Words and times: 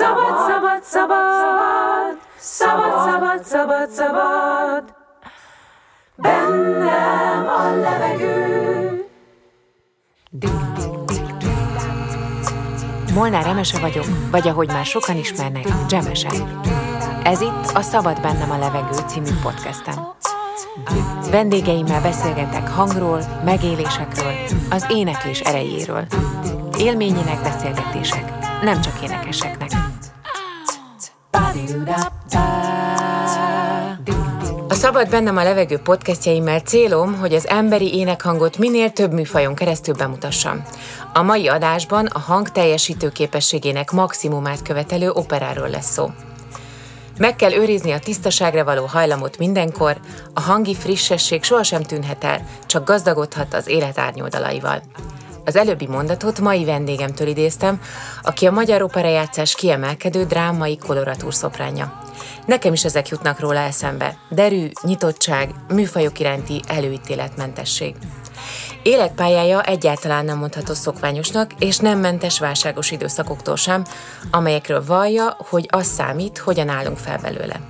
Szabad, 0.00 0.38
szabad, 0.48 0.82
szabad, 0.82 2.16
szabad, 2.38 3.04
szabad, 3.04 3.44
szabad, 3.44 3.90
szabad, 3.90 4.84
bennem 6.16 7.46
a 7.48 7.76
levegő. 7.76 9.04
Molnár 13.14 13.46
Emese 13.46 13.78
vagyok, 13.78 14.04
vagy 14.30 14.48
ahogy 14.48 14.68
már 14.68 14.84
sokan 14.84 15.16
ismernek, 15.16 15.68
Dzsemese. 15.86 16.28
Ez 17.22 17.40
itt 17.40 17.70
a 17.74 17.80
Szabad 17.80 18.20
bennem 18.20 18.50
a 18.50 18.58
levegő 18.58 18.98
című 19.06 19.30
podcastem. 19.42 19.94
Vendégeimmel 21.30 22.00
beszélgetek 22.00 22.68
hangról, 22.68 23.20
megélésekről, 23.44 24.32
az 24.70 24.86
éneklés 24.88 25.40
erejéről. 25.40 26.06
Élményének 26.78 27.42
beszélgetések, 27.42 28.32
nem 28.62 28.80
csak 28.80 29.02
énekeseknek. 29.02 29.89
A 34.68 34.74
Szabad 34.74 35.08
bennem 35.10 35.36
a 35.36 35.42
levegő 35.42 35.78
podcastjeimmel 35.78 36.60
célom, 36.60 37.18
hogy 37.18 37.34
az 37.34 37.48
emberi 37.48 37.94
énekhangot 37.94 38.58
minél 38.58 38.90
több 38.90 39.12
műfajon 39.12 39.54
keresztül 39.54 39.94
bemutassam. 39.94 40.62
A 41.12 41.22
mai 41.22 41.48
adásban 41.48 42.06
a 42.06 42.18
hang 42.18 42.48
teljesítő 42.48 43.08
képességének 43.08 43.90
maximumát 43.90 44.62
követelő 44.62 45.10
operáról 45.10 45.68
lesz 45.68 45.90
szó. 45.92 46.10
Meg 47.18 47.36
kell 47.36 47.52
őrizni 47.52 47.92
a 47.92 47.98
tisztaságra 47.98 48.64
való 48.64 48.84
hajlamot 48.84 49.38
mindenkor, 49.38 49.96
a 50.34 50.40
hangi 50.40 50.74
frissesség 50.74 51.42
sohasem 51.42 51.82
tűnhet 51.82 52.24
el, 52.24 52.46
csak 52.66 52.86
gazdagodhat 52.86 53.54
az 53.54 53.68
élet 53.68 53.98
árnyoldalaival. 53.98 54.82
Az 55.50 55.56
előbbi 55.56 55.86
mondatot 55.86 56.40
mai 56.40 56.64
vendégemtől 56.64 57.28
idéztem, 57.28 57.80
aki 58.22 58.46
a 58.46 58.50
magyar 58.50 58.82
operajátszás 58.82 59.54
kiemelkedő 59.54 60.24
drámai 60.24 60.76
koloratúr 60.78 61.34
szopránja. 61.34 62.00
Nekem 62.46 62.72
is 62.72 62.84
ezek 62.84 63.08
jutnak 63.08 63.40
róla 63.40 63.58
eszembe. 63.58 64.16
Derű, 64.28 64.68
nyitottság, 64.82 65.50
műfajok 65.68 66.18
iránti 66.18 66.60
előítéletmentesség. 66.66 67.94
Életpályája 68.82 69.62
egyáltalán 69.62 70.24
nem 70.24 70.38
mondható 70.38 70.74
szokványosnak, 70.74 71.50
és 71.58 71.76
nem 71.78 71.98
mentes 71.98 72.38
válságos 72.38 72.90
időszakoktól 72.90 73.56
sem, 73.56 73.84
amelyekről 74.30 74.84
vallja, 74.84 75.36
hogy 75.48 75.66
az 75.70 75.86
számít, 75.86 76.38
hogyan 76.38 76.68
állunk 76.68 76.98
fel 76.98 77.18
belőle. 77.18 77.60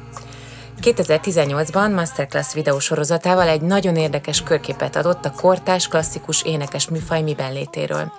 2018-ban 0.82 1.94
Masterclass 1.94 2.54
videósorozatával 2.54 3.48
egy 3.48 3.60
nagyon 3.60 3.96
érdekes 3.96 4.42
körképet 4.42 4.96
adott 4.96 5.24
a 5.24 5.32
kortás 5.32 5.88
klasszikus 5.88 6.42
énekes 6.42 6.88
műfaj 6.88 7.22
miben 7.22 7.52
létéről. 7.52 8.12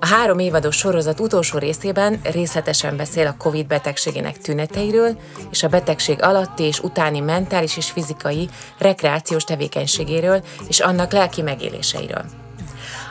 A 0.00 0.06
három 0.06 0.38
évados 0.38 0.76
sorozat 0.76 1.20
utolsó 1.20 1.58
részében 1.58 2.20
részletesen 2.22 2.96
beszél 2.96 3.26
a 3.26 3.36
COVID 3.38 3.66
betegségének 3.66 4.38
tüneteiről 4.38 5.18
és 5.50 5.62
a 5.62 5.68
betegség 5.68 6.22
alatti 6.22 6.62
és 6.62 6.80
utáni 6.80 7.20
mentális 7.20 7.76
és 7.76 7.90
fizikai 7.90 8.48
rekreációs 8.78 9.44
tevékenységéről 9.44 10.42
és 10.68 10.80
annak 10.80 11.12
lelki 11.12 11.42
megéléseiről. 11.42 12.43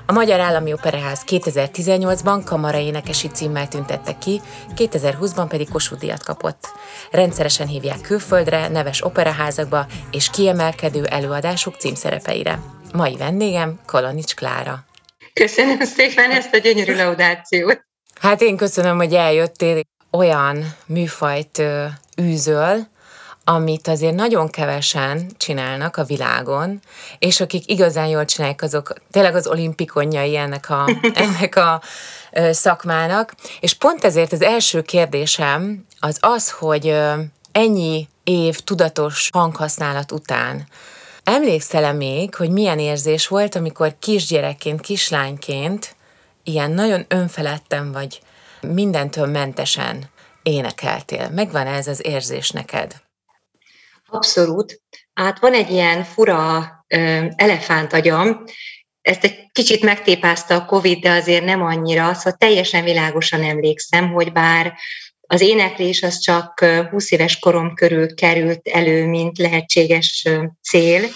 A 0.05 0.11
Magyar 0.11 0.39
Állami 0.39 0.73
Operaház 0.73 1.23
2018-ban 1.27 2.41
kamara 2.45 2.77
énekesi 2.77 3.27
címmel 3.27 3.67
tüntette 3.67 4.17
ki, 4.17 4.41
2020-ban 4.75 5.45
pedig 5.49 5.69
Kossuth 5.69 6.01
díjat 6.01 6.23
kapott. 6.23 6.67
Rendszeresen 7.11 7.67
hívják 7.67 8.01
külföldre, 8.01 8.67
neves 8.67 9.05
operaházakba 9.05 9.85
és 10.11 10.29
kiemelkedő 10.29 11.05
előadások 11.05 11.75
címszerepeire. 11.75 12.59
Mai 12.93 13.15
vendégem 13.15 13.79
Kolonics 13.85 14.35
Klára. 14.35 14.85
Köszönöm 15.33 15.79
szépen 15.79 16.31
ezt 16.31 16.53
a 16.53 16.57
gyönyörű 16.57 16.95
laudációt. 16.95 17.81
Hát 18.19 18.41
én 18.41 18.57
köszönöm, 18.57 18.97
hogy 18.97 19.13
eljöttél. 19.13 19.81
Olyan 20.11 20.75
műfajt 20.85 21.61
űzöl, 22.21 22.87
amit 23.43 23.87
azért 23.87 24.15
nagyon 24.15 24.49
kevesen 24.49 25.31
csinálnak 25.37 25.97
a 25.97 26.03
világon, 26.03 26.79
és 27.19 27.41
akik 27.41 27.69
igazán 27.69 28.07
jól 28.07 28.25
csinálják, 28.25 28.61
azok 28.61 28.93
tényleg 29.11 29.35
az 29.35 29.47
olimpikonjai 29.47 30.37
ennek 30.37 30.69
a, 30.69 30.89
ennek 31.13 31.55
a 31.55 31.81
szakmának. 32.51 33.33
És 33.59 33.73
pont 33.73 34.03
ezért 34.03 34.31
az 34.31 34.41
első 34.41 34.81
kérdésem 34.81 35.85
az 35.99 36.17
az, 36.21 36.51
hogy 36.51 36.95
ennyi 37.51 38.07
év 38.23 38.59
tudatos 38.59 39.29
hanghasználat 39.33 40.11
után 40.11 40.67
emlékszel-e 41.23 41.91
még, 41.91 42.35
hogy 42.35 42.49
milyen 42.49 42.79
érzés 42.79 43.27
volt, 43.27 43.55
amikor 43.55 43.95
kisgyerekként, 43.99 44.81
kislányként 44.81 45.95
ilyen 46.43 46.71
nagyon 46.71 47.05
önfeledten 47.07 47.91
vagy 47.91 48.21
mindentől 48.61 49.25
mentesen 49.25 50.09
énekeltél? 50.43 51.29
Megvan 51.29 51.67
ez 51.67 51.87
az 51.87 52.05
érzés 52.05 52.49
neked? 52.49 53.02
Abszolút. 54.13 54.81
Hát 55.13 55.39
van 55.39 55.53
egy 55.53 55.69
ilyen 55.69 56.03
fura 56.03 56.69
elefánt 57.35 57.93
agyam, 57.93 58.43
ezt 59.01 59.23
egy 59.23 59.49
kicsit 59.51 59.81
megtépázta 59.81 60.55
a 60.55 60.65
Covid, 60.65 60.99
de 60.99 61.11
azért 61.11 61.45
nem 61.45 61.61
annyira, 61.61 62.13
szóval 62.13 62.33
teljesen 62.37 62.83
világosan 62.83 63.43
emlékszem, 63.43 64.11
hogy 64.11 64.31
bár 64.31 64.73
az 65.27 65.41
éneklés 65.41 66.03
az 66.03 66.19
csak 66.19 66.65
20 66.91 67.11
éves 67.11 67.39
korom 67.39 67.73
körül 67.73 68.13
került 68.13 68.67
elő, 68.67 69.05
mint 69.05 69.37
lehetséges 69.37 70.27
cél, 70.61 71.09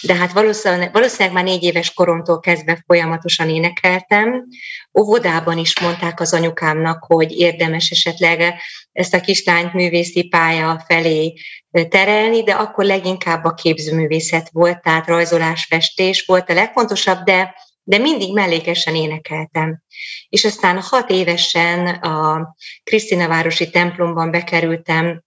de 0.00 0.14
hát 0.14 0.32
valószínűleg, 0.32 0.92
valószínűleg 0.92 1.32
már 1.32 1.44
négy 1.44 1.62
éves 1.62 1.92
koromtól 1.92 2.40
kezdve 2.40 2.82
folyamatosan 2.86 3.48
énekeltem. 3.48 4.44
Óvodában 4.98 5.58
is 5.58 5.80
mondták 5.80 6.20
az 6.20 6.32
anyukámnak, 6.32 7.04
hogy 7.04 7.32
érdemes 7.32 7.90
esetleg 7.90 8.54
ezt 8.92 9.14
a 9.14 9.20
kislányt 9.20 9.72
művészi 9.72 10.22
pálya 10.22 10.84
felé 10.86 11.34
terelni, 11.88 12.42
de 12.42 12.52
akkor 12.52 12.84
leginkább 12.84 13.44
a 13.44 13.54
képzőművészet 13.54 14.50
volt, 14.52 14.82
tehát 14.82 15.06
rajzolás, 15.06 15.64
festés 15.64 16.24
volt 16.26 16.50
a 16.50 16.54
legfontosabb, 16.54 17.22
de 17.22 17.54
de 17.82 17.98
mindig 17.98 18.32
mellékesen 18.32 18.94
énekeltem. 18.94 19.82
És 20.28 20.44
aztán 20.44 20.80
hat 20.80 21.10
évesen 21.10 21.86
a 21.86 22.54
Krisztinavárosi 22.82 23.70
templomban 23.70 24.30
bekerültem 24.30 25.22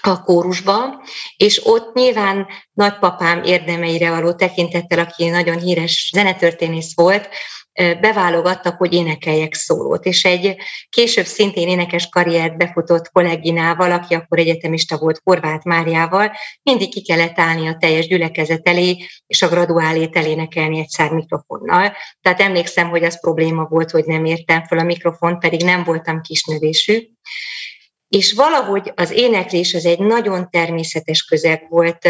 a 0.00 0.22
kórusba, 0.22 1.02
és 1.36 1.66
ott 1.66 1.94
nyilván 1.94 2.46
nagypapám 2.72 3.42
érdemeire 3.42 4.10
való 4.10 4.32
tekintettel, 4.32 4.98
aki 4.98 5.28
nagyon 5.28 5.58
híres 5.58 6.10
zenetörténész 6.14 6.94
volt, 6.94 7.28
beválogattak, 8.00 8.76
hogy 8.76 8.92
énekeljek 8.92 9.54
szólót. 9.54 10.04
És 10.04 10.24
egy 10.24 10.56
később 10.88 11.24
szintén 11.24 11.68
énekes 11.68 12.08
karriert 12.08 12.56
befutott 12.56 13.10
kolléginával, 13.10 13.92
aki 13.92 14.14
akkor 14.14 14.38
egyetemista 14.38 14.98
volt 14.98 15.20
Horváth 15.24 15.66
Máriával, 15.66 16.32
mindig 16.62 16.90
ki 16.90 17.02
kellett 17.02 17.38
állni 17.38 17.68
a 17.68 17.76
teljes 17.80 18.06
gyülekezet 18.06 18.68
elé, 18.68 19.06
és 19.26 19.42
a 19.42 19.48
graduálét 19.48 20.16
elénekelni 20.16 20.78
egyszer 20.78 21.10
mikrofonnal. 21.10 21.96
Tehát 22.20 22.40
emlékszem, 22.40 22.88
hogy 22.88 23.04
az 23.04 23.20
probléma 23.20 23.64
volt, 23.64 23.90
hogy 23.90 24.04
nem 24.04 24.24
értem 24.24 24.64
fel 24.64 24.78
a 24.78 24.82
mikrofon, 24.82 25.38
pedig 25.38 25.62
nem 25.62 25.84
voltam 25.84 26.20
kisnövésű. 26.20 27.08
És 28.08 28.32
valahogy 28.32 28.92
az 28.94 29.10
éneklés 29.10 29.74
az 29.74 29.84
egy 29.84 29.98
nagyon 29.98 30.50
természetes 30.50 31.22
közeg 31.22 31.66
volt 31.68 32.08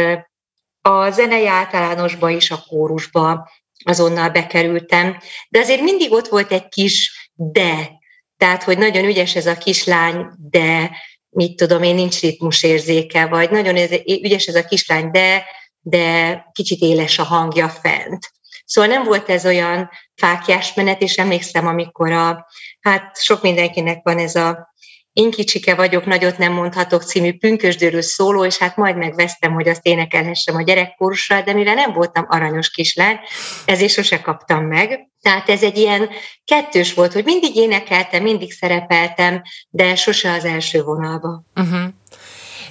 a 0.81 1.11
zenei 1.11 1.47
általánosba 1.47 2.31
is, 2.31 2.51
a 2.51 2.65
kórusba, 2.69 3.51
azonnal 3.85 4.31
bekerültem, 4.31 5.17
de 5.49 5.59
azért 5.59 5.81
mindig 5.81 6.13
ott 6.13 6.29
volt 6.29 6.53
egy 6.53 6.69
kis 6.69 7.31
de, 7.35 7.91
tehát, 8.37 8.63
hogy 8.63 8.79
nagyon 8.79 9.05
ügyes 9.05 9.35
ez 9.35 9.47
a 9.47 9.59
kislány, 9.59 10.27
de 10.51 10.91
mit 11.29 11.57
tudom 11.57 11.83
én, 11.83 11.95
nincs 11.95 12.21
ritmusérzéke, 12.21 13.27
vagy 13.27 13.51
nagyon 13.51 13.77
ügyes 14.05 14.47
ez 14.47 14.55
a 14.55 14.65
kislány, 14.65 15.11
de, 15.11 15.45
de 15.81 16.45
kicsit 16.53 16.81
éles 16.81 17.19
a 17.19 17.25
hangja 17.25 17.69
fent. 17.69 18.31
Szóval 18.65 18.91
nem 18.91 19.05
volt 19.05 19.31
ez 19.31 19.47
olyan 19.47 19.91
fákjás 20.15 20.75
menet, 20.75 21.03
és 21.03 21.17
emlékszem, 21.17 21.67
amikor 21.67 22.13
a, 22.13 22.47
hát 22.81 23.23
sok 23.23 23.43
mindenkinek 23.43 24.01
van 24.03 24.19
ez 24.19 24.35
a 24.35 24.75
én 25.17 25.31
kicsike 25.31 25.75
vagyok, 25.75 26.05
nagyot 26.05 26.39
nem 26.39 26.53
mondhatok 26.53 27.03
című 27.03 27.39
pünkösdőről 27.39 28.03
szóló, 28.03 28.45
és 28.45 28.59
hát 28.59 28.77
majd 28.77 28.97
megvesztem, 28.97 29.53
hogy 29.53 29.69
azt 29.69 29.87
énekelhessem 29.87 30.57
a 30.57 30.63
gyerekkorusra, 30.63 31.41
de 31.41 31.53
mivel 31.53 31.75
nem 31.75 31.93
voltam 31.93 32.27
aranyos 32.29 32.71
kislány, 32.71 33.19
ezért 33.65 33.93
sose 33.93 34.21
kaptam 34.21 34.65
meg. 34.65 35.09
Tehát 35.23 35.49
ez 35.49 35.63
egy 35.63 35.77
ilyen 35.77 36.09
kettős 36.45 36.95
volt, 36.95 37.13
hogy 37.13 37.25
mindig 37.25 37.57
énekeltem, 37.57 38.23
mindig 38.23 38.53
szerepeltem, 38.53 39.43
de 39.69 39.95
sose 39.95 40.33
az 40.33 40.45
első 40.45 40.83
vonalba. 40.83 41.43
Uh-huh. 41.55 41.89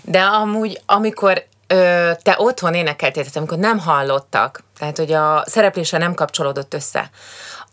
De 0.02 0.22
amúgy, 0.22 0.82
amikor 0.86 1.46
te 2.22 2.36
otthon 2.38 2.74
énekeltél, 2.74 3.22
tehát 3.22 3.38
amikor 3.38 3.58
nem 3.58 3.80
hallottak, 3.80 4.64
tehát 4.80 4.98
hogy 4.98 5.12
a 5.12 5.44
szereplése 5.46 5.98
nem 5.98 6.14
kapcsolódott 6.14 6.74
össze, 6.74 7.10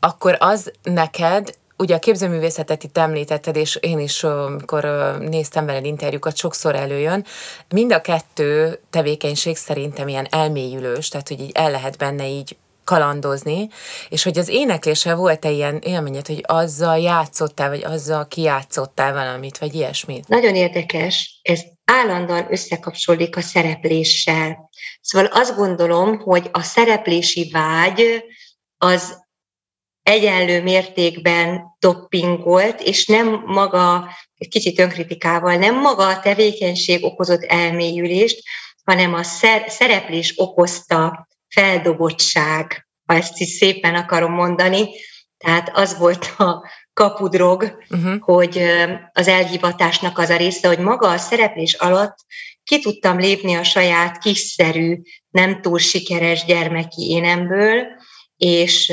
akkor 0.00 0.36
az 0.38 0.72
neked 0.82 1.54
ugye 1.76 1.94
a 1.94 1.98
képzőművészetet 1.98 2.84
itt 2.84 2.98
említetted, 2.98 3.56
és 3.56 3.76
én 3.80 3.98
is, 3.98 4.24
amikor 4.24 4.84
néztem 5.20 5.66
veled 5.66 5.84
interjúkat, 5.84 6.36
sokszor 6.36 6.74
előjön. 6.74 7.24
Mind 7.69 7.92
a 7.92 8.00
kettő 8.00 8.80
tevékenység 8.90 9.56
szerintem 9.56 10.08
ilyen 10.08 10.26
elmélyülős, 10.30 11.08
tehát 11.08 11.28
hogy 11.28 11.40
így 11.40 11.50
el 11.54 11.70
lehet 11.70 11.98
benne 11.98 12.28
így 12.28 12.56
kalandozni, 12.84 13.69
és 14.08 14.22
hogy 14.22 14.38
az 14.38 14.48
éneklése 14.48 15.14
volt-e 15.14 15.50
ilyen 15.50 15.78
élményed, 15.84 16.26
hogy 16.26 16.44
azzal 16.46 16.98
játszottál, 16.98 17.69
vagy 17.69 17.84
azzal 17.84 18.28
kijátszottál 18.28 19.12
valamit, 19.12 19.58
vagy 19.58 19.75
ilyesmit? 19.75 20.28
Nagyon 20.28 20.54
érdekes, 20.54 21.40
ez 21.42 21.60
állandóan 21.84 22.46
összekapcsolódik 22.50 23.36
a 23.36 23.40
szerepléssel. 23.40 24.70
Szóval 25.00 25.28
azt 25.32 25.56
gondolom, 25.56 26.18
hogy 26.18 26.48
a 26.52 26.62
szereplési 26.62 27.50
vágy 27.52 28.25
az 28.78 29.20
egyenlő 30.02 30.62
mértékben 30.62 31.62
doppingolt, 31.78 32.81
és 32.81 33.06
nem 33.06 33.43
maga, 33.46 34.08
egy 34.37 34.49
kicsit 34.49 34.78
önkritikával, 34.78 35.56
nem 35.56 35.81
maga 35.81 36.06
a 36.06 36.20
tevékenység 36.20 37.04
okozott 37.04 37.43
elmélyülést, 37.43 38.43
hanem 38.84 39.14
a 39.14 39.22
szereplés 39.66 40.32
okozta 40.37 41.28
feldobottság, 41.49 42.87
ha 43.06 43.14
ezt 43.14 43.40
is 43.40 43.49
szépen 43.49 43.94
akarom 43.94 44.32
mondani. 44.32 44.88
Tehát 45.38 45.70
az 45.75 45.99
volt 45.99 46.34
a 46.38 46.70
kapudrog, 46.93 47.78
uh-huh. 47.90 48.20
hogy 48.20 48.62
az 49.12 49.28
elhivatásnak 49.28 50.19
az 50.19 50.31
a 50.31 50.37
része, 50.37 50.69
hogy 50.69 50.78
maga 50.78 51.10
a 51.10 51.19
szereplés 51.19 51.75
alatt 51.75 52.16
ki 52.64 52.81
tudtam 52.81 53.19
lépni 53.19 53.54
a 53.54 53.64
saját 53.64 54.19
kiszerű, 54.19 55.00
nem 55.31 55.60
túl 55.60 55.78
sikeres 55.78 56.44
gyermeki 56.44 57.10
énemből, 57.10 57.87
és 58.37 58.93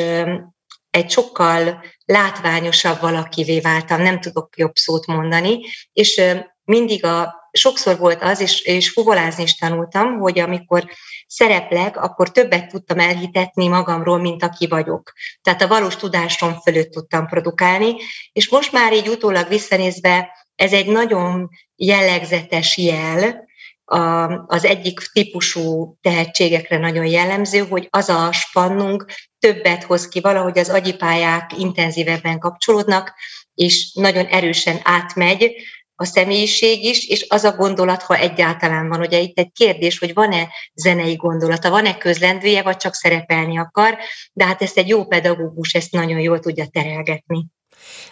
egy 0.89 1.09
sokkal 1.09 1.83
látványosabb 2.05 2.99
valakivé 2.99 3.59
váltam, 3.59 4.01
nem 4.01 4.19
tudok 4.19 4.57
jobb 4.57 4.75
szót 4.75 5.05
mondani, 5.05 5.59
és 5.93 6.21
mindig 6.63 7.05
a, 7.05 7.33
sokszor 7.51 7.97
volt 7.97 8.23
az, 8.23 8.39
és, 8.39 8.61
és 8.61 8.89
fuvolázni 8.89 9.43
is 9.43 9.55
tanultam, 9.55 10.19
hogy 10.19 10.39
amikor 10.39 10.85
szereplek, 11.27 11.97
akkor 11.97 12.31
többet 12.31 12.67
tudtam 12.67 12.99
elhitetni 12.99 13.67
magamról, 13.67 14.19
mint 14.19 14.43
aki 14.43 14.67
vagyok. 14.67 15.13
Tehát 15.41 15.61
a 15.61 15.67
valós 15.67 15.95
tudásom 15.95 16.53
fölött 16.53 16.91
tudtam 16.91 17.27
produkálni, 17.27 17.95
és 18.31 18.49
most 18.49 18.71
már 18.71 18.93
így 18.93 19.07
utólag 19.07 19.47
visszanézve 19.47 20.31
ez 20.55 20.73
egy 20.73 20.87
nagyon 20.87 21.49
jellegzetes 21.75 22.77
jel, 22.77 23.47
a, 23.89 24.29
az 24.47 24.65
egyik 24.65 24.99
típusú 24.99 25.97
tehetségekre 26.01 26.77
nagyon 26.77 27.05
jellemző, 27.05 27.59
hogy 27.59 27.87
az 27.89 28.09
a 28.09 28.31
spannunk 28.31 29.05
többet 29.39 29.83
hoz 29.83 30.07
ki, 30.07 30.19
valahogy 30.19 30.59
az 30.59 30.69
agyipályák 30.69 31.51
intenzívebben 31.57 32.39
kapcsolódnak, 32.39 33.13
és 33.53 33.91
nagyon 33.93 34.25
erősen 34.25 34.79
átmegy 34.83 35.55
a 35.95 36.05
személyiség 36.05 36.83
is, 36.83 37.07
és 37.07 37.25
az 37.29 37.43
a 37.43 37.55
gondolat, 37.55 38.01
ha 38.01 38.15
egyáltalán 38.15 38.87
van. 38.87 38.99
Ugye 38.99 39.19
itt 39.19 39.37
egy 39.37 39.51
kérdés, 39.51 39.99
hogy 39.99 40.13
van-e 40.13 40.47
zenei 40.73 41.15
gondolata, 41.15 41.69
van-e 41.69 41.97
közlendője, 41.97 42.61
vagy 42.61 42.77
csak 42.77 42.93
szerepelni 42.93 43.57
akar, 43.57 43.97
de 44.33 44.45
hát 44.45 44.61
ezt 44.61 44.77
egy 44.77 44.87
jó 44.87 45.05
pedagógus 45.05 45.73
ezt 45.73 45.91
nagyon 45.91 46.19
jól 46.19 46.39
tudja 46.39 46.65
terelgetni. 46.65 47.45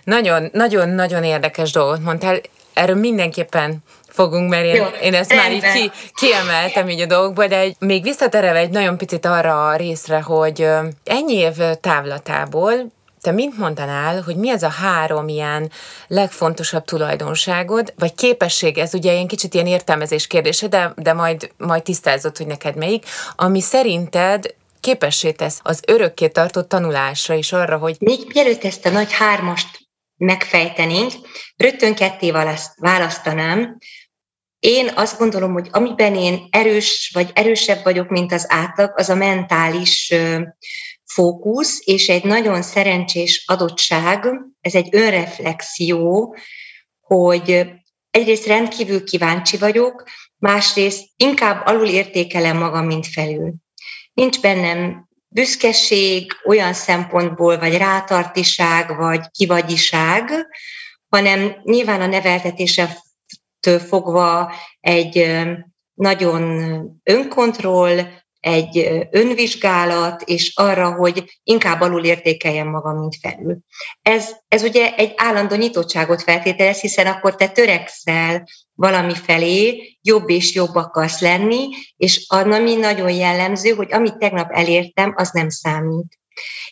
Nagyon, 0.03 0.49
nagyon, 0.51 0.89
nagyon 0.89 1.23
érdekes 1.23 1.71
dolgot 1.71 2.03
mondtál. 2.03 2.39
Erről 2.77 2.95
mindenképpen 2.95 3.77
fogunk, 4.07 4.49
mert 4.49 4.65
én, 4.65 4.75
Jó, 4.75 4.83
én 5.01 5.13
ezt 5.13 5.31
rendben. 5.31 5.51
már 5.51 5.75
így 5.75 5.81
ki, 5.81 5.91
kiemeltem 6.13 6.89
így 6.89 7.01
a 7.01 7.05
dolgokból, 7.05 7.47
de 7.47 7.57
egy, 7.57 7.75
még 7.79 8.03
visszaterelve 8.03 8.59
egy 8.59 8.69
nagyon 8.69 8.97
picit 8.97 9.25
arra 9.25 9.67
a 9.67 9.75
részre, 9.75 10.21
hogy 10.21 10.67
ennyi 11.03 11.33
év 11.33 11.53
távlatából 11.81 12.95
te 13.21 13.31
mint 13.31 13.57
mondanál, 13.57 14.21
hogy 14.21 14.35
mi 14.35 14.49
ez 14.49 14.63
a 14.63 14.69
három 14.69 15.27
ilyen 15.27 15.71
legfontosabb 16.07 16.85
tulajdonságod, 16.85 17.93
vagy 17.97 18.15
képesség, 18.15 18.77
ez 18.77 18.93
ugye 18.93 19.13
ilyen 19.13 19.27
kicsit 19.27 19.53
ilyen 19.53 19.67
értelmezés 19.67 20.27
kérdése, 20.27 20.67
de, 20.67 20.93
de 20.95 21.13
majd, 21.13 21.51
majd 21.57 21.83
tisztázott, 21.83 22.37
hogy 22.37 22.47
neked 22.47 22.75
melyik, 22.75 23.05
ami 23.35 23.61
szerinted 23.61 24.55
képessé 24.79 25.31
tesz 25.31 25.59
az 25.63 25.81
örökké 25.87 26.27
tartott 26.27 26.69
tanulásra 26.69 27.35
és 27.35 27.53
arra, 27.53 27.77
hogy... 27.77 27.95
Még 27.99 28.19
mielőtt 28.33 28.63
ezt 28.63 28.85
a 28.85 28.89
nagy 28.89 29.11
hármast 29.11 29.86
megfejtenénk, 30.17 31.13
rögtön 31.55 31.95
ketté 31.95 32.31
választanám, 32.75 33.77
én 34.59 34.91
azt 34.95 35.17
gondolom, 35.17 35.53
hogy 35.53 35.67
amiben 35.71 36.15
én 36.15 36.47
erős 36.49 37.11
vagy 37.13 37.31
erősebb 37.33 37.83
vagyok, 37.83 38.09
mint 38.09 38.31
az 38.31 38.45
átlag, 38.49 38.91
az 38.95 39.09
a 39.09 39.15
mentális 39.15 40.13
fókusz, 41.05 41.81
és 41.83 42.09
egy 42.09 42.23
nagyon 42.23 42.61
szerencsés 42.61 43.43
adottság, 43.47 44.27
ez 44.61 44.75
egy 44.75 44.87
önreflexió, 44.91 46.37
hogy 47.01 47.65
egyrészt 48.11 48.45
rendkívül 48.45 49.03
kíváncsi 49.03 49.57
vagyok, 49.57 50.03
másrészt 50.37 51.05
inkább 51.15 51.65
alul 51.65 51.87
értékelem 51.87 52.57
magam, 52.57 52.85
mint 52.85 53.07
felül. 53.07 53.53
Nincs 54.13 54.41
bennem 54.41 55.06
büszkeség 55.37 56.31
olyan 56.45 56.73
szempontból, 56.73 57.57
vagy 57.57 57.77
rátartiság, 57.77 58.95
vagy 58.95 59.29
kivagyiság, 59.31 60.47
hanem 61.09 61.55
nyilván 61.63 62.01
a 62.01 62.05
neveltetése 62.05 62.97
fogva 63.87 64.53
egy 64.79 65.41
nagyon 65.93 66.43
önkontroll, 67.03 67.99
egy 68.39 69.07
önvizsgálat, 69.11 70.21
és 70.21 70.51
arra, 70.55 70.93
hogy 70.93 71.39
inkább 71.43 71.81
alul 71.81 72.03
értékeljem 72.03 72.67
magam, 72.67 72.99
mint 72.99 73.15
felül. 73.21 73.57
Ez, 74.01 74.35
ez 74.47 74.63
ugye 74.63 74.95
egy 74.95 75.13
állandó 75.15 75.55
nyitottságot 75.55 76.21
feltételez, 76.21 76.79
hiszen 76.79 77.07
akkor 77.07 77.35
te 77.35 77.47
törekszel 77.47 78.47
valami 78.73 79.13
felé, 79.15 79.97
jobb 80.01 80.29
és 80.29 80.53
jobb 80.53 80.75
akarsz 80.75 81.19
lenni, 81.19 81.67
és 81.97 82.25
ami 82.27 82.75
nagyon 82.75 83.11
jellemző, 83.11 83.69
hogy 83.69 83.93
amit 83.93 84.17
tegnap 84.17 84.51
elértem, 84.51 85.13
az 85.15 85.29
nem 85.31 85.49
számít. 85.49 86.19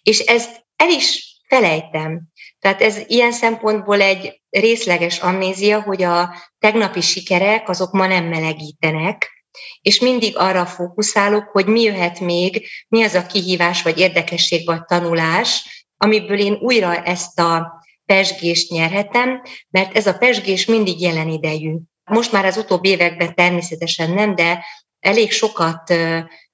És 0.03 0.19
ezt 0.19 0.65
el 0.75 0.89
is 0.89 1.35
felejtem. 1.47 2.21
Tehát 2.59 2.81
ez 2.81 2.97
ilyen 3.07 3.31
szempontból 3.31 4.01
egy 4.01 4.41
részleges 4.50 5.19
amnézia, 5.19 5.81
hogy 5.81 6.03
a 6.03 6.35
tegnapi 6.59 7.01
sikerek 7.01 7.69
azok 7.69 7.91
ma 7.91 8.07
nem 8.07 8.25
melegítenek, 8.25 9.35
és 9.81 10.00
mindig 10.00 10.38
arra 10.38 10.66
fókuszálok, 10.66 11.50
hogy 11.52 11.66
mi 11.66 11.81
jöhet 11.81 12.19
még, 12.19 12.68
mi 12.88 13.04
az 13.04 13.13
a 13.13 13.25
kihívás, 13.25 13.81
vagy 13.81 14.00
érdekesség, 14.00 14.66
vagy 14.66 14.86
tanulás, 14.86 15.75
amiből 15.98 16.40
én 16.40 16.54
újra 16.62 17.04
ezt 17.04 17.40
a 17.40 17.84
pesgést 18.06 18.72
nyerhetem, 18.72 19.42
mert 19.69 19.96
ez 19.96 20.07
a 20.07 20.18
pesgés 20.18 20.66
mindig 20.66 21.02
jelen 21.02 21.30
idejű. 21.30 21.75
Most 22.04 22.31
már 22.31 22.46
az 22.46 22.57
utóbbi 22.57 22.90
években 22.90 23.36
természetesen 23.36 24.12
nem, 24.12 24.36
de 24.36 24.66
elég 25.00 25.31
sokat 25.31 25.94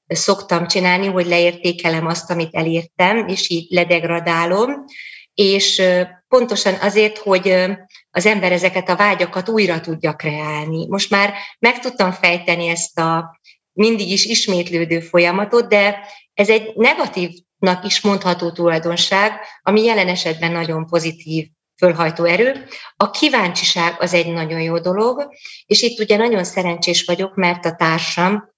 szoktam 0.08 0.68
csinálni, 0.68 1.08
hogy 1.08 1.26
leértékelem 1.26 2.08
azt, 2.08 2.32
amit 2.32 2.56
elértem, 2.56 3.28
és 3.28 3.50
így 3.50 3.72
ledegradálom, 3.72 4.86
és 5.34 5.82
pontosan 6.32 6.74
azért, 6.74 7.18
hogy 7.18 7.56
az 8.12 8.26
ember 8.26 8.52
ezeket 8.52 8.90
a 8.90 8.96
vágyakat 8.96 9.50
újra 9.50 9.80
tudja 9.80 10.14
kreálni. 10.14 10.88
Most 10.88 11.10
már 11.10 11.34
meg 11.60 11.80
tudtam 11.80 12.12
fejteni 12.12 12.68
ezt 12.68 13.00
a 13.00 13.40
mindig 13.74 14.10
is 14.10 14.26
ismétlődő 14.26 15.00
folyamatot, 15.00 15.68
de 15.68 16.00
ez 16.34 16.50
egy 16.50 16.72
negatívnak 16.76 17.86
is 17.86 18.02
mondható 18.02 18.52
tulajdonság, 18.52 19.32
ami 19.62 19.84
jelen 19.84 20.08
esetben 20.08 20.52
nagyon 20.52 20.86
pozitív 20.86 21.48
fölhajtó 21.78 22.24
erő. 22.24 22.66
A 22.96 23.10
kíváncsiság 23.10 23.96
az 24.00 24.14
egy 24.14 24.32
nagyon 24.32 24.62
jó 24.62 24.80
dolog, 24.80 25.28
és 25.66 25.82
itt 25.82 26.00
ugye 26.00 26.18
nagyon 26.18 26.44
szerencsés 26.44 27.04
vagyok, 27.04 27.36
mert 27.36 27.66
a 27.66 27.76
társam, 27.76 28.50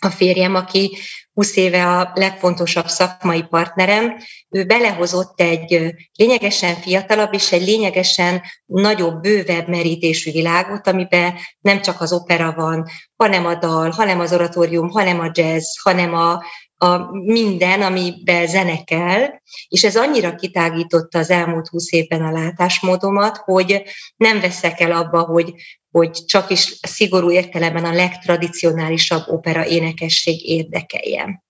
a 0.00 0.10
férjem, 0.10 0.54
aki 0.54 0.96
20 1.38 1.56
éve 1.56 1.86
a 1.86 2.10
legfontosabb 2.14 2.86
szakmai 2.86 3.42
partnerem, 3.42 4.16
ő 4.48 4.64
belehozott 4.64 5.40
egy 5.40 5.94
lényegesen 6.14 6.74
fiatalabb 6.74 7.34
és 7.34 7.52
egy 7.52 7.62
lényegesen 7.62 8.42
nagyobb, 8.66 9.20
bővebb 9.20 9.68
merítésű 9.68 10.30
világot, 10.30 10.86
amiben 10.86 11.34
nem 11.60 11.80
csak 11.80 12.00
az 12.00 12.12
opera 12.12 12.52
van, 12.52 12.88
hanem 13.16 13.46
a 13.46 13.54
dal, 13.54 13.90
hanem 13.90 14.20
az 14.20 14.32
oratórium, 14.32 14.88
hanem 14.88 15.20
a 15.20 15.30
jazz, 15.32 15.66
hanem 15.82 16.14
a, 16.14 16.42
a 16.76 17.12
minden, 17.12 17.82
amiben 17.82 18.46
zene 18.46 18.84
kell, 18.84 19.26
és 19.68 19.84
ez 19.84 19.96
annyira 19.96 20.34
kitágította 20.34 21.18
az 21.18 21.30
elmúlt 21.30 21.68
húsz 21.68 21.92
évben 21.92 22.22
a 22.22 22.30
látásmódomat, 22.30 23.36
hogy 23.36 23.82
nem 24.16 24.40
veszek 24.40 24.80
el 24.80 24.92
abba, 24.92 25.20
hogy, 25.20 25.54
hogy 25.98 26.24
csak 26.26 26.50
is 26.50 26.78
szigorú 26.82 27.30
értelemben 27.30 27.84
a 27.84 27.92
legtradicionálisabb 27.92 29.28
opera 29.28 29.66
énekesség 29.66 30.48
érdekeljen. 30.48 31.42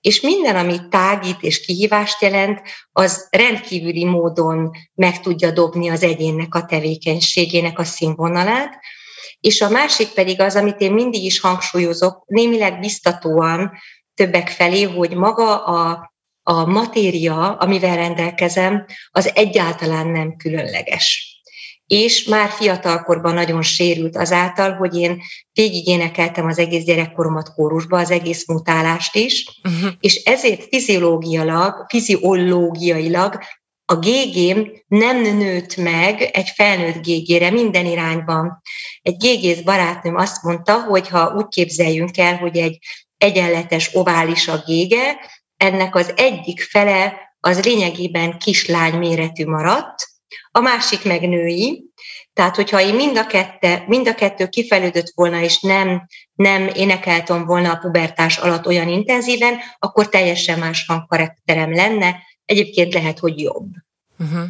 És 0.00 0.20
minden, 0.20 0.56
ami 0.56 0.76
tágít 0.90 1.42
és 1.42 1.60
kihívást 1.60 2.22
jelent, 2.22 2.62
az 2.92 3.28
rendkívüli 3.30 4.04
módon 4.04 4.70
meg 4.94 5.20
tudja 5.20 5.50
dobni 5.50 5.88
az 5.88 6.02
egyénnek 6.02 6.54
a 6.54 6.64
tevékenységének 6.64 7.78
a 7.78 7.84
színvonalát, 7.84 8.78
és 9.40 9.60
a 9.60 9.70
másik 9.70 10.08
pedig 10.08 10.40
az, 10.40 10.56
amit 10.56 10.80
én 10.80 10.92
mindig 10.92 11.24
is 11.24 11.40
hangsúlyozok, 11.40 12.24
némileg 12.26 12.80
biztatóan 12.80 13.72
többek 14.14 14.48
felé, 14.48 14.82
hogy 14.82 15.16
maga 15.16 15.64
a, 15.64 16.12
a 16.42 16.66
matéria, 16.66 17.56
amivel 17.56 17.96
rendelkezem, 17.96 18.86
az 19.10 19.30
egyáltalán 19.34 20.06
nem 20.06 20.36
különleges. 20.36 21.29
És 21.90 22.24
már 22.24 22.50
fiatalkorban 22.50 23.34
nagyon 23.34 23.62
sérült 23.62 24.16
azáltal, 24.16 24.72
hogy 24.72 24.96
én 24.96 25.22
végig 25.52 25.86
énekeltem 25.86 26.46
az 26.46 26.58
egész 26.58 26.84
gyerekkoromat 26.84 27.54
kórusba, 27.54 27.98
az 27.98 28.10
egész 28.10 28.46
mutálást 28.46 29.14
is, 29.16 29.60
uh-huh. 29.64 29.92
és 30.00 30.14
ezért 30.14 30.66
fiziológiailag, 30.68 31.86
fiziológiailag 31.88 33.38
a 33.84 33.96
gégém 33.96 34.72
nem 34.86 35.20
nőtt 35.20 35.76
meg 35.76 36.22
egy 36.22 36.48
felnőtt 36.48 37.02
gégére 37.02 37.50
minden 37.50 37.86
irányban. 37.86 38.62
Egy 39.02 39.16
gégész 39.16 39.60
barátnőm 39.60 40.16
azt 40.16 40.42
mondta, 40.42 40.82
hogy 40.82 41.08
ha 41.08 41.34
úgy 41.36 41.48
képzeljünk 41.48 42.18
el, 42.18 42.36
hogy 42.36 42.56
egy 42.56 42.78
egyenletes 43.18 43.90
ovális 43.94 44.48
a 44.48 44.62
gége, 44.66 45.16
ennek 45.56 45.94
az 45.94 46.12
egyik 46.16 46.62
fele 46.62 47.14
az 47.40 47.64
lényegében 47.64 48.38
kislány 48.38 48.94
méretű 48.94 49.44
maradt, 49.44 50.08
a 50.50 50.60
másik 50.60 51.04
meg 51.04 51.28
női. 51.28 51.84
Tehát, 52.32 52.56
hogyha 52.56 52.80
én 52.80 52.94
mind 52.94 53.16
a, 53.16 53.26
kette, 53.26 53.84
mind 53.86 54.08
a 54.08 54.14
kettő 54.14 54.46
kifejlődött 54.46 55.12
volna, 55.14 55.40
és 55.40 55.60
nem, 55.60 56.06
nem 56.34 56.70
énekeltem 56.74 57.44
volna 57.44 57.72
a 57.72 57.76
pubertás 57.76 58.38
alatt 58.38 58.66
olyan 58.66 58.88
intenzíven, 58.88 59.58
akkor 59.78 60.08
teljesen 60.08 60.58
más 60.58 60.84
hangkarakterem 60.86 61.72
lenne, 61.74 62.16
egyébként 62.44 62.94
lehet, 62.94 63.18
hogy 63.18 63.40
jobb. 63.40 63.66
Uh-huh. 64.18 64.48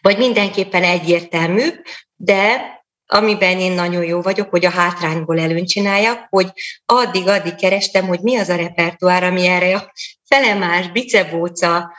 Vagy 0.00 0.18
mindenképpen 0.18 0.82
egyértelműbb, 0.82 1.84
de 2.16 2.70
amiben 3.06 3.58
én 3.58 3.72
nagyon 3.72 4.04
jó 4.04 4.20
vagyok, 4.20 4.50
hogy 4.50 4.64
a 4.64 4.70
hátrányból 4.70 5.40
előn 5.40 5.64
csináljak, 5.64 6.26
hogy 6.30 6.52
addig-addig 6.86 7.54
kerestem, 7.54 8.06
hogy 8.06 8.20
mi 8.20 8.36
az 8.36 8.48
a 8.48 8.56
repertoár, 8.56 9.24
ami 9.24 9.46
erre 9.46 9.76
a 9.76 9.92
felemás, 10.24 10.90
bicebóca 10.90 11.92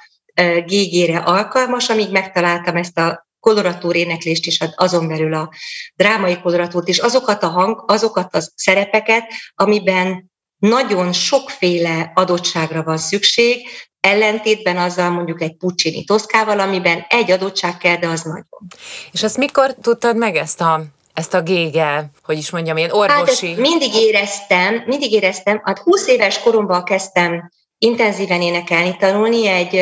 gégére 0.65 1.17
alkalmas, 1.17 1.89
amíg 1.89 2.11
megtaláltam 2.11 2.75
ezt 2.75 2.97
a 2.97 3.27
koloratúr 3.39 3.95
éneklést 3.95 4.45
is, 4.45 4.59
azon 4.75 5.07
belül 5.07 5.33
a 5.33 5.49
drámai 5.95 6.39
koloratúrt 6.39 6.87
is, 6.87 6.97
azokat 6.97 7.43
a 7.43 7.47
hang, 7.47 7.83
azokat 7.87 8.35
a 8.35 8.39
szerepeket, 8.55 9.23
amiben 9.55 10.31
nagyon 10.57 11.13
sokféle 11.13 12.11
adottságra 12.15 12.83
van 12.83 12.97
szükség, 12.97 13.67
ellentétben 13.99 14.77
azzal 14.77 15.09
mondjuk 15.09 15.41
egy 15.41 15.55
Puccini 15.55 16.03
toszkával, 16.03 16.59
amiben 16.59 17.05
egy 17.09 17.31
adottság 17.31 17.77
kell, 17.77 17.95
de 17.97 18.07
az 18.07 18.21
nagyon. 18.21 18.67
És 19.11 19.23
azt 19.23 19.37
mikor 19.37 19.75
tudtad 19.81 20.17
meg 20.17 20.35
ezt 20.35 20.61
a 20.61 20.83
ezt 21.13 21.33
a 21.33 21.41
gége, 21.41 22.09
hogy 22.23 22.37
is 22.37 22.49
mondjam, 22.49 22.77
ilyen 22.77 22.91
orvosi... 22.91 23.47
Hát 23.47 23.57
mindig 23.57 23.93
éreztem, 23.93 24.83
mindig 24.85 25.11
éreztem, 25.11 25.61
hát 25.63 25.79
20 25.79 26.07
éves 26.07 26.39
koromban 26.39 26.83
kezdtem 26.83 27.51
intenzíven 27.83 28.41
énekelni, 28.41 28.95
tanulni, 28.97 29.47
egy, 29.47 29.75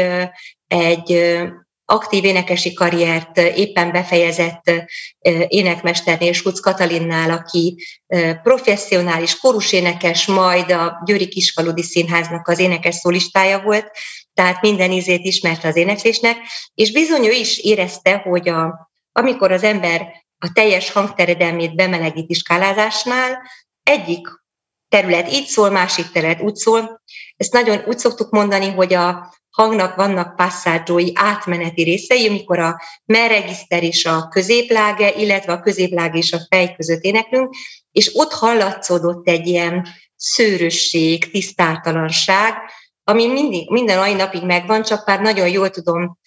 egy 0.67 1.39
aktív 1.85 2.23
énekesi 2.23 2.73
karriert 2.73 3.37
éppen 3.37 3.91
befejezett 3.91 4.71
énekmesternél, 5.47 6.33
Schutz 6.33 6.59
Katalinnál, 6.59 7.31
aki 7.31 7.77
professzionális 8.43 9.37
korusénekes, 9.37 10.25
majd 10.25 10.71
a 10.71 11.01
Győri 11.05 11.27
Kisfaludi 11.27 11.83
Színháznak 11.83 12.47
az 12.47 12.59
énekes 12.59 12.95
szólistája 12.95 13.61
volt, 13.61 13.91
tehát 14.33 14.61
minden 14.61 14.91
ízét 14.91 15.25
ismerte 15.25 15.67
az 15.67 15.75
éneklésnek, 15.75 16.37
és 16.73 16.91
bizony 16.91 17.25
ő 17.25 17.31
is 17.31 17.57
érezte, 17.57 18.17
hogy 18.17 18.49
a, 18.49 18.91
amikor 19.11 19.51
az 19.51 19.63
ember 19.63 20.25
a 20.37 20.51
teljes 20.53 20.91
hangteredelmét 20.91 21.75
bemelegíti 21.75 22.33
skálázásnál, 22.33 23.41
egyik 23.83 24.40
terület 24.91 25.31
így 25.31 25.45
szól, 25.45 25.69
másik 25.69 26.11
terület 26.11 26.41
úgy 26.41 26.55
szól. 26.55 27.01
Ezt 27.37 27.53
nagyon 27.53 27.81
úgy 27.85 27.97
szoktuk 27.97 28.29
mondani, 28.29 28.69
hogy 28.69 28.93
a 28.93 29.33
hangnak 29.49 29.95
vannak 29.95 30.35
passzádzsói, 30.35 31.11
átmeneti 31.13 31.83
részei, 31.83 32.27
amikor 32.27 32.59
a 32.59 32.81
merregiszter 33.05 33.83
és 33.83 34.05
a 34.05 34.27
középláge, 34.27 35.13
illetve 35.13 35.53
a 35.53 35.59
középláge 35.59 36.17
és 36.17 36.31
a 36.31 36.45
fej 36.49 36.73
között 36.75 37.01
éneklünk, 37.01 37.55
és 37.91 38.11
ott 38.13 38.31
hallatszódott 38.31 39.27
egy 39.27 39.47
ilyen 39.47 39.87
szőrösség, 40.15 41.31
tisztátalanság, 41.31 42.53
ami 43.03 43.27
mindig, 43.27 43.69
minden 43.69 43.97
mai 43.97 44.13
napig 44.13 44.45
megvan, 44.45 44.83
csak 44.83 45.05
már 45.05 45.21
nagyon 45.21 45.49
jól 45.49 45.69
tudom 45.69 46.17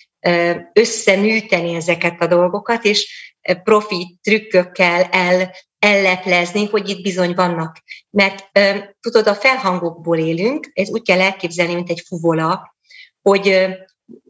összeműteni 0.72 1.74
ezeket 1.74 2.22
a 2.22 2.26
dolgokat, 2.26 2.84
és 2.84 3.32
profi 3.62 4.18
trükkökkel 4.22 5.02
el, 5.02 5.50
elleplezni, 5.78 6.66
hogy 6.66 6.88
itt 6.88 7.02
bizony 7.02 7.34
vannak. 7.34 7.82
Mert 8.14 8.50
tudod, 9.00 9.26
a 9.26 9.34
felhangokból 9.34 10.18
élünk, 10.18 10.70
ez 10.74 10.90
úgy 10.90 11.02
kell 11.02 11.20
elképzelni, 11.20 11.74
mint 11.74 11.90
egy 11.90 12.02
fuvola, 12.06 12.76
hogy 13.22 13.66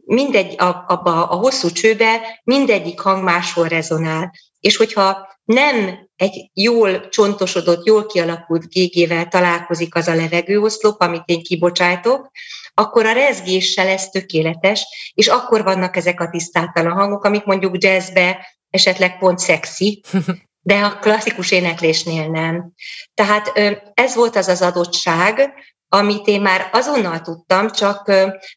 mindegy, 0.05 0.55
a, 0.57 0.83
abba 0.87 1.27
a 1.27 1.35
hosszú 1.35 1.69
csőbe 1.69 2.41
mindegyik 2.43 2.99
hang 2.99 3.23
máshol 3.23 3.67
rezonál. 3.67 4.33
És 4.59 4.77
hogyha 4.77 5.37
nem 5.43 6.07
egy 6.15 6.49
jól 6.53 7.09
csontosodott, 7.09 7.85
jól 7.85 8.05
kialakult 8.05 8.69
gégével 8.69 9.27
találkozik 9.27 9.95
az 9.95 10.07
a 10.07 10.15
levegőoszlop, 10.15 11.01
amit 11.01 11.23
én 11.25 11.43
kibocsájtok, 11.43 12.31
akkor 12.73 13.05
a 13.05 13.11
rezgéssel 13.11 13.87
ez 13.87 14.09
tökéletes, 14.09 15.11
és 15.13 15.27
akkor 15.27 15.63
vannak 15.63 15.95
ezek 15.95 16.19
a 16.21 16.29
tisztátalan 16.29 16.93
hangok, 16.93 17.23
amik 17.23 17.43
mondjuk 17.43 17.83
jazzbe 17.83 18.47
esetleg 18.69 19.17
pont 19.17 19.39
szexi, 19.39 20.01
de 20.65 20.83
a 20.83 20.99
klasszikus 20.99 21.51
éneklésnél 21.51 22.27
nem. 22.27 22.71
Tehát 23.13 23.51
ez 23.93 24.15
volt 24.15 24.35
az 24.35 24.47
az 24.47 24.61
adottság, 24.61 25.53
amit 25.87 26.27
én 26.27 26.41
már 26.41 26.69
azonnal 26.71 27.21
tudtam, 27.21 27.71
csak 27.71 28.07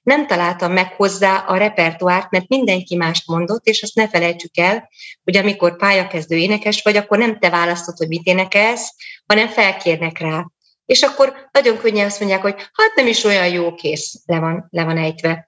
nem 0.02 0.26
találtam 0.26 0.72
meg 0.72 0.92
hozzá 0.92 1.36
a 1.36 1.56
repertoárt, 1.56 2.30
mert 2.30 2.48
mindenki 2.48 2.96
mást 2.96 3.26
mondott, 3.26 3.64
és 3.64 3.82
azt 3.82 3.94
ne 3.94 4.08
felejtsük 4.08 4.58
el, 4.58 4.88
hogy 5.24 5.36
amikor 5.36 5.76
pályakezdő 5.76 6.36
énekes 6.36 6.82
vagy, 6.82 6.96
akkor 6.96 7.18
nem 7.18 7.38
te 7.38 7.50
választod, 7.50 7.96
hogy 7.96 8.08
mit 8.08 8.26
énekelsz, 8.26 8.94
hanem 9.26 9.48
felkérnek 9.48 10.18
rá. 10.18 10.46
És 10.86 11.02
akkor 11.02 11.48
nagyon 11.50 11.78
könnyen 11.78 12.06
azt 12.06 12.18
mondják, 12.18 12.42
hogy 12.42 12.54
hát 12.54 12.94
nem 12.94 13.06
is 13.06 13.24
olyan 13.24 13.48
jó 13.48 13.74
kész, 13.74 14.22
le 14.26 14.38
van, 14.38 14.66
le 14.70 14.84
van 14.84 14.98
ejtve. 14.98 15.47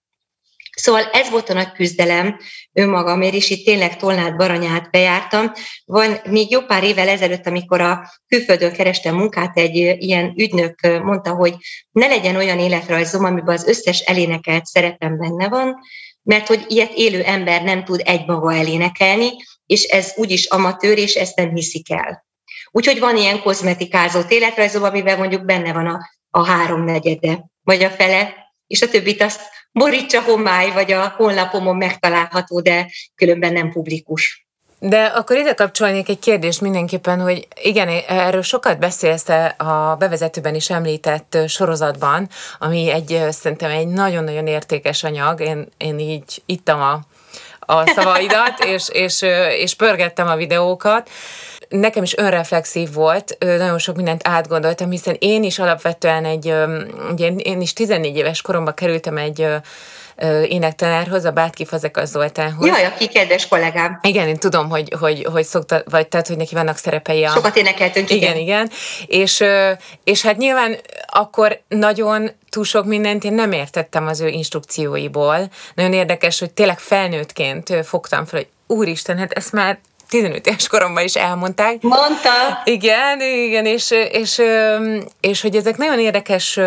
Szóval 0.81 1.03
ez 1.13 1.31
volt 1.31 1.49
a 1.49 1.53
nagy 1.53 1.73
küzdelem 1.73 2.39
önmagamért, 2.73 3.35
és 3.35 3.51
itt 3.51 3.65
tényleg 3.65 3.97
Tolnát 3.97 4.37
Baranyát 4.37 4.91
bejártam. 4.91 5.53
Van 5.85 6.21
még 6.25 6.51
jó 6.51 6.61
pár 6.61 6.85
évvel 6.85 7.09
ezelőtt, 7.09 7.47
amikor 7.47 7.81
a 7.81 8.11
külföldön 8.27 8.73
kerestem 8.73 9.15
munkát, 9.15 9.59
egy 9.59 9.77
ilyen 9.77 10.35
ügynök 10.37 10.81
mondta, 11.03 11.35
hogy 11.35 11.55
ne 11.91 12.07
legyen 12.07 12.37
olyan 12.37 12.59
életrajzom, 12.59 13.25
amiben 13.25 13.55
az 13.55 13.67
összes 13.67 14.01
elénekelt 14.01 14.65
szerepem 14.65 15.19
benne 15.19 15.49
van, 15.49 15.77
mert 16.23 16.47
hogy 16.47 16.65
ilyet 16.69 16.93
élő 16.95 17.23
ember 17.23 17.63
nem 17.63 17.85
tud 17.85 18.03
egy 18.05 18.27
maga 18.27 18.55
elénekelni, 18.55 19.31
és 19.67 19.83
ez 19.83 20.13
úgyis 20.17 20.47
amatőr, 20.47 20.99
és 20.99 21.15
ezt 21.15 21.37
nem 21.37 21.55
hiszik 21.55 21.91
el. 21.91 22.27
Úgyhogy 22.71 22.99
van 22.99 23.17
ilyen 23.17 23.43
kozmetikázott 23.43 24.31
életrajzom, 24.31 24.83
amiben 24.83 25.19
mondjuk 25.19 25.45
benne 25.45 25.73
van 25.73 25.87
a, 25.87 26.11
a 26.31 26.47
háromnegyede, 26.47 27.45
vagy 27.63 27.83
a 27.83 27.91
fele, 27.91 28.35
és 28.67 28.83
a 28.83 28.89
többit 28.89 29.23
azt 29.23 29.41
borítsa 29.73 30.23
homály, 30.23 30.71
vagy 30.71 30.93
a 30.93 31.15
honlapomon 31.17 31.77
megtalálható, 31.77 32.61
de 32.61 32.91
különben 33.15 33.53
nem 33.53 33.71
publikus. 33.71 34.49
De 34.83 35.05
akkor 35.05 35.37
ide 35.37 35.55
kapcsolnék 35.55 36.09
egy 36.09 36.19
kérdést 36.19 36.61
mindenképpen, 36.61 37.21
hogy 37.21 37.49
igen, 37.62 37.89
erről 38.09 38.43
sokat 38.43 38.79
beszélsz 38.79 39.29
a 39.57 39.97
bevezetőben 39.99 40.55
is 40.55 40.71
említett 40.71 41.39
sorozatban, 41.47 42.29
ami 42.59 42.91
egy 42.91 43.21
szerintem 43.31 43.71
egy 43.71 43.89
nagyon-nagyon 43.89 44.47
értékes 44.47 45.05
anyag. 45.05 45.41
Én, 45.41 45.69
én 45.77 45.99
így 45.99 46.43
ittam 46.47 46.81
a, 46.81 47.00
a 47.73 47.87
szavaidat, 47.87 48.65
és, 48.75 48.89
és, 48.89 49.23
és 49.59 49.75
pörgettem 49.75 50.29
a 50.29 50.37
videókat 50.37 51.11
nekem 51.71 52.03
is 52.03 52.17
önreflexív 52.17 52.93
volt, 52.93 53.37
nagyon 53.39 53.79
sok 53.79 53.97
mindent 53.97 54.29
átgondoltam, 54.29 54.91
hiszen 54.91 55.17
én 55.19 55.43
is 55.43 55.59
alapvetően 55.59 56.25
egy, 56.25 56.55
ugye 57.12 57.29
én 57.29 57.61
is 57.61 57.73
14 57.73 58.17
éves 58.17 58.43
koromban 58.43 58.75
kerültem 58.75 59.17
egy 59.17 59.47
énektanárhoz, 60.49 61.25
a 61.25 61.31
Bátki 61.31 61.65
Fazekas 61.65 62.09
Zoltánhoz. 62.09 62.67
Jaj, 62.67 62.85
aki 62.85 63.09
kedves 63.09 63.49
kollégám. 63.49 63.99
Igen, 64.03 64.29
én 64.29 64.37
tudom, 64.37 64.69
hogy, 64.69 64.95
hogy, 64.99 65.27
hogy 65.33 65.45
szokta, 65.45 65.83
vagy 65.85 66.09
tehát, 66.09 66.27
hogy 66.27 66.37
neki 66.37 66.55
vannak 66.55 66.77
szerepei. 66.77 67.25
A... 67.25 67.31
Sokat 67.31 67.57
énekeltünk, 67.57 68.11
igen. 68.11 68.23
Igen, 68.23 68.37
igen. 68.37 68.71
És, 69.07 69.45
és 70.05 70.23
hát 70.23 70.37
nyilván 70.37 70.77
akkor 71.07 71.61
nagyon 71.69 72.31
túl 72.49 72.65
sok 72.65 72.85
mindent 72.85 73.25
én 73.25 73.33
nem 73.33 73.53
értettem 73.53 74.07
az 74.07 74.21
ő 74.21 74.29
instrukcióiból. 74.29 75.50
Nagyon 75.75 75.93
érdekes, 75.93 76.39
hogy 76.39 76.50
tényleg 76.50 76.79
felnőttként 76.79 77.87
fogtam 77.87 78.25
fel, 78.25 78.39
hogy 78.39 78.77
úristen, 78.77 79.19
hát 79.19 79.33
ezt 79.33 79.53
már 79.53 79.79
15 80.11 80.47
éves 80.47 80.69
koromban 80.69 81.05
is 81.05 81.14
elmondták. 81.14 81.83
Mondta. 81.83 82.31
Igen, 82.64 83.21
igen, 83.21 83.67
és, 83.67 83.90
és, 84.11 84.43
és 85.21 85.40
hogy 85.40 85.57
ezek 85.57 85.76
nagyon 85.76 85.99
érdekes 85.99 86.61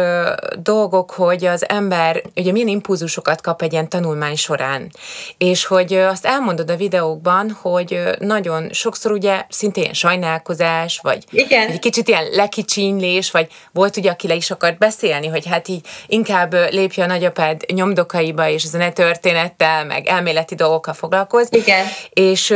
dolgok, 0.59 1.11
hogy 1.11 1.45
az 1.45 1.69
ember 1.69 2.21
ugye 2.35 2.51
milyen 2.51 2.67
impulzusokat 2.67 3.41
kap 3.41 3.61
egy 3.61 3.71
ilyen 3.71 3.89
tanulmány 3.89 4.35
során. 4.35 4.91
És 5.37 5.65
hogy 5.65 5.93
azt 5.93 6.25
elmondod 6.25 6.69
a 6.69 6.75
videókban, 6.75 7.57
hogy 7.61 8.01
nagyon 8.19 8.69
sokszor 8.71 9.11
ugye 9.11 9.45
szintén 9.49 9.83
ilyen 9.83 9.95
sajnálkozás, 9.95 10.99
vagy 11.01 11.23
igen. 11.31 11.67
egy 11.67 11.79
kicsit 11.79 12.07
ilyen 12.07 12.25
lekicsinylés, 12.31 13.31
vagy 13.31 13.47
volt 13.71 13.97
ugye, 13.97 14.11
aki 14.11 14.27
le 14.27 14.35
is 14.35 14.51
akart 14.51 14.77
beszélni, 14.77 15.27
hogy 15.27 15.47
hát 15.47 15.67
így 15.67 15.85
inkább 16.07 16.53
lépje 16.53 17.03
a 17.03 17.07
nagyapád 17.07 17.61
nyomdokaiba, 17.73 18.49
és 18.49 18.63
ezen 18.63 18.81
a 18.81 18.91
történettel, 18.91 19.85
meg 19.85 20.07
elméleti 20.07 20.55
dolgokkal 20.55 20.93
foglalkoz. 20.93 21.47
Igen. 21.51 21.85
És 22.09 22.53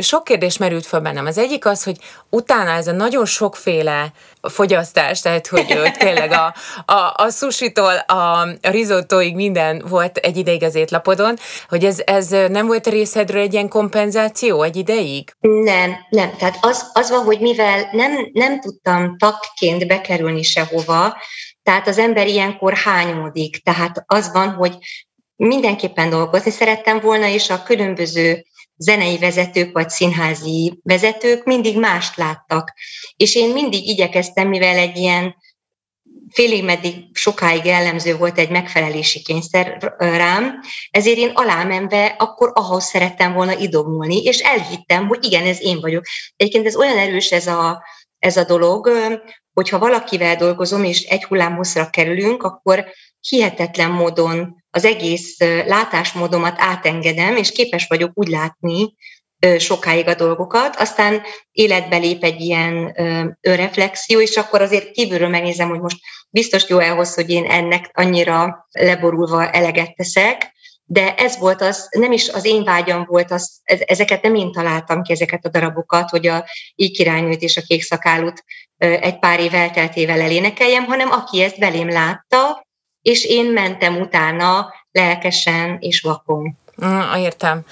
sok 0.00 0.24
kérdés 0.24 0.56
merült 0.56 0.86
fel 0.86 1.00
bennem. 1.00 1.26
Az 1.26 1.38
egyik 1.38 1.66
az, 1.66 1.84
hogy 1.84 1.96
utána 2.30 2.70
ez 2.70 2.86
a 2.86 2.92
nagyon 2.92 3.24
sokféle 3.24 4.12
fogyasztás, 4.40 5.20
tehát 5.20 5.46
hogy 5.46 5.78
ott 5.84 5.96
tényleg 5.96 6.30
a, 6.32 6.54
a, 6.92 7.12
a 7.16 7.30
sushitól 7.30 7.96
a, 7.96 8.48
risottoig 8.60 9.34
minden 9.34 9.84
volt 9.88 10.16
egy 10.16 10.36
ideig 10.36 10.62
az 10.62 10.74
étlapodon, 10.74 11.36
hogy 11.68 11.84
ez, 11.84 12.02
ez 12.04 12.28
nem 12.28 12.66
volt 12.66 12.86
részedről 12.86 13.42
egy 13.42 13.52
ilyen 13.52 13.68
kompenzáció 13.68 14.62
egy 14.62 14.76
ideig? 14.76 15.34
Nem, 15.40 15.96
nem. 16.08 16.36
Tehát 16.38 16.58
az, 16.60 16.90
az 16.92 17.10
van, 17.10 17.24
hogy 17.24 17.40
mivel 17.40 17.88
nem, 17.92 18.30
nem 18.32 18.60
tudtam 18.60 19.16
takként 19.18 19.86
bekerülni 19.86 20.42
sehova, 20.42 21.16
tehát 21.62 21.88
az 21.88 21.98
ember 21.98 22.26
ilyenkor 22.26 22.74
hányódik. 22.74 23.62
Tehát 23.62 24.04
az 24.06 24.32
van, 24.32 24.50
hogy 24.50 24.76
mindenképpen 25.36 26.10
dolgozni 26.10 26.50
szerettem 26.50 27.00
volna, 27.00 27.26
és 27.26 27.50
a 27.50 27.62
különböző 27.62 28.44
zenei 28.76 29.18
vezetők 29.18 29.72
vagy 29.72 29.88
színházi 29.88 30.80
vezetők 30.82 31.44
mindig 31.44 31.78
mást 31.78 32.16
láttak. 32.16 32.72
És 33.16 33.34
én 33.34 33.52
mindig 33.52 33.88
igyekeztem, 33.88 34.48
mivel 34.48 34.76
egy 34.76 34.96
ilyen 34.96 35.34
félig 36.32 36.64
meddig 36.64 36.94
sokáig 37.12 37.64
jellemző 37.64 38.16
volt 38.16 38.38
egy 38.38 38.50
megfelelési 38.50 39.22
kényszer 39.22 39.94
rám, 39.98 40.60
ezért 40.90 41.18
én 41.18 41.30
alámenve 41.34 42.04
akkor 42.18 42.50
ahhoz 42.54 42.84
szerettem 42.84 43.32
volna 43.32 43.58
idogulni, 43.58 44.22
és 44.22 44.38
elhittem, 44.38 45.06
hogy 45.06 45.24
igen, 45.24 45.46
ez 45.46 45.60
én 45.62 45.80
vagyok. 45.80 46.04
Egyébként 46.36 46.66
ez 46.66 46.76
olyan 46.76 46.98
erős 46.98 47.30
ez 47.30 47.46
a, 47.46 47.84
ez 48.18 48.36
a 48.36 48.44
dolog, 48.44 48.90
hogyha 49.52 49.78
valakivel 49.78 50.36
dolgozom, 50.36 50.84
és 50.84 51.02
egy 51.02 51.24
hullámhosszra 51.24 51.90
kerülünk, 51.90 52.42
akkor 52.42 52.84
hihetetlen 53.20 53.90
módon 53.90 54.61
az 54.74 54.84
egész 54.84 55.38
látásmódomat 55.66 56.54
átengedem, 56.58 57.36
és 57.36 57.52
képes 57.52 57.86
vagyok 57.86 58.10
úgy 58.14 58.28
látni 58.28 58.94
sokáig 59.58 60.08
a 60.08 60.14
dolgokat, 60.14 60.76
aztán 60.76 61.22
életbe 61.50 61.96
lép 61.96 62.24
egy 62.24 62.40
ilyen 62.40 62.96
reflexió, 63.40 64.20
és 64.20 64.36
akkor 64.36 64.62
azért 64.62 64.90
kívülről 64.90 65.28
megnézem, 65.28 65.68
hogy 65.68 65.80
most 65.80 65.98
biztos 66.30 66.68
jó 66.68 66.78
elhoz, 66.78 67.14
hogy 67.14 67.30
én 67.30 67.44
ennek 67.44 67.90
annyira 67.92 68.68
leborulva 68.70 69.50
eleget 69.50 69.94
teszek, 69.94 70.52
de 70.84 71.14
ez 71.14 71.38
volt 71.38 71.60
az, 71.60 71.88
nem 71.90 72.12
is 72.12 72.28
az 72.28 72.44
én 72.44 72.64
vágyam 72.64 73.04
volt, 73.04 73.30
az, 73.30 73.60
ezeket 73.64 74.22
nem 74.22 74.34
én 74.34 74.52
találtam 74.52 75.02
ki, 75.02 75.12
ezeket 75.12 75.44
a 75.44 75.48
darabokat, 75.48 76.10
hogy 76.10 76.26
a 76.26 76.44
így 76.74 76.96
királynőt 76.96 77.42
és 77.42 77.56
a 77.56 77.62
kék 77.66 77.82
szakállut 77.82 78.44
egy 78.76 79.18
pár 79.18 79.40
év 79.40 79.54
elteltével 79.54 80.20
elénekeljem, 80.20 80.84
hanem 80.84 81.10
aki 81.10 81.42
ezt 81.42 81.56
velém 81.56 81.88
látta, 81.88 82.66
és 83.02 83.24
én 83.24 83.52
mentem 83.52 84.00
utána 84.00 84.72
lelkesen 84.92 85.76
és 85.80 86.00
vakon. 86.00 86.56
Mm, 86.84 87.14
értem. 87.16 87.64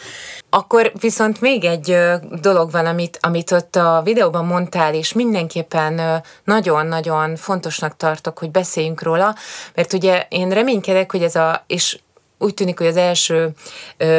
Akkor 0.50 0.92
viszont 1.00 1.40
még 1.40 1.64
egy 1.64 1.96
dolog 2.40 2.70
van, 2.70 2.87
amit, 2.87 3.18
amit 3.20 3.50
ott 3.50 3.76
a 3.76 4.00
videóban 4.04 4.44
mondtál, 4.44 4.94
és 4.94 5.12
mindenképpen 5.12 6.22
nagyon-nagyon 6.44 7.37
fontosnak 7.37 7.96
tartok, 7.96 8.38
hogy 8.38 8.50
beszéljünk 8.50 9.02
róla, 9.02 9.34
mert 9.75 9.92
ugye 9.92 10.26
én 10.28 10.50
reménykedek, 10.50 11.10
hogy 11.10 11.22
ez 11.22 11.34
a, 11.34 11.64
és 11.66 11.99
úgy 12.42 12.54
tűnik, 12.54 12.78
hogy 12.78 12.87
az 12.87 12.97
első 12.97 13.50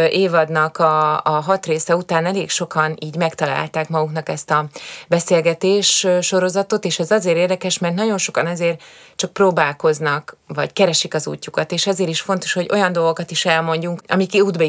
évadnak 0.09 0.77
a, 0.77 1.21
a 1.23 1.29
hat 1.29 1.65
része 1.65 1.95
után 1.95 2.25
elég 2.25 2.49
sokan 2.49 2.95
így 2.99 3.15
megtalálták 3.15 3.89
maguknak 3.89 4.29
ezt 4.29 4.51
a 4.51 4.65
beszélgetés 5.07 6.07
sorozatot, 6.21 6.85
és 6.85 6.99
ez 6.99 7.11
azért 7.11 7.37
érdekes, 7.37 7.79
mert 7.79 7.95
nagyon 7.95 8.17
sokan 8.17 8.45
azért 8.45 8.81
csak 9.15 9.33
próbálkoznak, 9.33 10.37
vagy 10.47 10.73
keresik 10.73 11.13
az 11.13 11.27
útjukat, 11.27 11.71
és 11.71 11.87
ezért 11.87 12.09
is 12.09 12.21
fontos, 12.21 12.53
hogy 12.53 12.69
olyan 12.71 12.93
dolgokat 12.93 13.31
is 13.31 13.45
elmondjunk, 13.45 14.01
amik 14.07 14.33
útba 14.33 14.63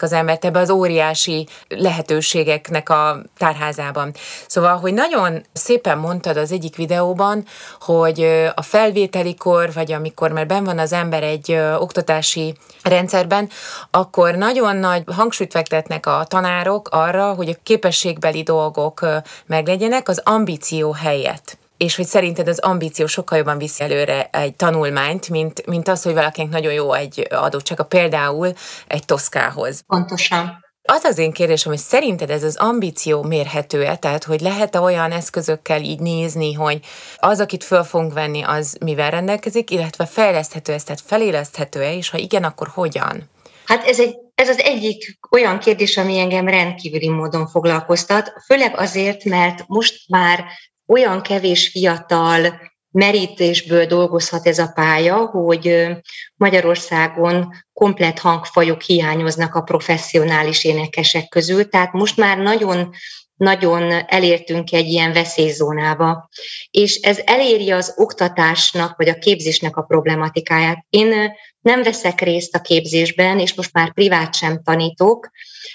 az 0.00 0.12
embert 0.12 0.44
ebbe 0.44 0.58
az 0.58 0.70
óriási 0.70 1.48
lehetőségeknek 1.68 2.88
a 2.88 3.22
tárházában. 3.38 4.14
Szóval, 4.46 4.76
hogy 4.76 4.94
nagyon 4.94 5.44
szépen 5.52 5.98
mondtad 5.98 6.36
az 6.36 6.52
egyik 6.52 6.76
videóban, 6.76 7.44
hogy 7.80 8.22
a 8.54 8.62
felvételikor, 8.62 9.72
vagy 9.72 9.92
amikor 9.92 10.30
már 10.30 10.46
ben 10.46 10.64
van 10.64 10.78
az 10.78 10.92
ember 10.92 11.22
egy 11.22 11.52
oktatási 11.78 12.54
rendszerben, 12.88 13.48
akkor 13.90 14.34
nagyon 14.34 14.76
nagy 14.76 15.02
hangsúlyt 15.06 15.52
fektetnek 15.52 16.06
a 16.06 16.24
tanárok 16.28 16.88
arra, 16.90 17.34
hogy 17.34 17.48
a 17.48 17.60
képességbeli 17.62 18.42
dolgok 18.42 19.06
meglegyenek 19.46 20.08
az 20.08 20.20
ambíció 20.24 20.92
helyett 20.92 21.58
és 21.76 21.96
hogy 21.96 22.06
szerinted 22.06 22.48
az 22.48 22.58
ambíció 22.58 23.06
sokkal 23.06 23.38
jobban 23.38 23.58
viszi 23.58 23.82
előre 23.82 24.28
egy 24.32 24.54
tanulmányt, 24.54 25.28
mint, 25.28 25.66
mint 25.66 25.88
az, 25.88 26.02
hogy 26.02 26.14
valakinek 26.14 26.50
nagyon 26.50 26.72
jó 26.72 26.92
egy 26.92 27.26
adottsága, 27.30 27.84
például 27.84 28.52
egy 28.86 29.04
toszkához. 29.04 29.84
Pontosan. 29.86 30.65
Az 30.86 31.04
az 31.04 31.18
én 31.18 31.32
kérdésem, 31.32 31.72
hogy 31.72 31.80
szerinted 31.80 32.30
ez 32.30 32.42
az 32.42 32.56
ambíció 32.56 33.22
mérhető-e? 33.22 33.96
Tehát, 33.96 34.24
hogy 34.24 34.40
lehet-e 34.40 34.80
olyan 34.80 35.12
eszközökkel 35.12 35.82
így 35.82 36.00
nézni, 36.00 36.52
hogy 36.52 36.80
az, 37.16 37.40
akit 37.40 37.64
föl 37.64 37.82
fogunk 37.82 38.12
venni, 38.12 38.42
az 38.42 38.76
mivel 38.84 39.10
rendelkezik, 39.10 39.70
illetve 39.70 40.06
fejleszthető 40.06 40.72
ez, 40.72 40.84
tehát 40.84 41.02
feléleszthető-e, 41.06 41.94
és 41.94 42.10
ha 42.10 42.18
igen, 42.18 42.44
akkor 42.44 42.68
hogyan? 42.74 43.30
Hát 43.64 43.86
ez, 43.86 44.00
egy, 44.00 44.16
ez 44.34 44.48
az 44.48 44.58
egyik 44.58 45.18
olyan 45.30 45.58
kérdés, 45.58 45.96
ami 45.96 46.18
engem 46.18 46.48
rendkívüli 46.48 47.08
módon 47.08 47.46
foglalkoztat, 47.46 48.32
főleg 48.44 48.78
azért, 48.78 49.24
mert 49.24 49.64
most 49.66 50.08
már 50.08 50.44
olyan 50.86 51.22
kevés 51.22 51.68
fiatal 51.68 52.60
merítésből 52.96 53.86
dolgozhat 53.86 54.46
ez 54.46 54.58
a 54.58 54.70
pálya, 54.74 55.16
hogy 55.16 55.86
Magyarországon 56.34 57.54
komplet 57.72 58.18
hangfajok 58.18 58.82
hiányoznak 58.82 59.54
a 59.54 59.60
professzionális 59.60 60.64
énekesek 60.64 61.28
közül, 61.28 61.68
tehát 61.68 61.92
most 61.92 62.16
már 62.16 62.38
nagyon 62.38 62.94
nagyon 63.36 64.04
elértünk 64.06 64.72
egy 64.72 64.86
ilyen 64.86 65.12
veszélyzónába, 65.12 66.28
és 66.70 66.94
ez 66.94 67.20
eléri 67.24 67.70
az 67.70 67.94
oktatásnak 67.96 68.96
vagy 68.96 69.08
a 69.08 69.18
képzésnek 69.18 69.76
a 69.76 69.82
problematikáját. 69.82 70.86
Én 70.90 71.32
nem 71.60 71.82
veszek 71.82 72.20
részt 72.20 72.54
a 72.54 72.60
képzésben, 72.60 73.38
és 73.38 73.54
most 73.54 73.72
már 73.72 73.92
privát 73.92 74.34
sem 74.34 74.62
tanítok, 74.62 75.30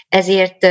ezért 0.09 0.67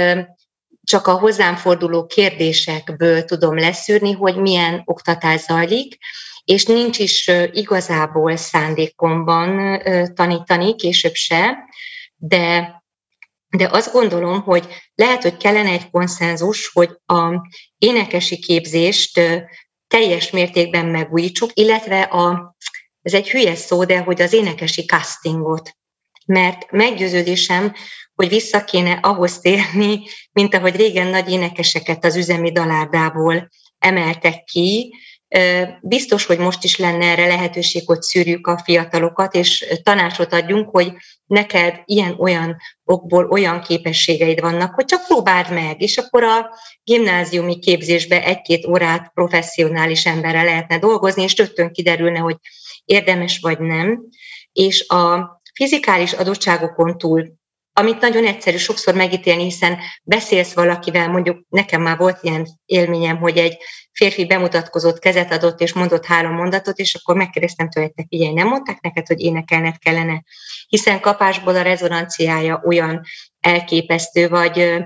csak 0.83 1.07
a 1.07 1.19
hozzám 1.19 1.57
forduló 1.57 2.07
kérdésekből 2.07 3.25
tudom 3.25 3.59
leszűrni, 3.59 4.13
hogy 4.13 4.37
milyen 4.37 4.83
oktatás 4.85 5.41
zajlik, 5.41 5.99
és 6.45 6.65
nincs 6.65 6.99
is 6.99 7.31
igazából 7.53 8.37
szándékomban 8.37 9.81
tanítani, 10.15 10.75
később 10.75 11.15
se, 11.15 11.59
de, 12.17 12.75
de 13.49 13.69
azt 13.71 13.93
gondolom, 13.93 14.41
hogy 14.41 14.67
lehet, 14.95 15.23
hogy 15.23 15.37
kellene 15.37 15.71
egy 15.71 15.91
konszenzus, 15.91 16.71
hogy 16.73 16.91
a 17.07 17.49
énekesi 17.79 18.39
képzést 18.39 19.21
teljes 19.89 20.31
mértékben 20.31 20.87
megújítsuk, 20.87 21.51
illetve 21.55 22.01
a, 22.03 22.57
ez 23.03 23.15
egy 23.15 23.31
hülye 23.31 23.55
szó, 23.55 23.85
de 23.85 23.99
hogy 23.99 24.23
az 24.23 24.33
énekesi 24.33 24.87
castingot. 24.87 25.77
Mert 26.27 26.71
meggyőződésem, 26.71 27.75
hogy 28.15 28.29
vissza 28.29 28.65
kéne 28.65 28.99
ahhoz 29.03 29.39
térni, 29.39 30.03
mint 30.33 30.55
ahogy 30.55 30.77
régen 30.77 31.07
nagy 31.07 31.31
énekeseket 31.31 32.05
az 32.05 32.17
üzemi 32.17 32.53
dalárdából 32.53 33.49
emeltek 33.79 34.45
ki, 34.45 34.95
Biztos, 35.81 36.27
hogy 36.27 36.39
most 36.39 36.65
is 36.65 36.77
lenne 36.79 37.07
erre 37.07 37.27
lehetőség, 37.27 37.83
hogy 37.87 38.03
szűrjük 38.03 38.47
a 38.47 38.61
fiatalokat, 38.65 39.35
és 39.35 39.75
tanácsot 39.83 40.33
adjunk, 40.33 40.71
hogy 40.71 40.93
neked 41.27 41.83
ilyen-olyan 41.85 42.57
okból 42.85 43.29
olyan 43.29 43.61
képességeid 43.61 44.41
vannak, 44.41 44.75
hogy 44.75 44.85
csak 44.85 45.07
próbáld 45.07 45.53
meg, 45.53 45.83
és 45.83 45.99
akkor 45.99 46.23
a 46.23 46.51
gimnáziumi 46.85 47.59
képzésbe 47.59 48.25
egy-két 48.25 48.67
órát 48.67 49.11
professzionális 49.15 50.07
emberrel 50.07 50.45
lehetne 50.45 50.79
dolgozni, 50.79 51.23
és 51.23 51.37
rögtön 51.37 51.73
kiderülne, 51.73 52.19
hogy 52.19 52.37
érdemes 52.85 53.39
vagy 53.39 53.59
nem. 53.59 54.03
És 54.53 54.89
a 54.89 55.29
fizikális 55.55 56.13
adottságokon 56.13 56.99
túl 56.99 57.40
amit 57.73 58.01
nagyon 58.01 58.27
egyszerű 58.27 58.57
sokszor 58.57 58.95
megítélni, 58.95 59.43
hiszen 59.43 59.79
beszélsz 60.03 60.53
valakivel, 60.53 61.09
mondjuk 61.09 61.45
nekem 61.49 61.83
már 61.83 61.97
volt 61.97 62.19
ilyen 62.23 62.47
élményem, 62.65 63.17
hogy 63.17 63.39
egy 63.39 63.57
férfi 63.93 64.27
bemutatkozott, 64.27 64.99
kezet 64.99 65.33
adott 65.33 65.61
és 65.61 65.73
mondott 65.73 66.07
három 66.07 66.35
mondatot, 66.35 66.79
és 66.79 66.95
akkor 66.95 67.17
megkérdeztem 67.17 67.71
tőle, 67.71 67.91
hogy 67.95 68.05
figyelj, 68.09 68.33
nem 68.33 68.49
mondták 68.49 68.81
neked, 68.81 69.07
hogy 69.07 69.21
énekelned 69.21 69.79
kellene, 69.79 70.23
hiszen 70.69 71.01
kapásból 71.01 71.57
a 71.57 71.63
rezonanciája 71.63 72.63
olyan 72.67 73.03
elképesztő, 73.41 74.29
vagy 74.29 74.85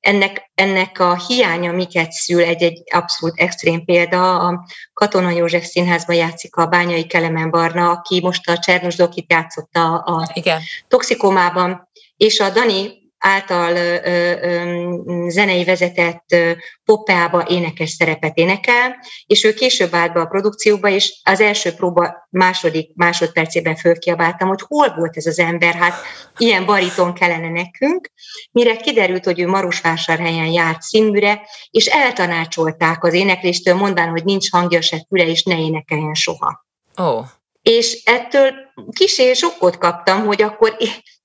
ennek, 0.00 0.50
ennek 0.54 1.00
a 1.00 1.16
hiánya 1.26 1.72
miket 1.72 2.12
szül, 2.12 2.42
egy, 2.42 2.62
egy 2.62 2.82
abszolút 2.92 3.40
extrém 3.40 3.84
példa, 3.84 4.38
a 4.38 4.66
Katona 4.92 5.30
József 5.30 5.64
Színházban 5.64 6.16
játszik 6.16 6.56
a 6.56 6.66
Bányai 6.66 7.06
Kelemen 7.06 7.50
Barna, 7.50 7.90
aki 7.90 8.20
most 8.20 8.48
a 8.48 8.58
Csernus 8.58 8.96
Dokit 8.96 9.32
játszotta 9.32 9.98
a 9.98 10.30
Igen. 10.34 10.60
toxikomában, 10.88 11.88
és 12.16 12.40
a 12.40 12.50
Dani 12.50 12.99
által 13.20 13.76
ö, 13.76 13.96
ö, 14.42 15.28
zenei 15.28 15.64
vezetett 15.64 16.36
poppeába 16.84 17.46
énekes 17.48 17.90
szerepet 17.90 18.36
énekel, 18.36 18.96
és 19.26 19.44
ő 19.44 19.52
később 19.52 19.94
állt 19.94 20.12
be 20.12 20.20
a 20.20 20.26
produkcióba, 20.26 20.88
és 20.88 21.20
az 21.22 21.40
első 21.40 21.72
próba 21.72 22.28
második 22.30 22.90
másodpercében 22.94 23.76
fölkiabáltam, 23.76 24.48
hogy 24.48 24.60
hol 24.66 24.94
volt 24.96 25.16
ez 25.16 25.26
az 25.26 25.38
ember, 25.38 25.74
hát 25.74 25.94
ilyen 26.36 26.66
bariton 26.66 27.14
kellene 27.14 27.50
nekünk, 27.50 28.10
mire 28.50 28.76
kiderült, 28.76 29.24
hogy 29.24 29.40
ő 29.40 29.46
Marosvásárhelyen 29.46 30.52
járt 30.52 30.82
színműre, 30.82 31.40
és 31.70 31.86
eltanácsolták 31.86 33.04
az 33.04 33.14
énekléstől, 33.14 33.74
mondván, 33.74 34.08
hogy 34.08 34.24
nincs 34.24 34.50
hangja 34.50 34.80
se 34.80 35.04
füle, 35.08 35.26
és 35.26 35.42
ne 35.42 35.58
énekeljen 35.58 36.14
soha. 36.14 36.66
Oh. 36.96 37.24
És 37.62 38.02
ettől 38.04 38.52
kisé 38.92 39.32
sokkot 39.32 39.78
kaptam, 39.78 40.26
hogy 40.26 40.42
akkor, 40.42 40.76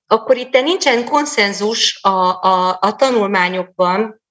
akkor 0.07 0.37
itt 0.37 0.61
nincsen 0.61 1.05
konszenzus 1.05 1.99
a, 2.01 2.41
a, 2.41 2.77
a 2.81 2.95
tanulmányokban, 2.95 4.23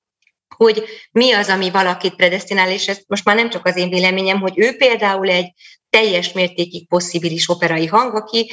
hogy 0.57 0.85
mi 1.11 1.33
az, 1.33 1.49
ami 1.49 1.71
valakit 1.71 2.17
predestinál, 2.17 2.71
és 2.71 2.89
ez 2.89 2.99
most 3.07 3.25
már 3.25 3.37
nem 3.37 3.51
csak 3.51 3.67
az 3.67 3.77
én 3.77 3.89
véleményem, 3.89 4.41
hogy 4.41 4.59
ő 4.59 4.77
például 4.77 5.29
egy 5.29 5.53
teljes 5.91 6.33
mértékig 6.33 6.89
possibilis 6.89 7.49
operai 7.49 7.87
hang, 7.87 8.15
aki 8.15 8.51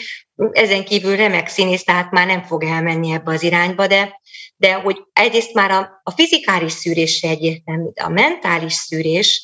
ezen 0.52 0.86
kívül 0.86 1.16
remek 1.16 1.48
színész, 1.48 1.84
tehát 1.84 2.12
már 2.12 2.28
nem 2.28 2.44
fog 2.44 2.64
elmenni 2.64 3.12
ebbe 3.12 3.32
az 3.32 3.44
irányba, 3.44 3.88
de, 3.88 4.22
de 4.56 4.74
hogy 4.74 5.04
egyrészt 5.14 5.54
már 5.54 5.72
a, 5.72 6.02
a 6.04 6.12
fizikális 6.12 6.72
szűrés 6.72 7.18
se 7.18 7.28
egyértelmű, 7.28 7.90
de 7.94 8.04
a 8.04 8.10
mentális 8.10 8.74
szűrés, 8.74 9.44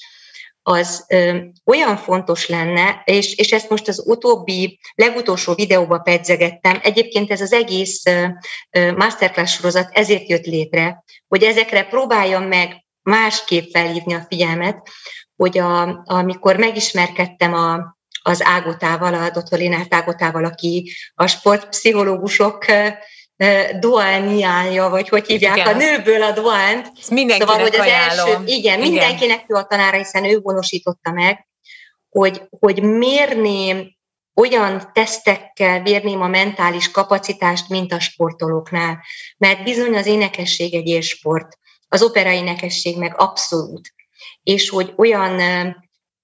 az 0.69 1.06
ö, 1.08 1.38
olyan 1.65 1.97
fontos 1.97 2.47
lenne, 2.47 3.01
és, 3.06 3.36
és 3.36 3.51
ezt 3.51 3.69
most 3.69 3.88
az 3.88 4.03
utóbbi, 4.06 4.80
legutolsó 4.95 5.53
videóba 5.53 5.99
pedzegettem, 5.99 6.80
egyébként 6.84 7.32
ez 7.32 7.41
az 7.41 7.53
egész 7.53 8.03
ö, 8.06 8.91
masterclass 8.91 9.53
sorozat 9.53 9.89
ezért 9.91 10.30
jött 10.30 10.45
létre, 10.45 11.03
hogy 11.27 11.43
ezekre 11.43 11.84
próbáljam 11.84 12.43
meg 12.43 12.86
másképp 13.01 13.71
felhívni 13.71 14.13
a 14.13 14.25
figyelmet, 14.30 14.89
hogy 15.36 15.58
a, 15.58 16.03
amikor 16.06 16.58
megismerkedtem 16.58 17.53
a, 17.53 17.97
az 18.21 18.43
Ágotával, 18.43 19.13
a 19.13 19.30
dr. 19.30 19.58
Linát 19.58 19.93
Ágotával, 19.93 20.45
aki 20.45 20.93
a 21.13 21.27
sportpszichológusok 21.27 22.65
doániája, 23.80 24.89
vagy 24.89 25.10
hogy 25.10 25.26
hívják, 25.26 25.58
igen, 25.58 25.67
a 25.67 25.78
nőből 25.78 26.23
a 26.23 26.32
doánt. 26.32 26.91
Szóval, 27.02 27.60
hogy 27.60 27.76
az 27.76 27.80
ajánlom. 27.80 28.28
első, 28.28 28.43
igen, 28.45 28.56
igen, 28.56 28.80
mindenkinek 28.80 29.43
ő 29.47 29.56
a 29.56 29.63
tanára, 29.63 29.97
hiszen 29.97 30.26
ő 30.26 30.39
honosította 30.43 31.12
meg, 31.12 31.47
hogy, 32.10 32.41
hogy 32.50 32.84
mérném 32.84 33.95
olyan 34.36 34.89
tesztekkel 34.93 35.82
mérném 35.82 36.21
a 36.21 36.28
mentális 36.28 36.91
kapacitást, 36.91 37.69
mint 37.69 37.93
a 37.93 38.00
sportolóknál. 38.00 39.04
Mert 39.38 39.63
bizony 39.63 39.95
az 39.95 40.06
énekesség 40.06 40.73
egy 40.73 40.88
élsport, 40.88 41.58
az 41.88 42.02
opera 42.02 42.32
énekesség 42.32 42.97
meg 42.97 43.13
abszolút. 43.17 43.93
És 44.43 44.69
hogy 44.69 44.93
olyan, 44.97 45.39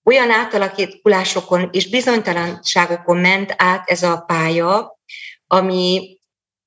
olyan 0.03 0.31
átalakulásokon 0.31 1.69
és 1.71 1.89
bizonytalanságokon 1.89 3.17
ment 3.17 3.53
át 3.57 3.89
ez 3.89 4.03
a 4.03 4.23
pálya, 4.27 4.99
ami 5.47 6.12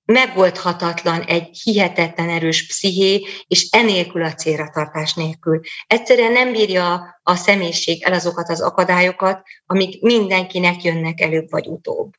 megoldhatatlan 0.07 1.21
egy 1.23 1.61
hihetetlen 1.63 2.29
erős 2.29 2.67
psziché, 2.67 3.27
és 3.47 3.69
enélkül 3.71 4.25
a 4.25 4.35
célra 4.35 4.71
tartás 4.75 5.15
nélkül. 5.15 5.61
Egyszerűen 5.87 6.33
nem 6.33 6.53
bírja 6.53 7.19
a 7.23 7.35
személyiség 7.35 8.03
el 8.03 8.13
azokat 8.13 8.49
az 8.49 8.61
akadályokat, 8.61 9.43
amik 9.67 10.03
mindenkinek 10.03 10.83
jönnek 10.85 11.21
előbb 11.21 11.51
vagy 11.51 11.67
utóbb. 11.67 12.13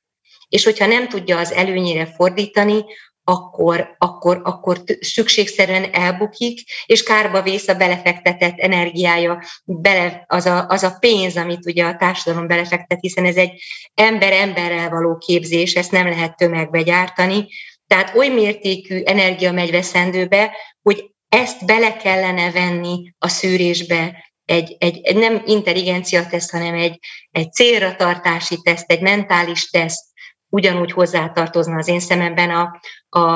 És 0.50 0.64
hogyha 0.64 0.86
nem 0.86 1.08
tudja 1.08 1.38
az 1.38 1.52
előnyére 1.52 2.06
fordítani, 2.06 2.86
akkor, 3.30 3.96
akkor, 3.98 4.42
akkor 4.44 4.84
szükségszerűen 5.00 5.94
elbukik, 5.94 6.60
és 6.86 7.04
kárba 7.04 7.42
vész 7.42 7.68
a 7.68 7.74
belefektetett 7.76 8.60
energiája, 8.60 9.44
bele, 9.64 10.24
az, 10.28 10.46
a, 10.46 10.68
az 10.68 10.84
a 10.84 10.98
pénz, 11.00 11.38
amit 11.38 11.66
ugye 11.66 11.86
a 11.86 11.96
társadalom 11.96 12.48
belefektet, 12.48 13.00
hiszen 13.02 13.26
ez 13.26 13.36
egy 13.36 13.62
ember-emberrel 13.94 14.90
való 14.90 15.18
képzés, 15.18 15.76
ezt 15.76 15.92
nem 15.92 16.08
lehet 16.08 16.38
tömegbe 16.38 16.82
gyártani, 16.82 17.48
tehát 17.88 18.16
oly 18.16 18.28
mértékű 18.28 19.02
energia 19.04 19.52
megy 19.52 19.72
veszendőbe, 19.72 20.52
hogy 20.82 21.12
ezt 21.30 21.66
bele 21.66 21.98
kellene 21.98 22.52
venni 22.52 23.14
a 23.18 23.28
szűrésbe, 23.28 24.26
egy, 24.46 24.76
egy, 24.80 25.00
egy 25.04 25.16
nem 25.16 25.42
intelligencia 25.46 26.26
teszt, 26.26 26.52
hanem 26.52 26.74
egy, 26.74 27.00
egy 27.32 27.54
célra 27.54 27.96
tartási 27.96 28.62
teszt, 28.62 28.92
egy 28.92 29.02
mentális 29.02 29.70
teszt, 29.70 30.06
ugyanúgy 30.50 30.92
hozzátartozna 30.92 31.78
az 31.78 31.88
én 31.88 32.00
szememben 32.00 32.50
a, 32.50 32.80
a, 33.20 33.30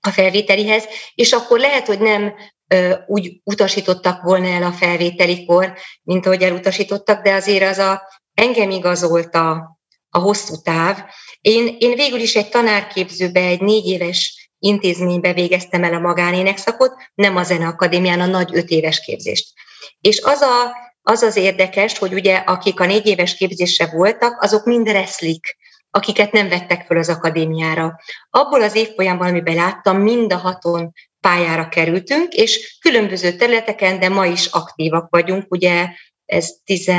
a 0.00 0.10
felvételihez, 0.10 0.84
és 1.14 1.32
akkor 1.32 1.58
lehet, 1.58 1.86
hogy 1.86 2.00
nem 2.00 2.34
ö, 2.68 2.94
úgy 3.06 3.40
utasítottak 3.44 4.22
volna 4.22 4.46
el 4.46 4.62
a 4.62 4.72
felvételikor, 4.72 5.72
mint 6.02 6.26
ahogy 6.26 6.42
elutasítottak, 6.42 7.22
de 7.22 7.34
azért 7.34 7.64
az 7.64 7.78
a 7.78 8.02
engem 8.34 8.70
igazolta 8.70 9.76
a 10.10 10.18
hosszú 10.18 10.54
táv. 10.62 11.04
Én, 11.40 11.76
én 11.78 11.94
végül 11.94 12.20
is 12.20 12.36
egy 12.36 12.48
tanárképzőbe, 12.48 13.40
egy 13.40 13.60
négy 13.60 13.86
éves 13.86 14.50
intézménybe 14.58 15.32
végeztem 15.32 15.84
el 15.84 15.94
a 15.94 15.98
magánénekszakot, 15.98 16.92
nem 17.14 17.36
a 17.36 17.42
Zeneakadémián 17.42 18.20
a 18.20 18.26
nagy 18.26 18.50
öt 18.52 18.68
éves 18.68 19.00
képzést. 19.00 19.52
És 20.00 20.20
az, 20.20 20.40
a, 20.40 20.76
az 21.02 21.22
az 21.22 21.36
érdekes, 21.36 21.98
hogy 21.98 22.12
ugye 22.12 22.36
akik 22.36 22.80
a 22.80 22.86
négy 22.86 23.06
éves 23.06 23.36
képzésre 23.36 23.86
voltak, 23.86 24.42
azok 24.42 24.64
mind 24.64 24.88
reszlik, 24.88 25.56
akiket 25.90 26.32
nem 26.32 26.48
vettek 26.48 26.86
föl 26.86 26.98
az 26.98 27.08
akadémiára. 27.08 28.00
Abból 28.30 28.62
az 28.62 28.74
évfolyamban, 28.74 29.28
amiben 29.28 29.54
láttam, 29.54 30.00
mind 30.00 30.32
a 30.32 30.36
haton 30.36 30.92
pályára 31.20 31.68
kerültünk, 31.68 32.32
és 32.32 32.78
különböző 32.80 33.32
területeken, 33.32 33.98
de 33.98 34.08
ma 34.08 34.26
is 34.26 34.46
aktívak 34.46 35.10
vagyunk, 35.10 35.44
ugye 35.48 35.88
ez 36.24 36.50
10, 36.64 36.90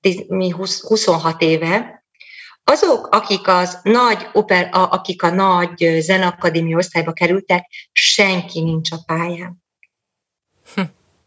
10, 0.00 0.24
mi 0.28 0.50
20, 0.50 0.80
26 0.80 1.42
éve, 1.42 1.99
azok, 2.70 3.08
akik, 3.10 3.48
az 3.48 3.78
nagy 3.82 4.28
oper, 4.32 4.68
akik 4.72 5.22
a 5.22 5.30
nagy 5.30 5.96
zenakadémia 6.00 6.76
osztályba 6.76 7.12
kerültek, 7.12 7.66
senki 7.92 8.60
nincs 8.60 8.92
a 8.92 8.96
pályán. 9.06 9.62
Hm. 10.74 10.82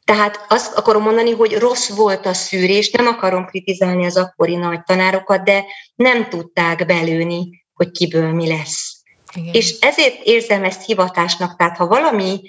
Tehát 0.05 0.45
azt 0.49 0.77
akarom 0.77 1.03
mondani, 1.03 1.31
hogy 1.31 1.57
rossz 1.57 1.89
volt 1.89 2.25
a 2.25 2.33
szűrés, 2.33 2.91
nem 2.91 3.07
akarom 3.07 3.45
kritizálni 3.45 4.05
az 4.05 4.17
akkori 4.17 4.55
nagy 4.55 4.83
tanárokat, 4.83 5.43
de 5.43 5.65
nem 5.95 6.29
tudták 6.29 6.85
belőni, 6.85 7.65
hogy 7.73 7.91
kiből 7.91 8.33
mi 8.33 8.47
lesz. 8.47 9.03
Igen. 9.33 9.53
És 9.53 9.79
ezért 9.79 10.23
érzem 10.23 10.63
ezt 10.63 10.85
hivatásnak, 10.85 11.55
tehát 11.55 11.77
ha 11.77 11.87
valami 11.87 12.41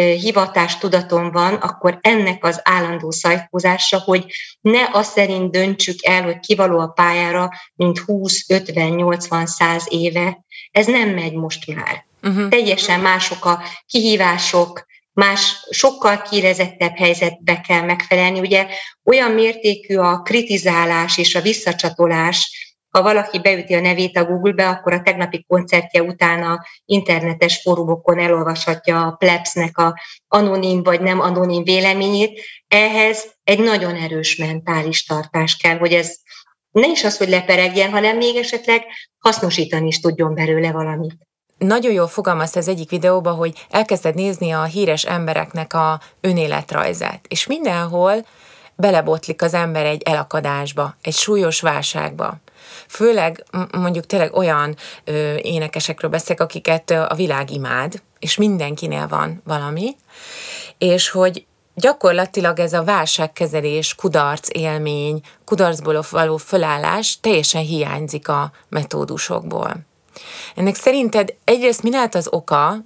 hivatás 0.00 0.78
tudatom 0.78 1.30
van, 1.30 1.54
akkor 1.54 1.98
ennek 2.00 2.44
az 2.44 2.60
állandó 2.64 3.10
szajkózása, 3.10 3.98
hogy 3.98 4.24
ne 4.60 4.88
azt 4.92 5.12
szerint 5.12 5.50
döntsük 5.50 6.04
el, 6.04 6.22
hogy 6.22 6.38
kivaló 6.38 6.78
a 6.78 6.86
pályára, 6.86 7.50
mint 7.74 7.98
20, 7.98 8.50
50, 8.50 8.88
80, 8.88 9.46
100 9.46 9.84
éve. 9.88 10.44
Ez 10.70 10.86
nem 10.86 11.08
megy 11.08 11.32
most 11.32 11.74
már. 11.74 12.06
Uh-huh. 12.22 12.48
Teljesen 12.48 13.00
mások 13.00 13.44
a 13.44 13.62
kihívások, 13.86 14.86
más, 15.12 15.66
sokkal 15.70 16.22
kirezettebb 16.22 16.96
helyzetbe 16.96 17.60
kell 17.60 17.82
megfelelni. 17.82 18.40
Ugye 18.40 18.66
olyan 19.04 19.30
mértékű 19.30 19.96
a 19.96 20.22
kritizálás 20.22 21.18
és 21.18 21.34
a 21.34 21.40
visszacsatolás, 21.40 22.73
ha 22.94 23.02
valaki 23.02 23.38
beüti 23.38 23.74
a 23.74 23.80
nevét 23.80 24.16
a 24.16 24.24
Google-be, 24.24 24.68
akkor 24.68 24.92
a 24.92 25.02
tegnapi 25.02 25.44
koncertje 25.48 26.02
után 26.02 26.42
a 26.42 26.64
internetes 26.84 27.60
fórumokon 27.62 28.18
elolvashatja 28.18 29.06
a 29.06 29.10
plebsnek 29.10 29.78
a 29.78 30.00
anonim 30.28 30.82
vagy 30.82 31.00
nem 31.00 31.20
anonim 31.20 31.64
véleményét. 31.64 32.40
Ehhez 32.68 33.24
egy 33.44 33.58
nagyon 33.58 33.94
erős 33.94 34.36
mentális 34.36 35.04
tartás 35.04 35.56
kell, 35.56 35.78
hogy 35.78 35.92
ez 35.92 36.16
ne 36.70 36.86
is 36.86 37.04
az, 37.04 37.16
hogy 37.16 37.28
leperegjen, 37.28 37.90
hanem 37.90 38.16
még 38.16 38.36
esetleg 38.36 38.82
hasznosítani 39.18 39.86
is 39.86 40.00
tudjon 40.00 40.34
belőle 40.34 40.72
valamit. 40.72 41.16
Nagyon 41.58 41.92
jól 41.92 42.08
fogalmazta 42.08 42.58
az 42.58 42.68
egyik 42.68 42.90
videóban, 42.90 43.34
hogy 43.34 43.66
elkezded 43.70 44.14
nézni 44.14 44.50
a 44.50 44.64
híres 44.64 45.04
embereknek 45.04 45.74
a 45.74 46.00
önéletrajzát, 46.20 47.24
és 47.28 47.46
mindenhol 47.46 48.26
belebotlik 48.76 49.42
az 49.42 49.54
ember 49.54 49.86
egy 49.86 50.02
elakadásba, 50.02 50.96
egy 51.02 51.14
súlyos 51.14 51.60
válságba. 51.60 52.42
Főleg 52.88 53.44
mondjuk 53.72 54.06
tényleg 54.06 54.34
olyan 54.34 54.76
ö, 55.04 55.34
énekesekről 55.36 56.10
beszélek, 56.10 56.40
akiket 56.40 56.90
a 56.90 57.14
világ 57.16 57.50
imád, 57.50 58.02
és 58.18 58.36
mindenkinél 58.36 59.08
van 59.08 59.42
valami, 59.44 59.96
és 60.78 61.08
hogy 61.08 61.46
gyakorlatilag 61.74 62.58
ez 62.58 62.72
a 62.72 62.84
válságkezelés, 62.84 63.94
kudarc 63.94 64.48
élmény, 64.52 65.20
kudarcból 65.44 66.04
való 66.10 66.36
fölállás 66.36 67.18
teljesen 67.20 67.62
hiányzik 67.62 68.28
a 68.28 68.52
metódusokból. 68.68 69.76
Ennek 70.54 70.74
szerinted 70.74 71.34
egyrészt 71.44 71.82
mi 71.82 71.90
lehet 71.90 72.14
az 72.14 72.28
oka, 72.30 72.76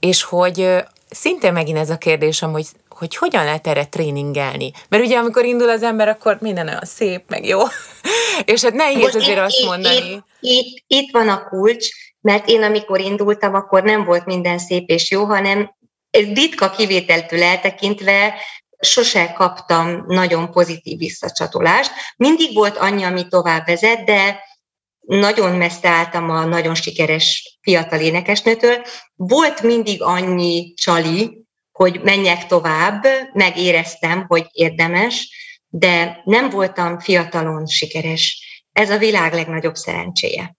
és 0.00 0.22
hogy 0.22 0.84
szinte 1.10 1.50
megint 1.50 1.78
ez 1.78 1.90
a 1.90 1.98
kérdésem, 1.98 2.52
hogy 2.52 2.66
hogy 2.98 3.16
hogyan 3.16 3.44
lehet 3.44 3.66
erre 3.66 3.86
tréningelni. 3.86 4.72
Mert 4.88 5.04
ugye 5.04 5.18
amikor 5.18 5.44
indul 5.44 5.68
az 5.68 5.82
ember, 5.82 6.08
akkor 6.08 6.38
minden 6.40 6.68
olyan 6.68 6.84
szép, 6.84 7.22
meg 7.28 7.46
jó. 7.46 7.60
És 8.44 8.62
hát 8.62 8.72
nehéz 8.72 9.14
azért 9.14 9.38
azt 9.38 9.64
mondani. 9.64 9.96
Itt, 9.96 10.24
itt, 10.40 10.84
itt 10.86 11.10
van 11.12 11.28
a 11.28 11.48
kulcs, 11.48 11.88
mert 12.20 12.48
én 12.48 12.62
amikor 12.62 13.00
indultam, 13.00 13.54
akkor 13.54 13.82
nem 13.82 14.04
volt 14.04 14.24
minden 14.24 14.58
szép 14.58 14.88
és 14.88 15.10
jó, 15.10 15.24
hanem 15.24 15.76
ritka 16.10 16.70
kivételtől 16.70 17.42
eltekintve 17.42 18.34
sose 18.80 19.32
kaptam 19.32 20.04
nagyon 20.06 20.50
pozitív 20.50 20.98
visszacsatolást. 20.98 21.90
Mindig 22.16 22.54
volt 22.54 22.76
annyi, 22.76 23.02
ami 23.02 23.28
tovább 23.28 23.66
vezet, 23.66 24.04
de 24.04 24.46
nagyon 25.00 25.56
messze 25.56 25.88
álltam 25.88 26.30
a 26.30 26.44
nagyon 26.44 26.74
sikeres 26.74 27.58
fiatal 27.60 28.00
énekesnőtől. 28.00 28.82
Volt 29.14 29.62
mindig 29.62 30.02
annyi 30.02 30.74
csali, 30.74 31.37
hogy 31.78 32.00
menjek 32.02 32.46
tovább, 32.46 33.06
megéreztem, 33.32 34.24
hogy 34.28 34.46
érdemes, 34.52 35.30
de 35.68 36.20
nem 36.24 36.50
voltam 36.50 36.98
fiatalon 36.98 37.66
sikeres. 37.66 38.42
Ez 38.72 38.90
a 38.90 38.98
világ 38.98 39.32
legnagyobb 39.32 39.74
szerencséje. 39.74 40.56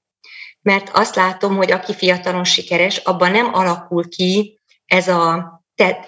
Mert 0.61 0.89
azt 0.93 1.15
látom, 1.15 1.55
hogy 1.55 1.71
aki 1.71 1.93
fiatalon 1.93 2.43
sikeres, 2.43 2.97
abban 2.97 3.31
nem 3.31 3.53
alakul 3.53 4.09
ki 4.09 4.59
ez 4.85 5.07
a, 5.07 5.51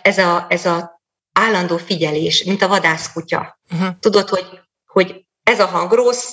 ez 0.02 0.18
a, 0.18 0.46
ez 0.50 0.66
a 0.66 1.02
állandó 1.34 1.78
figyelés, 1.78 2.44
mint 2.44 2.62
a 2.62 2.68
vadászkutya. 2.68 3.60
Uh-huh. 3.74 3.90
Tudod, 4.00 4.30
hogy, 4.30 4.46
hogy 4.86 5.26
ez 5.44 5.60
a 5.60 5.66
hang 5.66 5.92
rossz, 5.92 6.32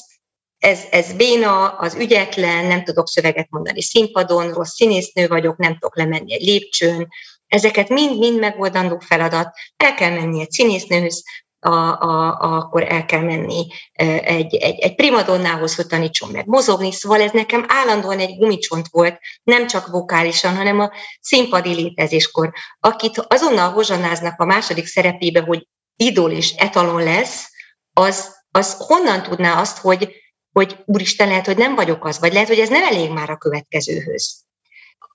ez, 0.58 0.80
ez 0.90 1.12
béna, 1.12 1.68
az 1.68 1.94
ügyetlen, 1.94 2.64
nem 2.64 2.84
tudok 2.84 3.08
szöveget 3.08 3.50
mondani 3.50 3.82
színpadon, 3.82 4.52
rossz 4.52 4.74
színésznő 4.74 5.26
vagyok, 5.26 5.56
nem 5.56 5.72
tudok 5.72 5.96
lemenni 5.96 6.34
egy 6.34 6.44
lépcsőn. 6.44 7.08
Ezeket 7.48 7.88
mind-mind 7.88 8.38
megoldandó 8.38 8.98
feladat. 8.98 9.54
El 9.76 9.94
kell 9.94 10.10
menni 10.10 10.40
egy 10.40 10.50
színésznőhöz, 10.50 11.24
a, 11.60 11.70
a, 11.70 12.40
a, 12.40 12.56
akkor 12.56 12.92
el 12.92 13.04
kell 13.04 13.20
menni 13.20 13.66
egy, 13.92 14.54
egy, 14.54 14.78
egy 14.78 14.94
primadonnához, 14.94 15.74
hogy 15.74 15.86
tanítson 15.86 16.30
meg 16.30 16.46
mozogni, 16.46 16.92
szóval 16.92 17.20
ez 17.20 17.30
nekem 17.30 17.64
állandóan 17.68 18.18
egy 18.18 18.36
gumicsont 18.38 18.86
volt, 18.90 19.18
nem 19.42 19.66
csak 19.66 19.86
vokálisan, 19.86 20.56
hanem 20.56 20.80
a 20.80 20.90
színpadi 21.20 21.74
létezéskor. 21.74 22.52
Akit 22.80 23.18
azonnal 23.18 23.70
hozsanáznak 23.70 24.40
a 24.40 24.44
második 24.44 24.86
szerepébe, 24.86 25.40
hogy 25.40 25.66
idol 25.96 26.30
és 26.30 26.50
etalon 26.50 27.02
lesz, 27.02 27.50
az, 27.92 28.36
az 28.50 28.76
honnan 28.78 29.22
tudná 29.22 29.60
azt, 29.60 29.78
hogy, 29.78 30.14
hogy 30.52 30.76
úristen, 30.84 31.28
lehet, 31.28 31.46
hogy 31.46 31.56
nem 31.56 31.74
vagyok 31.74 32.04
az, 32.04 32.18
vagy 32.18 32.32
lehet, 32.32 32.48
hogy 32.48 32.58
ez 32.58 32.68
nem 32.68 32.82
elég 32.82 33.10
már 33.10 33.30
a 33.30 33.36
következőhöz. 33.36 34.47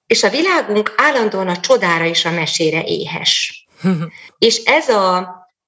És 0.07 0.23
a 0.23 0.29
világunk 0.29 0.93
állandóan 0.97 1.47
a 1.47 1.59
csodára 1.59 2.05
és 2.05 2.25
a 2.25 2.31
mesére 2.31 2.83
éhes. 2.83 3.65
és 4.37 4.63
ez 4.63 4.89
a, 4.89 5.17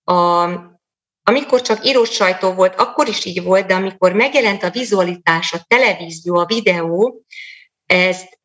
a, 0.04 0.44
amikor 1.24 1.62
csak 1.62 1.86
írós 1.86 2.10
sajtó 2.10 2.52
volt, 2.52 2.76
akkor 2.76 3.08
is 3.08 3.26
így 3.26 3.44
volt, 3.44 3.66
de 3.66 3.74
amikor 3.74 4.14
megjelent 4.14 4.64
a 4.64 4.70
vizualitás, 4.70 5.54
a 5.54 5.66
televízió, 5.68 6.36
a 6.36 6.46
videó, 6.46 7.26
ezt 7.86 8.40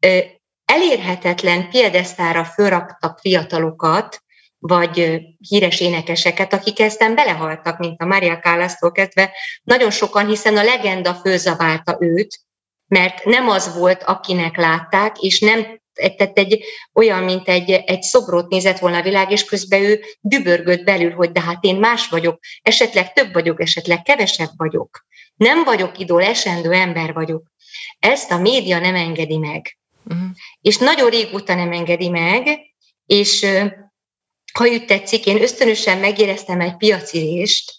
elérhetetlen 0.64 1.68
piedesztára 1.70 2.44
fölraktak 2.44 3.18
fiatalokat, 3.18 4.22
vagy 4.58 5.20
híres 5.48 5.80
énekeseket, 5.80 6.52
akik 6.52 6.80
ezten 6.80 7.14
belehaltak, 7.14 7.78
mint 7.78 8.00
a 8.00 8.06
Maria 8.06 8.38
Callas-tól 8.38 8.92
kezdve, 8.92 9.30
nagyon 9.62 9.90
sokan, 9.90 10.26
hiszen 10.26 10.56
a 10.56 10.62
legenda 10.62 11.14
főzabálta 11.14 11.96
őt, 12.00 12.40
mert 12.86 13.24
nem 13.24 13.48
az 13.48 13.74
volt, 13.74 14.02
akinek 14.02 14.56
látták, 14.56 15.18
és 15.18 15.40
nem 15.40 15.79
tehát 16.16 16.38
egy, 16.38 16.64
olyan, 16.92 17.22
mint 17.22 17.48
egy, 17.48 17.70
egy 17.70 18.02
szobrot 18.02 18.48
nézett 18.48 18.78
volna 18.78 18.96
a 18.96 19.02
világ, 19.02 19.30
és 19.30 19.44
közben 19.44 19.82
ő 19.82 20.00
dübörgött 20.20 20.84
belül, 20.84 21.10
hogy 21.10 21.32
de 21.32 21.40
hát 21.40 21.64
én 21.64 21.76
más 21.76 22.08
vagyok, 22.08 22.38
esetleg 22.62 23.12
több 23.12 23.32
vagyok, 23.32 23.60
esetleg 23.60 24.02
kevesebb 24.02 24.50
vagyok. 24.56 25.06
Nem 25.34 25.64
vagyok 25.64 25.98
idól, 25.98 26.22
esendő 26.22 26.72
ember 26.72 27.12
vagyok. 27.12 27.42
Ezt 27.98 28.30
a 28.30 28.38
média 28.38 28.78
nem 28.78 28.94
engedi 28.94 29.36
meg. 29.36 29.78
Uh-huh. 30.04 30.28
És 30.60 30.76
nagyon 30.76 31.10
régóta 31.10 31.54
nem 31.54 31.72
engedi 31.72 32.08
meg, 32.08 32.60
és 33.06 33.46
ha 34.52 34.68
úgy 34.68 34.84
tetszik, 34.84 35.26
én 35.26 35.42
ösztönösen 35.42 35.98
megéreztem 35.98 36.60
egy 36.60 36.76
piacirést 36.76 37.72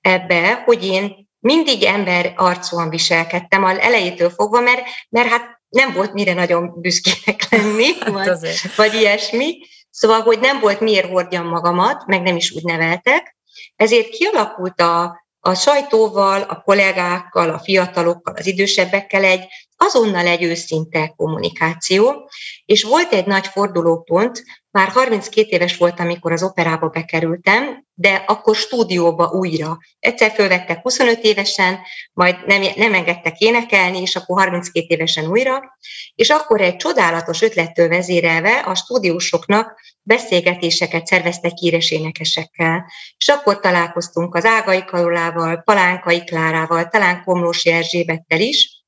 ebbe, 0.00 0.62
hogy 0.64 0.86
én 0.86 1.28
mindig 1.38 1.82
ember 1.82 2.32
arcúan 2.36 2.88
viselkedtem 2.88 3.64
az 3.64 3.78
elejétől 3.78 4.30
fogva, 4.30 4.60
mert, 4.60 4.82
mert 5.08 5.28
hát 5.28 5.61
nem 5.72 5.92
volt 5.92 6.12
mire 6.12 6.34
nagyon 6.34 6.80
büszkének 6.80 7.50
lenni, 7.50 7.92
hát 8.00 8.10
vagy, 8.10 8.60
vagy 8.76 8.94
ilyesmi. 8.94 9.58
Szóval, 9.90 10.20
hogy 10.20 10.38
nem 10.38 10.60
volt 10.60 10.80
miért 10.80 11.08
hordjam 11.08 11.46
magamat, 11.46 12.06
meg 12.06 12.22
nem 12.22 12.36
is 12.36 12.50
úgy 12.50 12.64
neveltek. 12.64 13.36
Ezért 13.76 14.08
kialakult 14.08 14.80
a, 14.80 15.21
a 15.44 15.54
sajtóval, 15.54 16.42
a 16.42 16.60
kollégákkal, 16.60 17.50
a 17.50 17.58
fiatalokkal, 17.58 18.34
az 18.34 18.46
idősebbekkel 18.46 19.24
egy 19.24 19.46
azonnal 19.76 20.26
egy 20.26 20.42
őszinte 20.42 21.12
kommunikáció, 21.16 22.30
és 22.64 22.82
volt 22.82 23.12
egy 23.12 23.26
nagy 23.26 23.46
fordulópont, 23.46 24.42
már 24.70 24.88
32 24.88 25.48
éves 25.48 25.76
voltam, 25.76 26.06
amikor 26.06 26.32
az 26.32 26.42
operába 26.42 26.88
bekerültem, 26.88 27.84
de 27.94 28.24
akkor 28.26 28.56
stúdióba 28.56 29.30
újra. 29.30 29.78
Egyszer 29.98 30.30
fölvettek 30.30 30.82
25 30.82 31.22
évesen, 31.22 31.78
majd 32.12 32.36
nem, 32.46 32.62
nem 32.76 32.94
engedtek 32.94 33.38
énekelni, 33.38 34.00
és 34.00 34.16
akkor 34.16 34.38
32 34.38 34.86
évesen 34.88 35.26
újra, 35.26 35.78
és 36.14 36.30
akkor 36.30 36.60
egy 36.60 36.76
csodálatos 36.76 37.42
ötlettől 37.42 37.88
vezérelve 37.88 38.58
a 38.58 38.74
stúdiósoknak 38.74 39.80
beszélgetéseket 40.02 41.06
szerveztek 41.06 41.52
híres 41.56 41.90
énekesekkel. 41.90 42.92
És 43.18 43.28
akkor 43.28 43.60
találkoztunk 43.60 44.34
az 44.34 44.44
Ágai 44.44 44.84
Karolával, 44.84 45.56
Palánkai 45.56 46.24
Klárával, 46.24 46.88
talán 46.88 47.22
Komlós 47.24 47.64
Erzsébettel 47.64 48.40
is, 48.40 48.84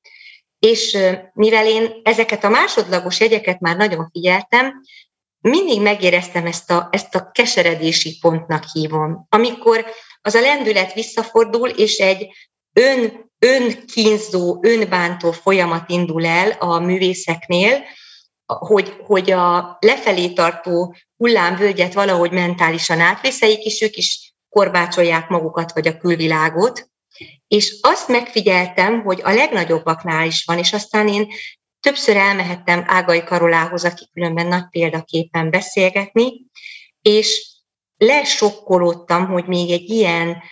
és 0.58 0.98
mivel 1.32 1.66
én 1.66 2.00
ezeket 2.02 2.44
a 2.44 2.48
másodlagos 2.48 3.20
jegyeket 3.20 3.60
már 3.60 3.76
nagyon 3.76 4.08
figyeltem, 4.12 4.82
mindig 5.40 5.80
megéreztem 5.80 6.46
ezt 6.46 6.70
a, 6.70 6.88
ezt 6.92 7.14
a 7.14 7.30
keseredési 7.32 8.18
pontnak 8.20 8.64
hívom, 8.72 9.26
amikor 9.28 9.86
az 10.20 10.34
a 10.34 10.40
lendület 10.40 10.92
visszafordul, 10.92 11.68
és 11.68 11.98
egy 11.98 12.28
ön, 12.72 13.30
önkínzó, 13.38 14.58
önbántó 14.62 15.32
folyamat 15.32 15.90
indul 15.90 16.26
el 16.26 16.50
a 16.50 16.78
művészeknél, 16.78 17.84
hogy, 18.46 18.96
hogy 19.06 19.30
a 19.30 19.76
lefelé 19.80 20.28
tartó 20.28 20.96
hullámvölgyet 21.16 21.94
valahogy 21.94 22.30
mentálisan 22.30 23.00
átvészeik, 23.00 23.64
és 23.64 23.80
ők 23.80 23.96
is 23.96 24.34
korbácsolják 24.48 25.28
magukat 25.28 25.72
vagy 25.72 25.88
a 25.88 25.96
külvilágot. 25.96 26.88
És 27.48 27.78
azt 27.80 28.08
megfigyeltem, 28.08 29.02
hogy 29.02 29.20
a 29.22 29.32
legnagyobbaknál 29.32 30.26
is 30.26 30.44
van, 30.44 30.58
és 30.58 30.72
aztán 30.72 31.08
én 31.08 31.28
többször 31.80 32.16
elmehettem 32.16 32.84
Ágai 32.86 33.24
Karolához, 33.24 33.84
aki 33.84 34.08
különben 34.12 34.46
nagy 34.46 34.68
példaképpen 34.70 35.50
beszélgetni, 35.50 36.46
és 37.02 37.52
lesokkolódtam, 37.96 39.26
hogy 39.26 39.46
még 39.46 39.70
egy 39.70 39.90
ilyen 39.90 40.42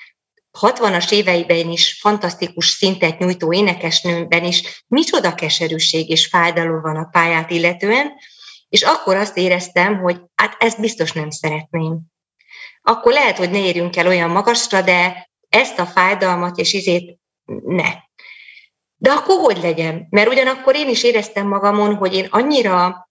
60-as 0.60 1.12
éveiben 1.12 1.70
is 1.70 1.98
fantasztikus 2.00 2.66
szintet 2.66 3.18
nyújtó 3.18 3.52
énekesnőben 3.52 4.44
is 4.44 4.84
micsoda 4.86 5.34
keserűség 5.34 6.08
és 6.08 6.26
fájdalom 6.26 6.80
van 6.80 6.96
a 6.96 7.08
pályát 7.12 7.50
illetően, 7.50 8.12
és 8.68 8.82
akkor 8.82 9.16
azt 9.16 9.36
éreztem, 9.36 10.00
hogy 10.00 10.20
hát 10.34 10.56
ezt 10.58 10.80
biztos 10.80 11.12
nem 11.12 11.30
szeretném. 11.30 12.00
Akkor 12.82 13.12
lehet, 13.12 13.36
hogy 13.36 13.50
ne 13.50 13.58
érjünk 13.58 13.96
el 13.96 14.06
olyan 14.06 14.30
magasra, 14.30 14.82
de 14.82 15.30
ezt 15.48 15.78
a 15.78 15.86
fájdalmat 15.86 16.58
és 16.58 16.72
izét 16.72 17.18
ne. 17.64 17.90
De 18.96 19.10
akkor 19.10 19.38
hogy 19.38 19.58
legyen? 19.62 20.06
Mert 20.10 20.28
ugyanakkor 20.28 20.76
én 20.76 20.88
is 20.88 21.02
éreztem 21.02 21.46
magamon, 21.46 21.94
hogy 21.94 22.14
én 22.14 22.26
annyira 22.30 23.08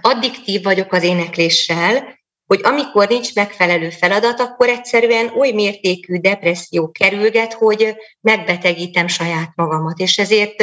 addiktív 0.00 0.62
vagyok 0.62 0.92
az 0.92 1.02
énekléssel, 1.02 2.17
hogy 2.48 2.60
amikor 2.62 3.08
nincs 3.08 3.34
megfelelő 3.34 3.90
feladat, 3.90 4.40
akkor 4.40 4.68
egyszerűen 4.68 5.32
oly 5.36 5.50
mértékű 5.50 6.16
depresszió 6.16 6.90
kerülget, 6.90 7.52
hogy 7.52 7.96
megbetegítem 8.20 9.06
saját 9.06 9.52
magamat. 9.54 9.98
És 9.98 10.18
ezért 10.18 10.56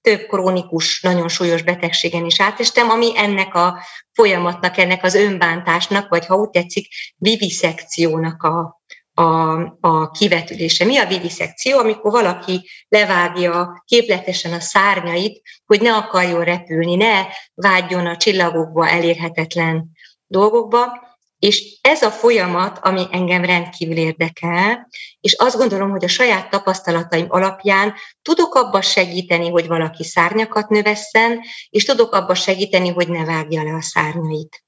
több 0.00 0.26
krónikus, 0.26 1.00
nagyon 1.00 1.28
súlyos 1.28 1.62
betegségen 1.62 2.24
is 2.24 2.40
átestem, 2.40 2.90
ami 2.90 3.12
ennek 3.16 3.54
a 3.54 3.82
folyamatnak, 4.12 4.78
ennek 4.78 5.04
az 5.04 5.14
önbántásnak, 5.14 6.08
vagy 6.08 6.26
ha 6.26 6.34
úgy 6.34 6.50
tetszik, 6.50 6.88
viviszekciónak 7.16 8.42
a, 8.42 8.82
a, 9.14 9.60
a 9.80 10.10
kivetülése. 10.10 10.84
Mi 10.84 10.98
a 10.98 11.06
viviszekció? 11.06 11.78
Amikor 11.78 12.12
valaki 12.12 12.68
levágja 12.88 13.82
képletesen 13.86 14.52
a 14.52 14.60
szárnyait, 14.60 15.42
hogy 15.66 15.80
ne 15.80 15.94
akarjon 15.94 16.44
repülni, 16.44 16.94
ne 16.94 17.26
vágyjon 17.54 18.06
a 18.06 18.16
csillagokba 18.16 18.88
elérhetetlen 18.88 19.90
dolgokba, 20.26 21.10
és 21.42 21.78
ez 21.80 22.02
a 22.02 22.10
folyamat, 22.10 22.78
ami 22.82 23.06
engem 23.10 23.44
rendkívül 23.44 23.96
érdekel, 23.96 24.88
és 25.20 25.32
azt 25.32 25.56
gondolom, 25.56 25.90
hogy 25.90 26.04
a 26.04 26.08
saját 26.08 26.50
tapasztalataim 26.50 27.26
alapján 27.28 27.94
tudok 28.22 28.54
abba 28.54 28.80
segíteni, 28.80 29.50
hogy 29.50 29.66
valaki 29.66 30.04
szárnyakat 30.04 30.68
növesszen, 30.68 31.40
és 31.70 31.84
tudok 31.84 32.14
abba 32.14 32.34
segíteni, 32.34 32.88
hogy 32.88 33.08
ne 33.08 33.24
vágja 33.24 33.62
le 33.62 33.74
a 33.74 33.82
szárnyait. 33.82 34.64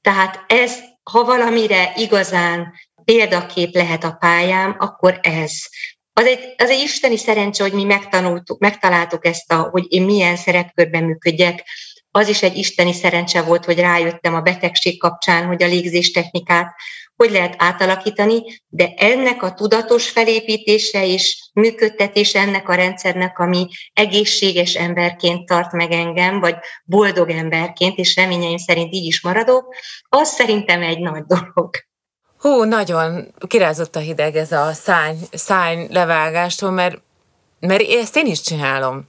Tehát 0.00 0.44
ez, 0.46 0.78
ha 1.02 1.24
valamire 1.24 1.92
igazán 1.96 2.74
példakép 3.04 3.74
lehet 3.74 4.04
a 4.04 4.16
pályám, 4.20 4.76
akkor 4.78 5.18
ez. 5.22 5.52
az 6.12 6.26
egy, 6.26 6.54
az 6.56 6.70
egy 6.70 6.80
isteni 6.80 7.16
szerencse, 7.16 7.62
hogy 7.62 7.72
mi 7.72 7.84
megtanultuk, 7.84 8.58
megtaláltuk 8.58 9.26
ezt, 9.26 9.52
a, 9.52 9.56
hogy 9.56 9.84
én 9.88 10.02
milyen 10.02 10.36
szerepkörben 10.36 11.04
működjek. 11.04 11.64
Az 12.16 12.28
is 12.28 12.42
egy 12.42 12.56
isteni 12.56 12.92
szerencse 12.92 13.42
volt, 13.42 13.64
hogy 13.64 13.78
rájöttem 13.78 14.34
a 14.34 14.40
betegség 14.40 15.00
kapcsán, 15.00 15.46
hogy 15.46 15.62
a 15.62 15.66
légzés 15.66 16.10
technikát 16.10 16.74
hogy 17.16 17.30
lehet 17.30 17.54
átalakítani, 17.58 18.62
de 18.68 18.92
ennek 18.96 19.42
a 19.42 19.52
tudatos 19.52 20.10
felépítése 20.10 21.06
és 21.06 21.50
működtetése 21.52 22.40
ennek 22.40 22.68
a 22.68 22.74
rendszernek, 22.74 23.38
ami 23.38 23.68
egészséges 23.92 24.74
emberként 24.74 25.46
tart 25.46 25.72
meg 25.72 25.92
engem, 25.92 26.40
vagy 26.40 26.56
boldog 26.84 27.30
emberként, 27.30 27.98
és 27.98 28.16
reményeim 28.16 28.56
szerint 28.56 28.94
így 28.94 29.06
is 29.06 29.22
maradok, 29.22 29.74
az 30.08 30.28
szerintem 30.28 30.82
egy 30.82 30.98
nagy 30.98 31.22
dolog. 31.24 31.70
Hú, 32.38 32.62
nagyon 32.62 33.34
kirázott 33.46 33.96
a 33.96 34.00
hideg 34.00 34.36
ez 34.36 34.52
a 34.52 34.72
szány, 34.72 35.16
szány 35.32 35.86
levágástól, 35.90 36.70
mert, 36.70 37.02
mert 37.60 37.82
ezt 37.88 38.16
én 38.16 38.26
is 38.26 38.40
csinálom. 38.40 39.08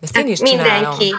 Ezt 0.00 0.16
én 0.16 0.26
is 0.26 0.38
csinálom. 0.38 0.78
Mindenki. 0.78 1.14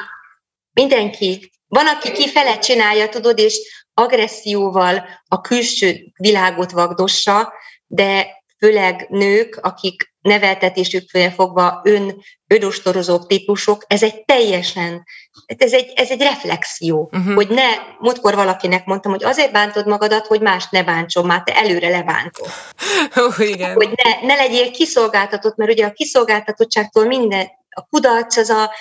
Mindenki. 0.80 1.52
Van, 1.68 1.88
aki 1.88 2.12
kifele 2.12 2.58
csinálja, 2.58 3.10
tudod, 3.10 3.40
és 3.40 3.86
agresszióval 3.94 5.06
a 5.28 5.42
külső 5.42 6.12
világot 6.16 6.72
vagdossa, 6.72 7.54
de 7.88 8.28
főleg 8.58 9.08
nők, 9.10 9.60
akik 9.62 10.14
neveltetésüknél 10.22 11.32
fogva 11.32 11.82
ön, 11.84 12.24
ödostorozók 12.48 13.28
típusok, 13.28 13.84
ez 13.88 14.04
egy 14.04 14.26
teljesen, 14.26 15.04
ez 15.46 15.74
egy, 15.74 15.92
ez 15.96 16.10
egy 16.10 16.22
reflexió, 16.22 17.10
uh-huh. 17.12 17.34
hogy 17.34 17.50
ne, 17.50 17.68
múltkor 18.00 18.36
valakinek 18.36 18.86
mondtam, 18.86 19.12
hogy 19.12 19.24
azért 19.24 19.52
bántod 19.52 19.88
magadat, 19.88 20.28
hogy 20.28 20.42
más 20.42 20.70
ne 20.70 20.84
bántson, 20.84 21.26
már 21.26 21.44
te 21.44 21.56
előre 21.56 21.90
lebántod. 21.90 22.48
Oh, 23.16 23.50
igen. 23.50 23.74
Hogy 23.74 23.90
ne, 24.04 24.28
ne 24.28 24.36
legyél 24.36 24.72
kiszolgáltatott, 24.72 25.56
mert 25.56 25.72
ugye 25.72 25.86
a 25.86 25.92
kiszolgáltatottságtól 25.92 27.06
minden, 27.06 27.48
a 27.70 27.86
kudarc 27.90 28.38
az 28.38 28.50
a 28.50 28.72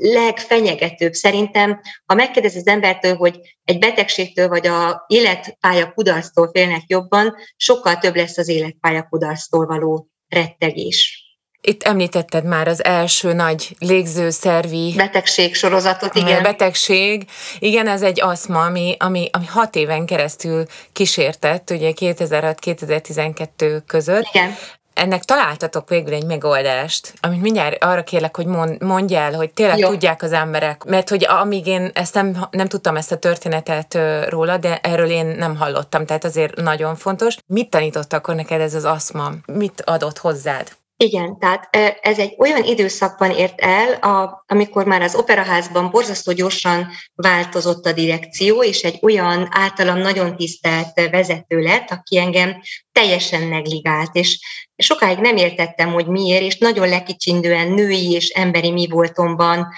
legfenyegetőbb. 0.00 1.12
Szerintem, 1.12 1.80
ha 2.06 2.14
megkérdez 2.14 2.56
az 2.56 2.66
embertől, 2.66 3.16
hogy 3.16 3.40
egy 3.64 3.78
betegségtől 3.78 4.48
vagy 4.48 4.66
a 4.66 5.04
életpálya 5.06 5.92
kudarctól 5.92 6.50
félnek 6.52 6.82
jobban, 6.86 7.36
sokkal 7.56 7.98
több 7.98 8.16
lesz 8.16 8.38
az 8.38 8.48
életpálya 8.48 9.06
kudarctól 9.10 9.66
való 9.66 10.08
rettegés. 10.28 11.24
Itt 11.62 11.82
említetted 11.82 12.44
már 12.44 12.68
az 12.68 12.84
első 12.84 13.32
nagy 13.32 13.76
légzőszervi 13.78 14.92
betegség 14.96 15.54
sorozatot, 15.54 16.14
igen. 16.14 16.42
Betegség, 16.42 17.26
igen, 17.58 17.88
ez 17.88 18.02
egy 18.02 18.20
aszma, 18.20 18.64
ami, 18.64 18.96
ami, 18.98 19.28
ami 19.32 19.46
hat 19.46 19.76
éven 19.76 20.06
keresztül 20.06 20.64
kísértett, 20.92 21.70
ugye 21.70 21.92
2006-2012 21.94 23.82
között. 23.86 24.28
Igen 24.32 24.56
ennek 25.00 25.24
találtatok 25.24 25.88
végül 25.88 26.12
egy 26.12 26.26
megoldást, 26.26 27.12
amit 27.20 27.40
mindjárt 27.42 27.84
arra 27.84 28.02
kérlek, 28.02 28.36
hogy 28.36 28.46
mond, 28.46 28.82
mondj 28.82 29.14
el, 29.14 29.32
hogy 29.32 29.50
tényleg 29.50 29.78
Jó. 29.78 29.88
tudják 29.88 30.22
az 30.22 30.32
emberek, 30.32 30.84
mert 30.84 31.08
hogy 31.08 31.26
amíg 31.28 31.66
én 31.66 31.90
ezt 31.94 32.14
nem, 32.14 32.46
nem 32.50 32.68
tudtam 32.68 32.96
ezt 32.96 33.12
a 33.12 33.16
történetet 33.16 33.98
róla, 34.28 34.56
de 34.56 34.78
erről 34.82 35.10
én 35.10 35.26
nem 35.26 35.56
hallottam, 35.56 36.06
tehát 36.06 36.24
azért 36.24 36.54
nagyon 36.56 36.96
fontos. 36.96 37.36
Mit 37.46 37.70
tanított 37.70 38.12
akkor 38.12 38.34
neked 38.34 38.60
ez 38.60 38.74
az 38.74 38.84
aszma? 38.84 39.30
Mit 39.46 39.82
adott 39.86 40.18
hozzád? 40.18 40.78
Igen, 41.04 41.38
tehát 41.38 41.68
ez 42.00 42.18
egy 42.18 42.34
olyan 42.38 42.64
időszakban 42.64 43.30
ért 43.30 43.60
el, 43.60 43.98
amikor 44.46 44.84
már 44.84 45.02
az 45.02 45.14
operaházban 45.14 45.90
borzasztó 45.90 46.32
gyorsan 46.32 46.88
változott 47.14 47.86
a 47.86 47.92
direkció, 47.92 48.62
és 48.62 48.82
egy 48.82 48.98
olyan 49.02 49.48
általam 49.50 49.98
nagyon 49.98 50.36
tisztelt 50.36 51.10
vezető 51.10 51.60
lett, 51.60 51.90
aki 51.90 52.18
engem 52.18 52.60
teljesen 52.92 53.48
negligált, 53.48 54.14
és 54.14 54.38
sokáig 54.76 55.18
nem 55.18 55.36
értettem, 55.36 55.92
hogy 55.92 56.06
miért, 56.06 56.42
és 56.42 56.58
nagyon 56.58 56.88
lekicsindően 56.88 57.68
női 57.68 58.12
és 58.12 58.28
emberi 58.28 58.70
mi 58.70 58.86
voltomban 58.88 59.68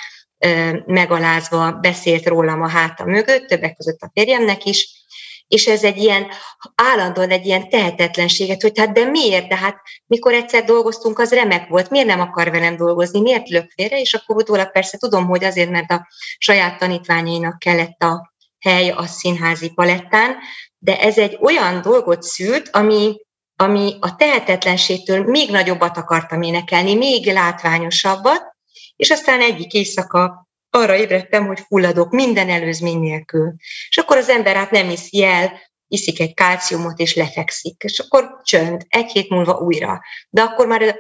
megalázva 0.86 1.72
beszélt 1.72 2.26
rólam 2.26 2.62
a 2.62 2.68
háta 2.68 3.04
mögött, 3.04 3.46
többek 3.46 3.76
között 3.76 4.00
a 4.00 4.10
férjemnek 4.14 4.64
is, 4.64 5.01
és 5.46 5.66
ez 5.66 5.84
egy 5.84 5.96
ilyen 5.96 6.26
állandóan 6.74 7.30
egy 7.30 7.46
ilyen 7.46 7.68
tehetetlenséget, 7.68 8.62
hogy 8.62 8.78
hát 8.78 8.92
de 8.92 9.04
miért, 9.04 9.48
de 9.48 9.56
hát 9.56 9.76
mikor 10.06 10.32
egyszer 10.32 10.64
dolgoztunk, 10.64 11.18
az 11.18 11.32
remek 11.32 11.68
volt, 11.68 11.90
miért 11.90 12.06
nem 12.06 12.20
akar 12.20 12.50
velem 12.50 12.76
dolgozni, 12.76 13.20
miért 13.20 13.48
lök 13.48 13.70
félre, 13.70 14.00
és 14.00 14.14
akkor 14.14 14.36
utólag 14.36 14.70
persze 14.70 14.98
tudom, 14.98 15.26
hogy 15.26 15.44
azért, 15.44 15.70
mert 15.70 15.90
a 15.90 16.08
saját 16.38 16.78
tanítványainak 16.78 17.58
kellett 17.58 18.02
a 18.02 18.32
hely 18.58 18.90
a 18.90 19.06
színházi 19.06 19.70
palettán, 19.70 20.36
de 20.78 21.00
ez 21.00 21.18
egy 21.18 21.38
olyan 21.40 21.82
dolgot 21.82 22.22
szült, 22.22 22.68
ami, 22.72 23.20
ami 23.56 23.96
a 24.00 24.16
tehetetlenségtől 24.16 25.24
még 25.24 25.50
nagyobbat 25.50 25.96
akartam 25.96 26.42
énekelni, 26.42 26.94
még 26.94 27.26
látványosabbat, 27.26 28.56
és 28.96 29.10
aztán 29.10 29.40
egyik 29.40 29.72
éjszaka 29.72 30.50
arra 30.74 30.96
ébredtem, 30.96 31.46
hogy 31.46 31.60
fulladok 31.60 32.10
minden 32.10 32.48
előzmény 32.48 32.98
nélkül. 32.98 33.54
És 33.88 33.96
akkor 33.96 34.16
az 34.16 34.28
ember 34.28 34.56
hát 34.56 34.70
nem 34.70 34.90
iszi 34.90 35.24
el, 35.24 35.52
iszik 35.88 36.20
egy 36.20 36.34
kálciumot 36.34 36.98
és 36.98 37.14
lefekszik, 37.14 37.82
és 37.82 37.98
akkor 37.98 38.40
csönd, 38.42 38.84
egy 38.88 39.10
hét 39.10 39.28
múlva 39.28 39.52
újra. 39.52 40.00
De 40.30 40.42
akkor 40.42 40.66
már 40.66 40.98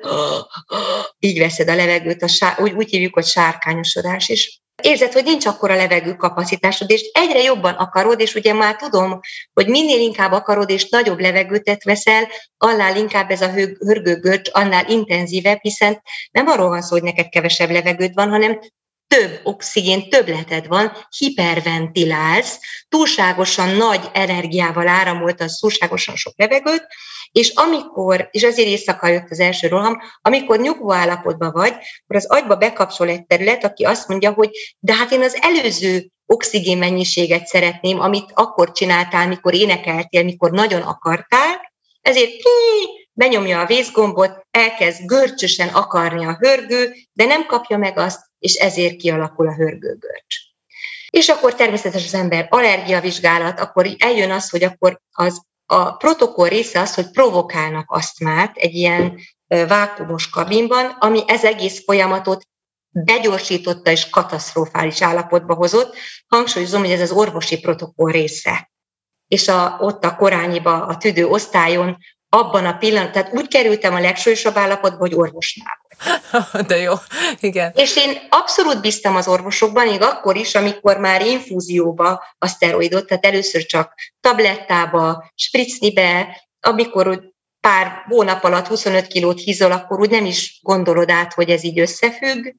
így 1.18 1.38
veszed 1.38 1.68
a 1.68 1.74
levegőt, 1.74 2.22
a 2.22 2.28
sár, 2.28 2.60
úgy, 2.60 2.72
úgy 2.72 2.90
hívjuk, 2.90 3.14
hogy 3.14 3.24
sárkányosodás, 3.24 4.28
és 4.28 4.60
érzed, 4.82 5.12
hogy 5.12 5.24
nincs 5.24 5.46
akkor 5.46 5.70
a 5.70 5.76
levegő 5.76 6.14
kapacitásod, 6.14 6.90
és 6.90 7.10
egyre 7.12 7.42
jobban 7.42 7.74
akarod, 7.74 8.20
és 8.20 8.34
ugye 8.34 8.52
már 8.52 8.76
tudom, 8.76 9.20
hogy 9.52 9.66
minél 9.68 10.00
inkább 10.00 10.32
akarod, 10.32 10.70
és 10.70 10.88
nagyobb 10.88 11.20
levegőt 11.20 11.82
veszel, 11.84 12.28
annál 12.56 12.96
inkább 12.96 13.30
ez 13.30 13.40
a 13.40 13.52
hörgő 13.78 14.16
görcs, 14.20 14.50
annál 14.52 14.88
intenzívebb, 14.88 15.58
hiszen 15.60 16.02
nem 16.30 16.46
arról 16.46 16.68
van 16.68 16.82
szó, 16.82 16.88
hogy 16.88 17.02
neked 17.02 17.28
kevesebb 17.28 17.70
levegőd 17.70 18.14
van, 18.14 18.30
hanem 18.30 18.60
több 19.12 19.40
oxigén 19.42 20.08
többleted 20.08 20.66
van, 20.66 20.92
hiperventilálsz, 21.18 22.58
túlságosan 22.88 23.68
nagy 23.68 24.10
energiával 24.12 24.88
áramoltasz 24.88 25.58
túlságosan 25.58 26.16
sok 26.16 26.32
levegőt, 26.36 26.86
és 27.32 27.52
amikor, 27.54 28.28
és 28.30 28.42
azért 28.42 28.68
éjszaka 28.68 29.06
jött 29.06 29.30
az 29.30 29.40
első 29.40 29.68
roham, 29.68 30.00
amikor 30.22 30.58
nyugvó 30.58 30.92
állapotban 30.92 31.52
vagy, 31.52 31.72
akkor 31.72 32.16
az 32.16 32.26
agyba 32.26 32.56
bekapcsol 32.56 33.08
egy 33.08 33.26
terület, 33.26 33.64
aki 33.64 33.84
azt 33.84 34.08
mondja, 34.08 34.32
hogy 34.32 34.50
de 34.78 34.94
hát 34.94 35.10
én 35.10 35.22
az 35.22 35.38
előző 35.40 36.08
oxigén 36.26 36.78
mennyiséget 36.78 37.46
szeretném, 37.46 38.00
amit 38.00 38.30
akkor 38.34 38.72
csináltál, 38.72 39.28
mikor 39.28 39.54
énekeltél, 39.54 40.24
mikor 40.24 40.50
nagyon 40.50 40.82
akartál, 40.82 41.72
ezért 42.00 42.32
benyomja 43.12 43.60
a 43.60 43.66
vészgombot, 43.66 44.46
elkezd 44.50 45.06
görcsösen 45.06 45.68
akarni 45.68 46.24
a 46.24 46.36
hörgő, 46.40 46.94
de 47.12 47.24
nem 47.24 47.46
kapja 47.46 47.76
meg 47.76 47.98
azt, 47.98 48.30
és 48.42 48.54
ezért 48.54 48.96
kialakul 48.96 49.48
a 49.48 49.54
hörgőgörcs. 49.54 50.36
És 51.10 51.28
akkor 51.28 51.54
természetesen 51.54 52.06
az 52.06 52.14
ember 52.14 52.46
allergiavizsgálat, 52.50 53.60
akkor 53.60 53.96
eljön 53.98 54.30
az, 54.30 54.50
hogy 54.50 54.62
akkor 54.62 55.00
az, 55.10 55.42
a 55.66 55.92
protokoll 55.96 56.48
része 56.48 56.80
az, 56.80 56.94
hogy 56.94 57.10
provokálnak 57.10 57.90
asztmát 57.90 58.56
egy 58.56 58.74
ilyen 58.74 59.18
vákumos 59.46 60.30
kabinban, 60.30 60.86
ami 60.86 61.22
ez 61.26 61.44
egész 61.44 61.84
folyamatot 61.84 62.48
begyorsította 62.88 63.90
és 63.90 64.10
katasztrofális 64.10 65.02
állapotba 65.02 65.54
hozott. 65.54 65.96
Hangsúlyozom, 66.26 66.80
hogy 66.80 66.90
ez 66.90 67.00
az 67.00 67.10
orvosi 67.10 67.60
protokoll 67.60 68.10
része. 68.10 68.70
És 69.28 69.48
a, 69.48 69.76
ott 69.80 70.04
a 70.04 70.16
korányiba, 70.16 70.86
a 70.86 70.96
tüdő 70.96 71.26
osztályon 71.26 71.96
abban 72.28 72.66
a 72.66 72.76
pillanatban, 72.76 73.12
tehát 73.12 73.34
úgy 73.34 73.48
kerültem 73.48 73.94
a 73.94 74.00
legsúlyosabb 74.00 74.56
állapotba, 74.56 74.98
hogy 74.98 75.14
orvosnál. 75.14 75.81
De 76.66 76.76
jó, 76.76 76.92
igen. 77.40 77.72
És 77.74 77.96
én 77.96 78.18
abszolút 78.28 78.80
bíztam 78.80 79.16
az 79.16 79.28
orvosokban, 79.28 79.86
még 79.86 80.02
akkor 80.02 80.36
is, 80.36 80.54
amikor 80.54 80.98
már 80.98 81.26
infúzióba 81.26 82.24
a 82.38 82.46
szteroidot, 82.46 83.06
tehát 83.06 83.26
először 83.26 83.66
csak 83.66 83.94
tablettába, 84.20 85.30
spritznibe, 85.34 86.42
amikor 86.60 87.30
pár 87.60 88.04
hónap 88.08 88.44
alatt 88.44 88.66
25 88.66 89.06
kilót 89.06 89.40
hízol, 89.40 89.72
akkor 89.72 90.00
úgy 90.00 90.10
nem 90.10 90.24
is 90.24 90.58
gondolod 90.62 91.10
át, 91.10 91.32
hogy 91.32 91.50
ez 91.50 91.64
így 91.64 91.78
összefügg, 91.78 92.54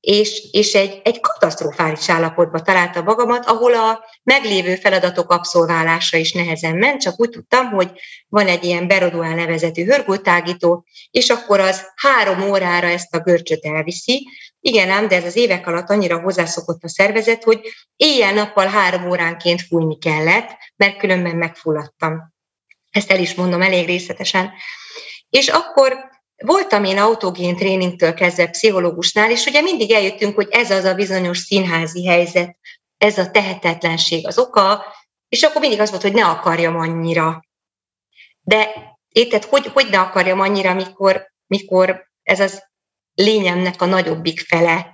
és, 0.00 0.48
és 0.50 0.74
egy, 0.74 1.00
egy 1.04 1.20
katasztrofális 1.20 2.10
állapotba 2.10 2.60
találtam 2.60 3.04
magamat, 3.04 3.46
ahol 3.46 3.74
a 3.74 4.04
meglévő 4.22 4.74
feladatok 4.74 5.30
abszolválása 5.30 6.16
is 6.16 6.32
nehezen 6.32 6.76
ment, 6.76 7.00
csak 7.00 7.20
úgy 7.20 7.30
tudtam, 7.30 7.70
hogy 7.70 7.90
van 8.28 8.46
egy 8.46 8.64
ilyen 8.64 8.88
Beroduán 8.88 9.36
nevezetű 9.36 9.84
hörgótágító, 9.84 10.86
és 11.10 11.30
akkor 11.30 11.60
az 11.60 11.86
három 11.96 12.50
órára 12.50 12.86
ezt 12.86 13.14
a 13.14 13.20
görcsöt 13.20 13.64
elviszi. 13.64 14.28
Igen 14.60 14.90
ám, 14.90 15.08
de 15.08 15.16
ez 15.16 15.24
az 15.24 15.36
évek 15.36 15.66
alatt 15.66 15.90
annyira 15.90 16.20
hozzászokott 16.20 16.82
a 16.82 16.88
szervezet, 16.88 17.44
hogy 17.44 17.60
éjjel-nappal 17.96 18.66
három 18.66 19.08
óránként 19.08 19.62
fújni 19.62 19.98
kellett, 19.98 20.56
mert 20.76 20.98
különben 20.98 21.36
megfulladtam. 21.36 22.34
Ezt 22.90 23.10
el 23.10 23.20
is 23.20 23.34
mondom 23.34 23.62
elég 23.62 23.86
részletesen. 23.86 24.52
És 25.30 25.48
akkor 25.48 26.08
Voltam 26.44 26.84
én 26.84 26.98
autogén 26.98 27.56
tréningtől 27.56 28.14
kezdve 28.14 28.46
pszichológusnál, 28.46 29.30
és 29.30 29.46
ugye 29.46 29.60
mindig 29.60 29.90
eljöttünk, 29.90 30.34
hogy 30.34 30.48
ez 30.50 30.70
az 30.70 30.84
a 30.84 30.94
bizonyos 30.94 31.38
színházi 31.38 32.06
helyzet, 32.06 32.56
ez 32.96 33.18
a 33.18 33.30
tehetetlenség 33.30 34.26
az 34.26 34.38
oka, 34.38 34.84
és 35.28 35.42
akkor 35.42 35.60
mindig 35.60 35.80
az 35.80 35.90
volt, 35.90 36.02
hogy 36.02 36.12
ne 36.12 36.24
akarjam 36.24 36.76
annyira. 36.76 37.44
De 38.40 38.68
érted, 39.08 39.44
hogy, 39.44 39.66
hogy 39.66 39.86
ne 39.90 40.00
akarjam 40.00 40.40
annyira, 40.40 40.70
amikor 40.70 41.32
mikor 41.46 42.10
ez 42.22 42.40
az 42.40 42.62
lényemnek 43.14 43.82
a 43.82 43.86
nagyobbik 43.86 44.40
fele, 44.40 44.90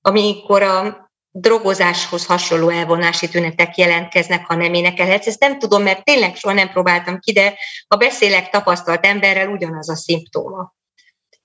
amikor 0.00 0.62
a 0.62 1.10
drogozáshoz 1.30 2.26
hasonló 2.26 2.68
elvonási 2.68 3.28
tünetek 3.28 3.76
jelentkeznek, 3.76 4.46
ha 4.46 4.54
nem 4.54 4.74
énekelhetsz. 4.74 5.26
Ezt 5.26 5.40
nem 5.40 5.58
tudom, 5.58 5.82
mert 5.82 6.04
tényleg 6.04 6.36
soha 6.36 6.54
nem 6.54 6.70
próbáltam 6.70 7.18
ki, 7.18 7.32
de 7.32 7.58
ha 7.88 7.96
beszélek 7.96 8.50
tapasztalt 8.50 9.06
emberrel, 9.06 9.48
ugyanaz 9.48 9.90
a 9.90 9.96
szimptóma. 9.96 10.74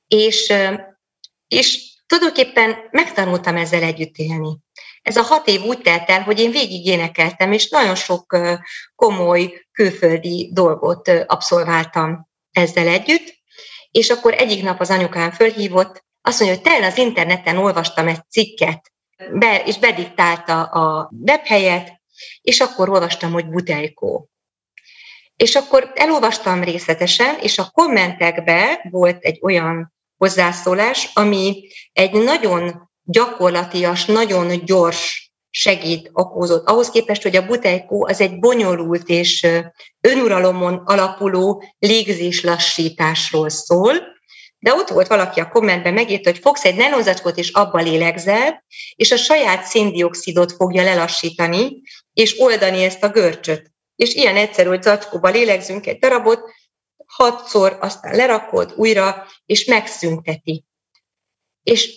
És, 0.08 0.54
és 1.48 1.94
tulajdonképpen 2.08 2.76
megtanultam 2.92 3.56
ezzel 3.56 3.84
együtt 3.84 4.16
élni. 4.16 4.58
Ez 5.02 5.18
a 5.18 5.22
hat 5.22 5.48
év 5.48 5.62
úgy 5.62 5.82
telt 5.82 6.10
el, 6.10 6.22
hogy 6.22 6.40
én 6.40 6.52
végig 6.52 6.86
énekeltem, 6.86 7.52
és 7.52 7.70
nagyon 7.70 7.96
sok 7.96 8.38
komoly 8.96 9.68
külföldi 9.72 10.50
dolgot 10.54 11.08
abszolváltam 11.08 12.30
ezzel 12.52 12.88
együtt, 12.88 13.34
és 13.92 14.10
akkor 14.10 14.34
egyik 14.34 14.64
nap 14.64 14.80
az 14.80 14.90
anyukám 14.90 15.32
fölhívott, 15.32 16.04
azt 16.22 16.40
mondja, 16.40 16.58
hogy 16.58 16.80
te 16.80 16.86
az 16.86 16.98
interneten 16.98 17.58
olvastam 17.58 18.08
egy 18.08 18.22
cikket, 18.30 18.94
be, 19.32 19.64
és 19.66 19.78
bediktálta 19.78 20.64
a 20.64 21.12
webhelyet, 21.26 22.02
és 22.42 22.60
akkor 22.60 22.90
olvastam, 22.90 23.32
hogy 23.32 23.50
Butelkó. 23.50 24.30
És 25.36 25.56
akkor 25.56 25.92
elolvastam 25.96 26.64
részletesen, 26.64 27.40
és 27.40 27.58
a 27.58 27.70
kommentekben 27.74 28.78
volt 28.90 29.24
egy 29.24 29.40
olyan 29.42 29.95
hozzászólás, 30.18 31.10
ami 31.14 31.68
egy 31.94 32.12
nagyon 32.12 32.90
gyakorlatias, 33.04 34.06
nagyon 34.06 34.66
gyors 34.66 35.32
segít 35.50 36.10
okozott. 36.14 36.68
Ahhoz 36.68 36.90
képest, 36.90 37.22
hogy 37.22 37.36
a 37.36 37.46
butejkó 37.46 38.06
az 38.08 38.22
egy 38.22 38.40
bonyolult 38.40 39.10
és 39.10 39.48
önuralomon 40.02 40.82
alapuló 40.86 41.64
légzés 41.80 42.44
lassításról 42.44 43.50
szól, 43.50 43.94
de 44.60 44.74
ott 44.74 44.90
volt 44.90 45.08
valaki 45.08 45.40
a 45.40 45.50
kommentben 45.50 45.94
megírta, 45.94 46.30
hogy 46.30 46.40
fogsz 46.40 46.66
egy 46.66 46.76
nanozacskot 46.76 47.38
és 47.38 47.50
abba 47.50 47.82
lélegzel, 47.82 48.64
és 48.96 49.12
a 49.12 49.18
saját 49.18 49.66
széndiokszidot 49.66 50.52
fogja 50.52 50.84
lelassítani, 50.84 51.82
és 52.14 52.40
oldani 52.40 52.84
ezt 52.84 53.04
a 53.04 53.10
görcsöt. 53.10 53.72
És 53.96 54.14
ilyen 54.14 54.36
egyszerű, 54.36 54.70
hogy 54.70 54.82
zacskóba 54.82 55.30
lélegzünk 55.30 55.88
egy 55.88 56.00
darabot, 56.00 56.40
hatszor, 57.16 57.78
aztán 57.82 58.16
lerakod 58.16 58.74
újra, 58.76 59.26
és 59.46 59.66
megszünteti. 59.66 60.66
És 61.64 61.90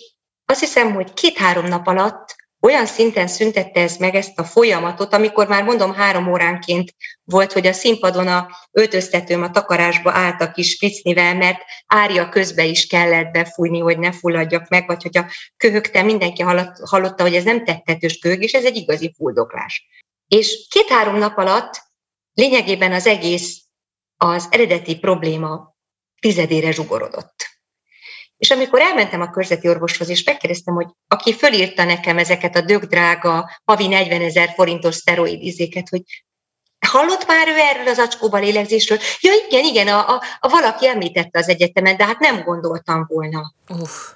azt 0.45 0.59
hiszem, 0.59 0.93
hogy 0.93 1.13
két-három 1.13 1.65
nap 1.65 1.87
alatt 1.87 2.35
olyan 2.61 2.85
szinten 2.85 3.27
szüntette 3.27 3.81
ez 3.81 3.97
meg 3.97 4.15
ezt 4.15 4.39
a 4.39 4.43
folyamatot, 4.43 5.13
amikor 5.13 5.47
már 5.47 5.63
mondom 5.63 5.93
három 5.93 6.31
óránként 6.31 6.95
volt, 7.23 7.53
hogy 7.53 7.67
a 7.67 7.73
színpadon 7.73 8.27
a 8.27 8.47
öltöztetőm 8.71 9.43
a 9.43 9.51
takarásba 9.51 10.11
állt 10.11 10.41
a 10.41 10.51
kis 10.51 10.77
picnivel, 10.77 11.35
mert 11.35 11.61
árja 11.87 12.29
közbe 12.29 12.65
is 12.65 12.87
kellett 12.87 13.31
befújni, 13.31 13.79
hogy 13.79 13.99
ne 13.99 14.11
fulladjak 14.11 14.67
meg, 14.67 14.87
vagy 14.87 15.03
hogyha 15.03 15.31
köhögtem, 15.57 16.05
mindenki 16.05 16.41
hallotta, 16.83 17.23
hogy 17.23 17.35
ez 17.35 17.43
nem 17.43 17.63
tettetős 17.63 18.17
köhög, 18.17 18.43
és 18.43 18.53
ez 18.53 18.65
egy 18.65 18.75
igazi 18.75 19.13
fuldoklás. 19.17 19.87
És 20.27 20.67
két-három 20.69 21.15
nap 21.15 21.37
alatt 21.37 21.81
lényegében 22.33 22.91
az 22.91 23.07
egész, 23.07 23.61
az 24.21 24.47
eredeti 24.49 24.99
probléma 24.99 25.75
tizedére 26.21 26.71
zsugorodott. 26.71 27.47
És 28.37 28.49
amikor 28.49 28.81
elmentem 28.81 29.21
a 29.21 29.29
körzeti 29.29 29.67
orvoshoz, 29.67 30.09
és 30.09 30.23
megkérdeztem, 30.23 30.73
hogy 30.73 30.87
aki 31.07 31.33
fölírta 31.33 31.83
nekem 31.83 32.17
ezeket 32.17 32.55
a 32.55 32.61
dögdrága, 32.61 33.51
havi 33.65 33.87
40 33.87 34.21
ezer 34.21 34.53
forintos 34.55 34.95
szteroid 34.95 35.41
izéket, 35.43 35.89
hogy 35.89 36.01
hallott 36.87 37.27
már 37.27 37.47
ő 37.47 37.57
erről 37.57 37.87
az 37.87 37.99
acskóba 37.99 38.37
lélegzésről? 38.37 38.97
Ja, 39.19 39.31
igen, 39.47 39.63
igen, 39.63 39.87
a, 39.87 40.09
a, 40.09 40.23
a 40.39 40.49
valaki 40.49 40.87
említette 40.87 41.39
az 41.39 41.49
egyetemen, 41.49 41.97
de 41.97 42.05
hát 42.05 42.19
nem 42.19 42.43
gondoltam 42.43 43.05
volna. 43.07 43.53
Uff. 43.67 44.11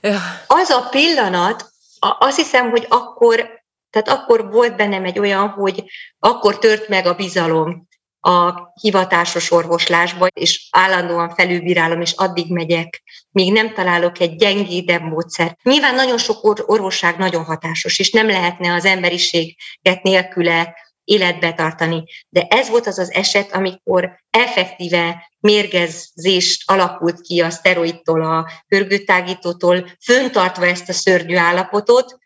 Ja. 0.00 0.18
Az 0.46 0.70
a 0.70 0.88
pillanat, 0.90 1.70
azt 1.98 2.36
hiszem, 2.36 2.70
hogy 2.70 2.86
akkor, 2.88 3.64
tehát 3.90 4.08
akkor 4.08 4.50
volt 4.50 4.76
bennem 4.76 5.04
egy 5.04 5.18
olyan, 5.18 5.48
hogy 5.48 5.84
akkor 6.18 6.58
tört 6.58 6.88
meg 6.88 7.06
a 7.06 7.14
bizalom, 7.14 7.85
a 8.26 8.72
hivatásos 8.80 9.50
orvoslásba, 9.50 10.26
és 10.26 10.68
állandóan 10.70 11.34
felülbírálom, 11.34 12.00
és 12.00 12.12
addig 12.12 12.52
megyek, 12.52 13.02
míg 13.30 13.52
nem 13.52 13.74
találok 13.74 14.20
egy 14.20 14.36
gyengédebb 14.36 15.02
módszert. 15.02 15.62
Nyilván 15.62 15.94
nagyon 15.94 16.18
sok 16.18 16.68
orvosság 16.70 17.16
nagyon 17.16 17.44
hatásos, 17.44 17.98
és 17.98 18.10
nem 18.10 18.26
lehetne 18.26 18.74
az 18.74 18.84
emberiséget 18.84 20.02
nélküle 20.02 20.74
életbe 21.04 21.52
tartani. 21.52 22.04
De 22.28 22.46
ez 22.50 22.68
volt 22.68 22.86
az 22.86 22.98
az 22.98 23.12
eset, 23.12 23.52
amikor 23.52 24.20
effektíve 24.30 25.30
mérgezést 25.40 26.70
alakult 26.70 27.20
ki 27.20 27.40
a 27.40 27.50
szteroidtól, 27.50 28.22
a 28.22 28.50
pörgőtágítótól, 28.68 29.90
föntartva 30.04 30.66
ezt 30.66 30.88
a 30.88 30.92
szörnyű 30.92 31.36
állapotot, 31.36 32.18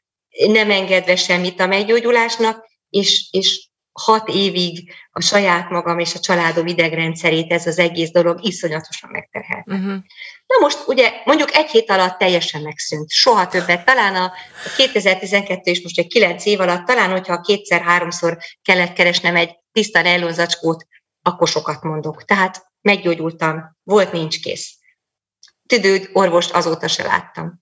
nem 0.46 0.70
engedve 0.70 1.16
semmit 1.16 1.60
a 1.60 1.66
meggyógyulásnak, 1.66 2.68
és, 2.90 3.28
és 3.30 3.69
hat 3.92 4.28
évig 4.28 4.92
a 5.10 5.20
saját 5.20 5.70
magam 5.70 5.98
és 5.98 6.14
a 6.14 6.18
családom 6.18 6.66
idegrendszerét 6.66 7.52
ez 7.52 7.66
az 7.66 7.78
egész 7.78 8.10
dolog 8.10 8.44
iszonyatosan 8.44 9.10
megterhelte. 9.10 9.74
Uh-huh. 9.74 9.96
Na 10.46 10.58
most 10.60 10.78
ugye 10.86 11.12
mondjuk 11.24 11.54
egy 11.54 11.70
hét 11.70 11.90
alatt 11.90 12.18
teljesen 12.18 12.62
megszűnt, 12.62 13.10
soha 13.10 13.46
többet, 13.46 13.84
talán 13.84 14.14
a 14.16 14.32
2012 14.76 15.70
és 15.70 15.82
most 15.82 15.98
egy 15.98 16.06
kilenc 16.06 16.44
év 16.46 16.60
alatt, 16.60 16.86
talán 16.86 17.10
hogyha 17.10 17.40
kétszer-háromszor 17.40 18.38
kellett 18.62 18.92
keresnem 18.92 19.36
egy 19.36 19.58
tiszta 19.72 20.02
nellonzacskót, 20.02 20.86
akkor 21.22 21.48
sokat 21.48 21.82
mondok. 21.82 22.24
Tehát 22.24 22.66
meggyógyultam, 22.80 23.76
volt, 23.82 24.12
nincs 24.12 24.40
kész. 24.40 24.74
Tüdőd, 25.66 26.10
orvost 26.12 26.50
azóta 26.50 26.88
se 26.88 27.02
láttam. 27.02 27.60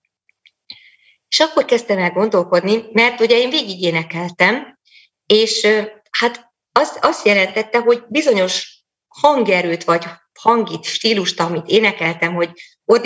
És 1.27 1.39
akkor 1.39 1.65
kezdtem 1.65 1.97
el 1.97 2.11
gondolkodni, 2.11 2.83
mert 2.91 3.19
ugye 3.19 3.37
én 3.37 3.49
végig 3.49 3.81
énekeltem, 3.81 4.79
és 5.25 5.67
hát 6.09 6.51
az, 6.71 6.97
azt 7.01 7.25
jelentette, 7.25 7.79
hogy 7.79 8.03
bizonyos 8.07 8.83
hangerőt 9.07 9.83
vagy 9.83 10.05
hangit, 10.39 10.83
stílust, 10.83 11.39
amit 11.39 11.67
énekeltem, 11.67 12.33
hogy 12.33 12.51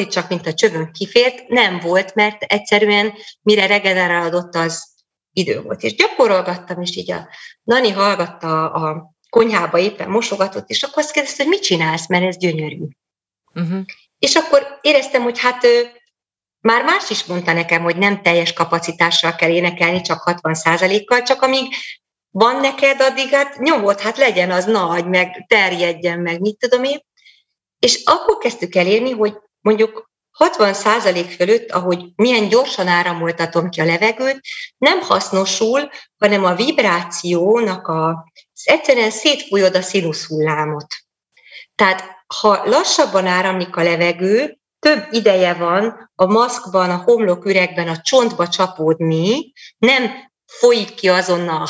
csak 0.09 0.29
mint 0.29 0.47
a 0.47 0.53
csövön 0.53 0.91
kifért, 0.91 1.47
nem 1.47 1.79
volt, 1.79 2.15
mert 2.15 2.43
egyszerűen 2.43 3.13
mire 3.41 3.65
regenerálódott, 3.65 4.55
az 4.55 4.93
idő 5.33 5.61
volt. 5.61 5.83
És 5.83 5.95
gyakorolgattam, 5.95 6.81
és 6.81 6.95
így 6.95 7.11
a 7.11 7.27
Nani 7.63 7.89
hallgatta 7.89 8.71
a 8.71 9.13
konyhába 9.29 9.77
éppen 9.77 10.09
mosogatott, 10.09 10.69
és 10.69 10.83
akkor 10.83 11.03
azt 11.03 11.11
kérdezte, 11.11 11.43
hogy 11.43 11.51
mit 11.51 11.63
csinálsz, 11.63 12.07
mert 12.07 12.23
ez 12.23 12.37
gyönyörű. 12.37 12.87
Uh-huh. 13.53 13.81
És 14.19 14.35
akkor 14.35 14.79
éreztem, 14.81 15.23
hogy 15.23 15.39
hát 15.39 15.63
ő, 15.63 15.91
már 16.59 16.83
más 16.83 17.09
is 17.09 17.25
mondta 17.25 17.53
nekem, 17.53 17.81
hogy 17.81 17.97
nem 17.97 18.21
teljes 18.21 18.53
kapacitással 18.53 19.35
kell 19.35 19.49
énekelni, 19.49 20.01
csak 20.01 20.21
60 20.21 20.55
kal 21.05 21.21
csak 21.21 21.41
amíg 21.41 21.73
van 22.33 22.59
neked, 22.59 23.01
addig 23.01 23.29
hát 23.29 23.57
nyomod, 23.57 23.99
hát 23.99 24.17
legyen 24.17 24.51
az 24.51 24.65
nagy, 24.65 25.07
meg 25.07 25.45
terjedjen 25.47 26.19
meg, 26.19 26.39
mit 26.39 26.57
tudom 26.57 26.83
én. 26.83 26.99
És 27.79 28.01
akkor 28.03 28.37
kezdtük 28.37 28.75
elérni, 28.75 29.11
hogy 29.11 29.33
mondjuk 29.61 30.11
60 30.31 30.73
százalék 30.73 31.31
fölött, 31.31 31.71
ahogy 31.71 32.05
milyen 32.15 32.47
gyorsan 32.47 32.87
áramoltatom 32.87 33.69
ki 33.69 33.81
a 33.81 33.85
levegőt, 33.85 34.39
nem 34.77 35.01
hasznosul, 35.01 35.89
hanem 36.17 36.45
a 36.45 36.55
vibrációnak 36.55 37.87
a, 37.87 38.31
egyszerűen 38.63 39.11
szétfújod 39.11 39.75
a 39.75 39.81
színuszhullámot. 39.81 40.87
Tehát 41.75 42.03
ha 42.39 42.61
lassabban 42.65 43.25
áramlik 43.25 43.75
a 43.75 43.83
levegő, 43.83 44.57
több 44.79 45.07
ideje 45.11 45.53
van 45.53 46.11
a 46.15 46.25
maszkban, 46.25 46.89
a 46.89 47.01
homloküregben, 47.05 47.87
a 47.87 48.01
csontba 48.01 48.47
csapódni, 48.47 49.53
nem 49.77 50.31
folyik 50.45 50.93
ki 50.93 51.09
azonnal 51.09 51.67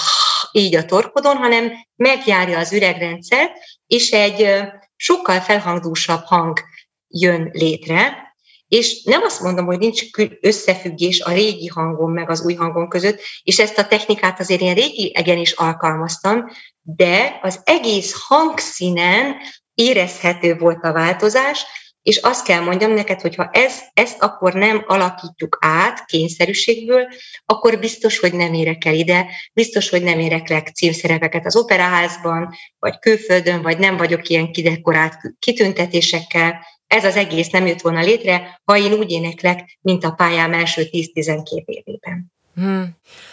így 0.53 0.75
a 0.75 0.85
torkodon, 0.85 1.37
hanem 1.37 1.71
megjárja 1.95 2.59
az 2.59 2.73
üregrendszer, 2.73 3.51
és 3.87 4.11
egy 4.11 4.63
sokkal 4.95 5.39
felhangdúsabb 5.39 6.23
hang 6.23 6.59
jön 7.07 7.49
létre, 7.53 8.31
és 8.67 9.03
nem 9.03 9.21
azt 9.21 9.41
mondom, 9.41 9.65
hogy 9.65 9.77
nincs 9.77 10.01
összefüggés 10.41 11.21
a 11.21 11.31
régi 11.31 11.67
hangon 11.67 12.11
meg 12.11 12.29
az 12.29 12.45
új 12.45 12.53
hangon 12.53 12.89
között, 12.89 13.19
és 13.43 13.59
ezt 13.59 13.77
a 13.77 13.87
technikát 13.87 14.39
azért 14.39 14.61
én 14.61 14.73
régi 14.73 15.11
egen 15.15 15.37
is 15.37 15.51
alkalmaztam, 15.51 16.45
de 16.81 17.39
az 17.41 17.61
egész 17.63 18.13
hangszínen 18.27 19.35
érezhető 19.73 20.57
volt 20.57 20.83
a 20.83 20.91
változás, 20.91 21.65
és 22.03 22.17
azt 22.17 22.45
kell 22.45 22.59
mondjam 22.59 22.91
neked, 22.91 23.21
hogy 23.21 23.35
ha 23.35 23.49
ez, 23.51 23.79
ezt 23.93 24.21
akkor 24.21 24.53
nem 24.53 24.83
alakítjuk 24.87 25.57
át 25.61 26.05
kényszerűségből, 26.05 27.07
akkor 27.45 27.79
biztos, 27.79 28.19
hogy 28.19 28.33
nem 28.33 28.53
érek 28.53 28.85
el 28.85 28.93
ide, 28.93 29.25
biztos, 29.53 29.89
hogy 29.89 30.03
nem 30.03 30.19
érek 30.19 30.49
le 30.49 30.61
címszerepeket 30.61 31.45
az 31.45 31.55
operaházban, 31.55 32.53
vagy 32.79 32.99
külföldön, 32.99 33.61
vagy 33.61 33.77
nem 33.77 33.97
vagyok 33.97 34.29
ilyen 34.29 34.51
kidekorált 34.51 35.15
kitüntetésekkel. 35.39 36.65
Ez 36.87 37.05
az 37.05 37.15
egész 37.15 37.49
nem 37.49 37.67
jött 37.67 37.81
volna 37.81 38.01
létre, 38.01 38.61
ha 38.63 38.77
én 38.77 38.93
úgy 38.93 39.11
éneklek, 39.11 39.77
mint 39.81 40.03
a 40.03 40.11
pályám 40.11 40.53
első 40.53 40.83
10-12 40.91 41.63
évében. 41.65 42.32
Hmm. 42.55 42.89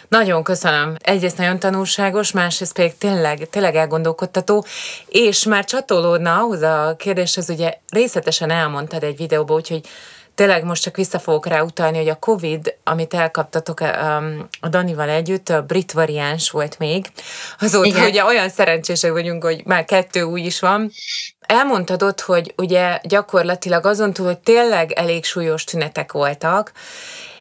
Nagyon 0.07 0.43
köszönöm. 0.43 0.95
Egyrészt 0.99 1.37
nagyon 1.37 1.59
tanulságos, 1.59 2.31
másrészt 2.31 2.73
pedig 2.73 2.97
tényleg, 2.97 3.49
tényleg 3.49 3.75
elgondolkodtató, 3.75 4.65
és 5.07 5.43
már 5.43 5.65
csatolódna 5.65 6.37
ahhoz 6.37 6.61
a 6.61 6.95
kérdéshez, 6.97 7.49
ugye 7.49 7.73
részletesen 7.91 8.49
elmondtad 8.49 9.03
egy 9.03 9.17
videóban, 9.17 9.55
úgyhogy 9.55 9.87
tényleg 10.35 10.63
most 10.63 10.81
csak 10.81 10.95
vissza 10.95 11.19
fogok 11.19 11.45
rá 11.45 11.61
utalni, 11.61 11.97
hogy 11.97 12.09
a 12.09 12.19
Covid, 12.19 12.75
amit 12.83 13.13
elkaptatok 13.13 13.79
a 14.59 14.67
Danival 14.69 15.09
együtt, 15.09 15.49
a 15.49 15.61
brit 15.61 15.91
variáns 15.91 16.49
volt 16.49 16.79
még. 16.79 17.05
Azóta 17.59 17.87
Igen. 17.87 18.05
ugye 18.05 18.23
olyan 18.23 18.49
szerencsések 18.49 19.11
vagyunk, 19.11 19.43
hogy 19.43 19.61
már 19.65 19.85
kettő 19.85 20.21
új 20.21 20.41
is 20.41 20.59
van. 20.59 20.91
Elmondtad 21.39 22.03
ott, 22.03 22.21
hogy 22.21 22.53
ugye 22.57 22.99
gyakorlatilag 23.03 23.85
azon 23.85 24.13
túl, 24.13 24.25
hogy 24.25 24.39
tényleg 24.39 24.91
elég 24.91 25.25
súlyos 25.25 25.63
tünetek 25.63 26.11
voltak, 26.11 26.71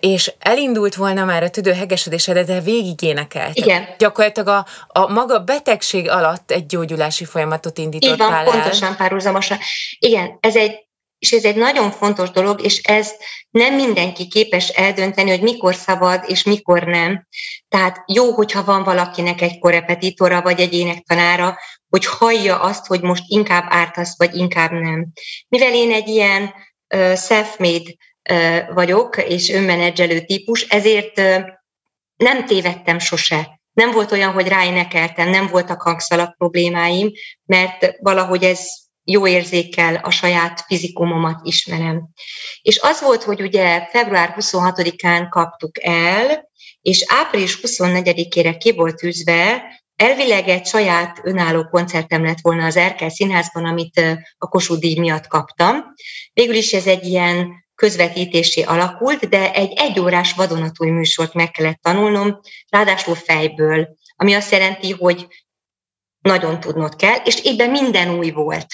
és 0.01 0.33
elindult 0.39 0.95
volna 0.95 1.25
már 1.25 1.43
a 1.43 1.51
tüdőhegesedésed, 1.51 2.47
de 2.47 2.61
végig 2.61 3.03
énekelt. 3.03 3.57
Igen. 3.57 3.89
Gyakorlatilag 3.99 4.49
a, 4.49 4.67
a 5.01 5.13
maga 5.13 5.39
betegség 5.39 6.09
alatt 6.09 6.51
egy 6.51 6.67
gyógyulási 6.67 7.25
folyamatot 7.25 7.79
indítottál 7.79 8.13
Így 8.13 8.19
van, 8.19 8.33
el. 8.33 8.45
pontosan 8.45 8.97
párhuzamosan. 8.97 9.59
Igen, 9.99 10.39
ez 10.41 10.57
egy 10.57 10.89
és 11.21 11.33
ez 11.33 11.45
egy 11.45 11.57
nagyon 11.57 11.91
fontos 11.91 12.31
dolog, 12.31 12.65
és 12.65 12.79
ez 12.83 13.13
nem 13.51 13.75
mindenki 13.75 14.29
képes 14.29 14.69
eldönteni, 14.69 15.31
hogy 15.31 15.43
mikor 15.43 15.75
szabad 15.75 16.25
és 16.27 16.43
mikor 16.43 16.83
nem. 16.85 17.27
Tehát 17.69 18.05
jó, 18.07 18.33
hogyha 18.33 18.65
van 18.65 18.83
valakinek 18.83 19.41
egy 19.41 19.59
korepetitora 19.59 20.43
vagy 20.43 20.61
egy 20.61 20.75
énektanára, 20.75 21.59
hogy 21.89 22.07
hallja 22.07 22.61
azt, 22.61 22.87
hogy 22.87 23.03
most 23.03 23.23
inkább 23.27 23.65
ártasz, 23.69 24.19
vagy 24.19 24.35
inkább 24.35 24.71
nem. 24.71 25.07
Mivel 25.49 25.75
én 25.75 25.93
egy 25.93 26.09
ilyen 26.09 26.55
uh, 26.95 27.17
self-made 27.17 27.95
vagyok, 28.74 29.16
és 29.16 29.51
önmenedzselő 29.51 30.20
típus, 30.20 30.62
ezért 30.62 31.16
nem 32.16 32.47
tévedtem 32.47 32.99
sose. 32.99 33.61
Nem 33.72 33.91
volt 33.91 34.12
olyan, 34.12 34.33
hogy 34.33 34.49
ráénekeltem, 34.49 35.31
nem 35.31 35.47
voltak 35.47 35.83
hangszalak 35.83 36.37
problémáim, 36.37 37.11
mert 37.45 37.97
valahogy 38.01 38.45
ez 38.45 38.61
jó 39.05 39.26
érzékkel 39.26 39.95
a 39.95 40.11
saját 40.11 40.64
fizikumomat 40.66 41.41
ismerem. 41.43 42.09
És 42.62 42.78
az 42.78 43.01
volt, 43.01 43.22
hogy 43.22 43.41
ugye 43.41 43.87
február 43.91 44.35
26-án 44.41 45.26
kaptuk 45.28 45.85
el, 45.85 46.49
és 46.81 47.05
április 47.09 47.59
24-ére 47.62 48.57
ki 48.59 48.72
volt 48.72 48.97
tűzve, 48.97 49.62
elvileg 49.97 50.49
egy 50.49 50.66
saját 50.66 51.20
önálló 51.22 51.64
koncertem 51.64 52.24
lett 52.24 52.41
volna 52.41 52.64
az 52.64 52.76
Erkel 52.76 53.09
Színházban, 53.09 53.64
amit 53.64 54.01
a 54.39 54.49
Kossuth 54.49 54.81
díj 54.81 54.99
miatt 54.99 55.26
kaptam. 55.26 55.85
Végül 56.33 56.55
is 56.55 56.72
ez 56.72 56.87
egy 56.87 57.05
ilyen 57.05 57.64
közvetítésé 57.81 58.62
alakult, 58.62 59.28
de 59.28 59.53
egy 59.53 59.72
egyórás 59.76 60.33
vadonatúj 60.33 60.91
műsort 60.91 61.35
meg 61.35 61.51
kellett 61.51 61.81
tanulnom, 61.83 62.41
ráadásul 62.68 63.14
fejből, 63.14 63.89
ami 64.16 64.35
azt 64.35 64.53
jelenti, 64.53 64.93
hogy 64.93 65.26
nagyon 66.20 66.61
tudnod 66.61 66.97
kell, 66.97 67.16
és 67.24 67.35
ebben 67.35 67.70
minden 67.70 68.18
új 68.18 68.31
volt. 68.31 68.66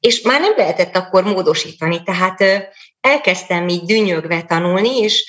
És 0.00 0.20
már 0.20 0.40
nem 0.40 0.56
lehetett 0.56 0.96
akkor 0.96 1.24
módosítani, 1.24 2.02
tehát 2.02 2.44
elkezdtem 3.00 3.68
így 3.68 3.82
dűnyögve 3.82 4.42
tanulni, 4.42 4.98
és 4.98 5.24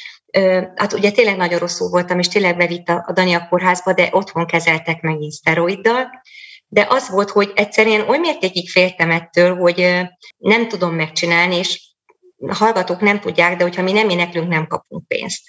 hát 0.76 0.93
ugye 0.93 1.12
tényleg 1.12 1.38
nagyon 1.38 1.60
rosszul 1.60 1.89
voltam, 1.89 2.20
és 2.20 2.28
tényleg 2.28 2.57
bevitt 2.57 2.89
a 2.89 3.12
Dania 3.14 3.47
kórházba, 3.49 3.93
de 3.93 4.10
otthon 4.12 4.45
kezeltek 4.45 5.01
megint 5.01 5.32
szteroiddal, 5.32 6.10
de 6.68 6.86
az 6.89 7.10
volt, 7.10 7.30
hogy 7.30 7.51
egyszerűen 7.55 8.10
oly 8.10 8.18
mértékig 8.18 8.70
féltem 8.70 9.12
ettől, 9.12 9.55
hogy 9.55 10.07
nem 10.38 10.68
tudom 10.68 10.95
megcsinálni, 10.95 11.55
és 11.55 11.89
a 12.48 12.56
hallgatók 12.56 13.02
nem 13.02 13.20
tudják, 13.20 13.58
de 13.58 13.64
hogyha 13.64 13.82
mi 13.82 13.92
nem 13.92 14.10
éneklünk, 14.10 14.48
nem 14.48 14.68
kapunk 14.68 15.08
pénzt. 15.08 15.42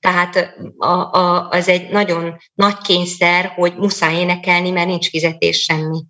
Tehát 0.00 0.54
a, 0.76 0.86
a, 0.86 1.48
az 1.48 1.68
egy 1.68 1.88
nagyon 1.90 2.36
nagy 2.54 2.76
kényszer, 2.78 3.46
hogy 3.46 3.76
muszáj 3.76 4.14
énekelni, 4.14 4.70
mert 4.70 4.86
nincs 4.86 5.08
fizetés 5.08 5.60
semmi. 5.60 6.04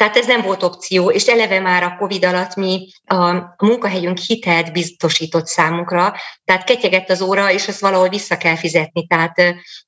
Tehát 0.00 0.16
ez 0.16 0.26
nem 0.26 0.42
volt 0.42 0.62
opció, 0.62 1.10
és 1.10 1.26
eleve 1.26 1.60
már 1.60 1.82
a 1.82 1.96
COVID 1.98 2.24
alatt 2.24 2.54
mi 2.54 2.88
a 3.04 3.32
munkahelyünk 3.64 4.18
hitelt 4.18 4.72
biztosított 4.72 5.46
számunkra, 5.46 6.14
tehát 6.44 6.64
ketyegett 6.64 7.10
az 7.10 7.22
óra, 7.22 7.52
és 7.52 7.68
ezt 7.68 7.80
valahol 7.80 8.08
vissza 8.08 8.36
kell 8.36 8.56
fizetni, 8.56 9.06
tehát 9.06 9.36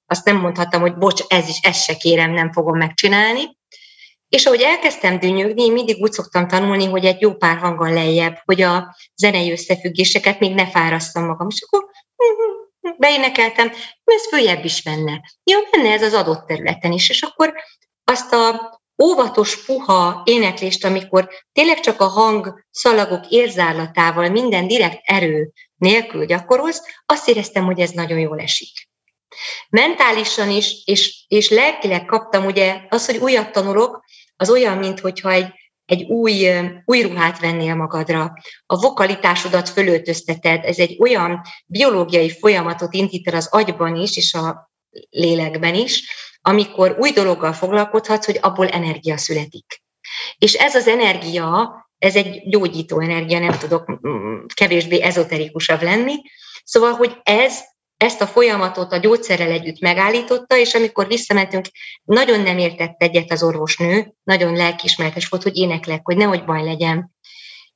azt 0.06 0.24
nem 0.24 0.36
mondhattam, 0.36 0.80
hogy 0.80 0.96
bocs, 0.96 1.22
ez 1.28 1.48
is, 1.48 1.58
ezt 1.62 1.84
se 1.84 1.94
kérem, 1.94 2.32
nem 2.32 2.52
fogom 2.52 2.78
megcsinálni. 2.78 3.40
És 4.36 4.46
ahogy 4.46 4.60
elkezdtem 4.60 5.18
dűnyögni, 5.18 5.64
én 5.64 5.72
mindig 5.72 6.02
úgy 6.02 6.12
szoktam 6.12 6.48
tanulni, 6.48 6.86
hogy 6.86 7.04
egy 7.04 7.20
jó 7.20 7.34
pár 7.34 7.56
hanggal 7.56 7.92
lejjebb, 7.92 8.38
hogy 8.44 8.62
a 8.62 8.96
zenei 9.14 9.50
összefüggéseket 9.50 10.40
még 10.40 10.54
ne 10.54 10.66
fárasztam 10.66 11.24
magam. 11.24 11.48
És 11.50 11.62
akkor 11.66 11.90
beénekeltem, 12.96 13.72
ez 14.04 14.28
följebb 14.28 14.64
is 14.64 14.82
menne. 14.82 15.20
Ja, 15.44 15.58
menne 15.70 15.92
ez 15.92 16.02
az 16.02 16.14
adott 16.14 16.46
területen 16.46 16.92
is. 16.92 17.08
És 17.08 17.22
akkor 17.22 17.54
azt 18.04 18.32
a 18.32 18.80
óvatos, 19.02 19.64
puha 19.64 20.22
éneklést, 20.24 20.84
amikor 20.84 21.28
tényleg 21.52 21.80
csak 21.80 22.00
a 22.00 22.06
hang 22.06 22.64
szalagok 22.70 23.26
érzállatával 23.28 24.28
minden 24.28 24.66
direkt 24.66 25.00
erő 25.02 25.52
nélkül 25.76 26.24
gyakorolsz, 26.24 26.82
azt 27.06 27.28
éreztem, 27.28 27.64
hogy 27.64 27.80
ez 27.80 27.90
nagyon 27.90 28.18
jól 28.18 28.40
esik. 28.40 28.88
Mentálisan 29.68 30.50
is, 30.50 30.82
és, 30.84 31.24
és 31.28 31.50
lelkileg 31.50 32.04
kaptam, 32.04 32.44
ugye 32.44 32.80
az, 32.88 33.06
hogy 33.06 33.16
újat 33.16 33.52
tanulok, 33.52 34.04
az 34.42 34.50
olyan, 34.50 34.78
mint 34.78 35.00
hogyha 35.00 35.30
egy, 35.30 35.48
egy 35.84 36.02
új, 36.02 36.48
új 36.84 37.02
ruhát 37.02 37.40
vennél 37.40 37.74
magadra. 37.74 38.32
A 38.66 38.80
vokalitásodat 38.80 39.68
fölöltözteted, 39.68 40.64
ez 40.64 40.78
egy 40.78 40.96
olyan 41.00 41.40
biológiai 41.66 42.30
folyamatot 42.30 42.94
indít 42.94 43.28
el 43.28 43.34
az 43.34 43.48
agyban 43.50 43.96
is, 43.96 44.16
és 44.16 44.34
a 44.34 44.70
lélekben 45.10 45.74
is, 45.74 46.10
amikor 46.40 46.96
új 46.98 47.10
dologgal 47.10 47.52
foglalkozhatsz, 47.52 48.26
hogy 48.26 48.38
abból 48.40 48.68
energia 48.68 49.16
születik. 49.16 49.82
És 50.38 50.54
ez 50.54 50.74
az 50.74 50.86
energia, 50.86 51.74
ez 51.98 52.16
egy 52.16 52.42
gyógyító 52.48 53.00
energia, 53.00 53.38
nem 53.38 53.58
tudok 53.58 54.00
kevésbé 54.54 55.00
ezoterikusabb 55.02 55.82
lenni. 55.82 56.14
Szóval, 56.64 56.92
hogy 56.92 57.16
ez 57.22 57.60
ezt 58.02 58.20
a 58.20 58.26
folyamatot 58.26 58.92
a 58.92 58.96
gyógyszerrel 58.96 59.50
együtt 59.50 59.80
megállította, 59.80 60.56
és 60.56 60.74
amikor 60.74 61.06
visszamentünk, 61.06 61.66
nagyon 62.02 62.40
nem 62.40 62.58
értett 62.58 63.02
egyet 63.02 63.32
az 63.32 63.42
orvosnő, 63.42 64.14
nagyon 64.22 64.56
lelkismertes 64.56 65.28
volt, 65.28 65.42
hogy 65.42 65.56
éneklek, 65.56 66.00
hogy 66.02 66.16
nehogy 66.16 66.44
baj 66.44 66.64
legyen. 66.64 67.14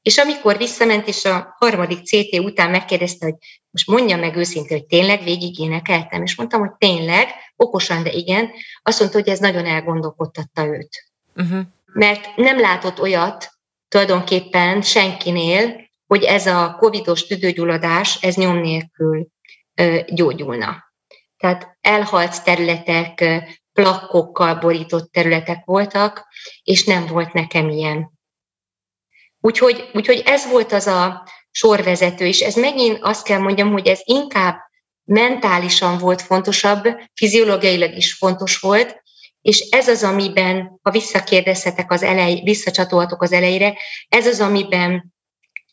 És 0.02 0.18
amikor 0.18 0.56
visszament, 0.56 1.08
és 1.08 1.24
a 1.24 1.56
harmadik 1.58 2.04
CT 2.04 2.38
után 2.38 2.70
megkérdezte, 2.70 3.24
hogy 3.24 3.34
most 3.70 3.86
mondja 3.86 4.16
meg 4.16 4.36
őszintén, 4.36 4.78
hogy 4.78 4.86
tényleg 4.86 5.22
végig 5.22 5.58
énekeltem, 5.58 6.22
és 6.22 6.36
mondtam, 6.36 6.60
hogy 6.60 6.72
tényleg, 6.78 7.28
okosan, 7.56 8.02
de 8.02 8.10
igen, 8.10 8.50
azt 8.82 9.00
mondta, 9.00 9.18
hogy 9.18 9.28
ez 9.28 9.38
nagyon 9.38 9.66
elgondolkodtatta 9.66 10.66
őt. 10.66 11.10
Uh-huh. 11.36 11.60
Mert 11.92 12.36
nem 12.36 12.60
látott 12.60 13.00
olyat 13.00 13.50
tulajdonképpen 13.88 14.82
senkinél, 14.82 15.84
hogy 16.06 16.22
ez 16.22 16.46
a 16.46 16.76
covidos 16.78 17.26
tüdőgyulladás, 17.26 18.18
ez 18.20 18.34
nyom 18.34 18.60
nélkül 18.60 19.34
gyógyulna. 20.06 20.84
Tehát 21.36 21.76
elhalt 21.80 22.44
területek, 22.44 23.24
plakkokkal 23.72 24.54
borított 24.54 25.12
területek 25.12 25.64
voltak, 25.64 26.26
és 26.62 26.84
nem 26.84 27.06
volt 27.06 27.32
nekem 27.32 27.68
ilyen. 27.68 28.10
Úgyhogy, 29.40 29.90
úgyhogy 29.92 30.22
ez 30.26 30.50
volt 30.50 30.72
az 30.72 30.86
a 30.86 31.28
sorvezető, 31.50 32.26
és 32.26 32.40
ez 32.40 32.54
megint 32.54 32.98
azt 33.00 33.24
kell 33.24 33.38
mondjam, 33.38 33.72
hogy 33.72 33.86
ez 33.86 34.00
inkább 34.04 34.58
mentálisan 35.04 35.98
volt 35.98 36.22
fontosabb, 36.22 36.84
fiziológiailag 37.14 37.96
is 37.96 38.14
fontos 38.14 38.58
volt, 38.58 39.02
és 39.40 39.60
ez 39.60 39.88
az, 39.88 40.02
amiben, 40.02 40.78
ha 40.82 40.90
visszakérdezhetek 40.90 41.92
az 41.92 42.02
elej, 42.02 42.40
visszacsatolhatok 42.44 43.22
az 43.22 43.32
elejére, 43.32 43.78
ez 44.08 44.26
az, 44.26 44.40
amiben 44.40 45.14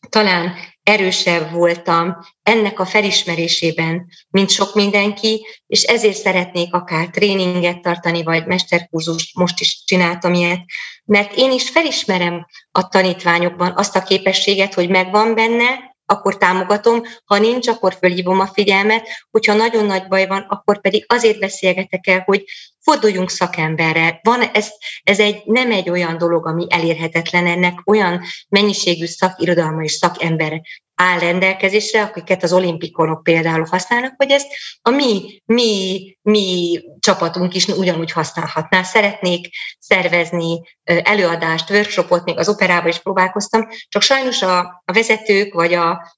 talán 0.08 0.56
erősebb 0.84 1.50
voltam 1.50 2.16
ennek 2.42 2.80
a 2.80 2.86
felismerésében, 2.86 4.06
mint 4.28 4.50
sok 4.50 4.74
mindenki, 4.74 5.46
és 5.66 5.82
ezért 5.82 6.16
szeretnék 6.16 6.74
akár 6.74 7.06
tréninget 7.06 7.80
tartani, 7.80 8.22
vagy 8.22 8.46
mesterkurzust, 8.46 9.36
most 9.36 9.60
is 9.60 9.84
csináltam 9.84 10.34
ilyet, 10.34 10.60
mert 11.04 11.36
én 11.36 11.50
is 11.50 11.70
felismerem 11.70 12.46
a 12.70 12.88
tanítványokban 12.88 13.72
azt 13.76 13.96
a 13.96 14.02
képességet, 14.02 14.74
hogy 14.74 14.88
megvan 14.88 15.34
benne, 15.34 15.93
akkor 16.06 16.38
támogatom, 16.38 17.02
ha 17.24 17.38
nincs, 17.38 17.68
akkor 17.68 17.96
fölhívom 18.00 18.40
a 18.40 18.46
figyelmet, 18.46 19.08
hogyha 19.30 19.54
nagyon 19.54 19.84
nagy 19.84 20.06
baj 20.08 20.26
van, 20.26 20.46
akkor 20.48 20.80
pedig 20.80 21.04
azért 21.08 21.38
beszélgetek 21.38 22.06
el, 22.06 22.22
hogy 22.26 22.44
forduljunk 22.80 23.30
szakemberre. 23.30 24.20
Van, 24.22 24.42
ez, 24.42 24.68
ez 25.02 25.18
egy, 25.18 25.42
nem 25.44 25.70
egy 25.70 25.90
olyan 25.90 26.18
dolog, 26.18 26.46
ami 26.46 26.66
elérhetetlen, 26.68 27.46
ennek 27.46 27.80
olyan 27.84 28.20
mennyiségű 28.48 29.06
szakirodalma 29.06 29.82
és 29.82 29.92
szakember 29.92 30.60
áll 30.94 31.18
rendelkezésre, 31.18 32.02
akiket 32.02 32.42
az 32.42 32.52
olimpikonok 32.52 33.22
például 33.22 33.66
használnak, 33.70 34.14
hogy 34.16 34.30
ezt 34.30 34.46
a 34.82 34.90
mi, 34.90 35.42
mi, 35.44 36.00
mi 36.22 36.80
csapatunk 37.04 37.54
is 37.54 37.66
ugyanúgy 37.66 38.12
használhatná. 38.12 38.82
Szeretnék 38.82 39.48
szervezni 39.78 40.60
előadást, 40.84 41.70
workshopot, 41.70 42.24
még 42.24 42.38
az 42.38 42.48
operában 42.48 42.88
is 42.88 42.98
próbálkoztam, 42.98 43.68
csak 43.88 44.02
sajnos 44.02 44.42
a, 44.42 44.58
a 44.84 44.92
vezetők 44.92 45.54
vagy 45.54 45.74
a 45.74 46.12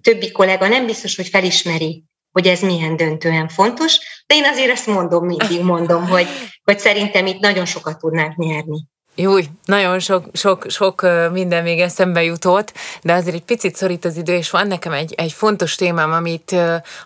többi 0.00 0.30
kollega 0.30 0.68
nem 0.68 0.86
biztos, 0.86 1.16
hogy 1.16 1.28
felismeri 1.28 2.04
hogy 2.32 2.46
ez 2.46 2.60
milyen 2.60 2.96
döntően 2.96 3.48
fontos, 3.48 3.98
de 4.26 4.34
én 4.34 4.44
azért 4.44 4.70
ezt 4.70 4.86
mondom, 4.86 5.26
mindig 5.26 5.62
mondom, 5.62 6.06
hogy, 6.06 6.26
hogy 6.64 6.78
szerintem 6.78 7.26
itt 7.26 7.40
nagyon 7.40 7.64
sokat 7.64 7.98
tudnánk 7.98 8.36
nyerni. 8.36 8.86
Júj, 9.14 9.44
nagyon 9.64 9.98
sok, 9.98 10.24
sok, 10.32 10.64
sok 10.68 11.06
minden 11.32 11.62
még 11.62 11.80
eszembe 11.80 12.22
jutott, 12.22 12.72
de 13.02 13.12
azért 13.12 13.34
egy 13.34 13.42
picit 13.42 13.76
szorít 13.76 14.04
az 14.04 14.16
idő, 14.16 14.34
és 14.34 14.50
van 14.50 14.66
nekem 14.66 14.92
egy, 14.92 15.14
egy 15.16 15.32
fontos 15.32 15.74
témám, 15.74 16.12
amit 16.12 16.56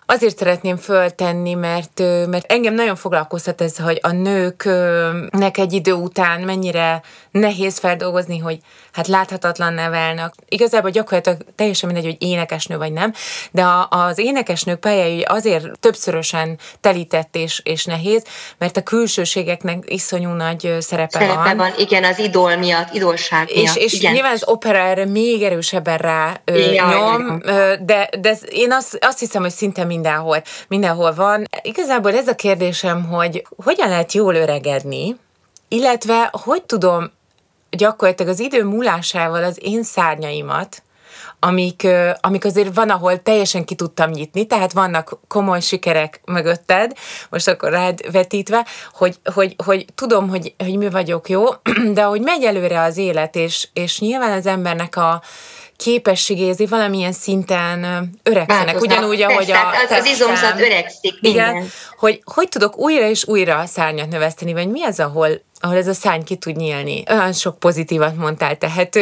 azért 0.05 0.37
szeretném 0.37 0.77
föltenni, 0.77 1.53
mert, 1.53 1.99
mert 2.27 2.51
engem 2.51 2.73
nagyon 2.73 2.95
foglalkoztat 2.95 3.61
ez, 3.61 3.77
hogy 3.77 3.99
a 4.01 4.11
nőknek 4.11 5.57
egy 5.57 5.73
idő 5.73 5.93
után 5.93 6.41
mennyire 6.41 7.01
nehéz 7.31 7.77
feldolgozni, 7.77 8.37
hogy 8.37 8.59
hát 8.91 9.07
láthatatlan 9.07 9.73
nevelnek. 9.73 10.33
Igazából 10.47 10.89
gyakorlatilag 10.89 11.39
teljesen 11.55 11.91
mindegy, 11.91 12.11
hogy 12.11 12.29
énekesnő 12.29 12.77
vagy 12.77 12.91
nem, 12.91 13.13
de 13.51 13.63
a, 13.63 13.87
az 13.89 14.17
énekesnők 14.17 14.79
pályája 14.79 15.31
azért 15.31 15.79
többszörösen 15.79 16.59
telített 16.81 17.35
és, 17.35 17.61
és 17.63 17.85
nehéz, 17.85 18.23
mert 18.57 18.77
a 18.77 18.83
külsőségeknek 18.83 19.83
iszonyú 19.87 20.29
nagy 20.29 20.75
szerepe, 20.79 21.19
szerepe 21.19 21.43
van. 21.43 21.57
van. 21.57 21.73
Igen, 21.77 21.96
az 22.03 22.19
idol 22.19 22.55
miatt, 22.55 22.93
idolság 22.93 23.49
miatt. 23.53 23.75
És, 23.75 23.83
és 23.83 23.93
igen. 23.93 24.13
nyilván 24.13 24.31
az 24.31 24.47
opera 24.47 24.77
erre 24.77 25.05
még 25.05 25.43
erősebben 25.43 25.97
rá 25.97 26.41
ö, 26.45 26.57
Jaj, 26.57 26.95
nyom, 26.95 27.41
ö, 27.43 27.73
de, 27.79 28.09
de 28.19 28.37
én 28.49 28.71
azt, 28.71 28.97
azt 29.01 29.19
hiszem, 29.19 29.41
hogy 29.41 29.51
szinte 29.51 29.83
mindenhol, 29.83 30.41
mindenhol 30.67 31.13
van. 31.13 31.47
Igazából 31.61 32.15
ez 32.15 32.27
a 32.27 32.35
kérdésem, 32.35 33.05
hogy 33.05 33.45
hogyan 33.63 33.89
lehet 33.89 34.13
jól 34.13 34.35
öregedni, 34.35 35.15
illetve 35.67 36.29
hogy 36.43 36.63
tudom 36.63 37.11
gyakorlatilag 37.69 38.31
az 38.31 38.39
idő 38.39 38.63
múlásával 38.63 39.43
az 39.43 39.57
én 39.61 39.83
szárnyaimat, 39.83 40.81
amik, 41.39 41.87
amik 42.19 42.45
azért 42.45 42.75
van, 42.75 42.89
ahol 42.89 43.21
teljesen 43.21 43.65
ki 43.65 43.75
tudtam 43.75 44.09
nyitni, 44.09 44.45
tehát 44.45 44.73
vannak 44.73 45.19
komoly 45.27 45.59
sikerek 45.59 46.21
mögötted, 46.25 46.93
most 47.29 47.47
akkor 47.47 47.69
rád 47.69 48.11
vetítve, 48.11 48.65
hogy, 48.93 49.19
hogy, 49.33 49.55
hogy 49.63 49.85
tudom, 49.95 50.29
hogy, 50.29 50.53
hogy 50.57 50.77
mi 50.77 50.89
vagyok 50.89 51.29
jó, 51.29 51.43
de 51.93 52.03
hogy 52.03 52.21
megy 52.21 52.43
előre 52.43 52.81
az 52.81 52.97
élet, 52.97 53.35
és, 53.35 53.67
és 53.73 53.99
nyilván 53.99 54.31
az 54.31 54.45
embernek 54.45 54.95
a, 54.95 55.21
képességézi 55.77 56.65
valamilyen 56.65 57.11
szinten 57.11 58.09
öregszenek, 58.23 58.81
ugyanúgy, 58.81 59.21
ahogy 59.21 59.51
a 59.51 59.69
az, 59.69 59.91
az 59.91 60.05
izomzat 60.05 60.59
öregszik. 60.59 61.13
Igen, 61.21 61.67
hogy 61.97 62.21
hogy 62.23 62.49
tudok 62.49 62.77
újra 62.77 63.09
és 63.09 63.27
újra 63.27 63.65
szárnyat 63.65 64.09
növeszteni, 64.09 64.53
vagy 64.53 64.67
mi 64.69 64.83
az, 64.83 64.99
ahol, 64.99 65.41
ahol 65.59 65.77
ez 65.77 65.87
a 65.87 65.93
szárny 65.93 66.23
ki 66.23 66.35
tud 66.35 66.55
nyílni. 66.55 67.03
Olyan 67.09 67.33
sok 67.33 67.59
pozitívat 67.59 68.15
mondtál, 68.15 68.57
tehát 68.57 68.99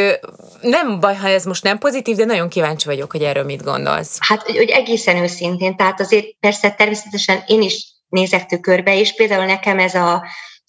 nem 0.61 0.99
baj, 0.99 1.15
ha 1.15 1.27
ez 1.27 1.45
most 1.45 1.63
nem 1.63 1.77
pozitív, 1.77 2.15
de 2.15 2.25
nagyon 2.25 2.49
kíváncsi 2.49 2.87
vagyok, 2.87 3.11
hogy 3.11 3.23
erről 3.23 3.43
mit 3.43 3.63
gondolsz. 3.63 4.17
Hát, 4.19 4.41
hogy 4.41 4.69
egészen 4.69 5.17
őszintén, 5.17 5.75
tehát 5.75 5.99
azért 5.99 6.25
persze 6.39 6.71
természetesen 6.71 7.43
én 7.47 7.61
is 7.61 7.87
nézek 8.09 8.45
tükörbe, 8.45 8.99
és 8.99 9.15
például 9.15 9.45
nekem 9.45 9.79
ez 9.79 9.93
a, 9.93 10.25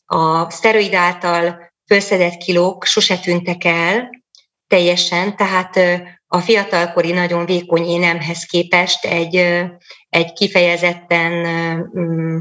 a 0.07 0.51
szteroid 0.51 0.95
által 0.95 1.73
felszedett 1.87 2.37
kilók 2.37 2.85
sose 2.85 3.19
tűntek 3.19 3.65
el, 3.65 4.11
teljesen, 4.67 5.37
tehát 5.37 5.79
a 6.27 6.41
fiatalkori 6.41 7.13
nagyon 7.13 7.47
vékony 7.47 7.85
énemhez 7.85 8.45
képest 8.45 9.05
egy, 9.05 9.37
egy 10.09 10.33
kifejezetten 10.33 11.33
mm, 11.99 12.39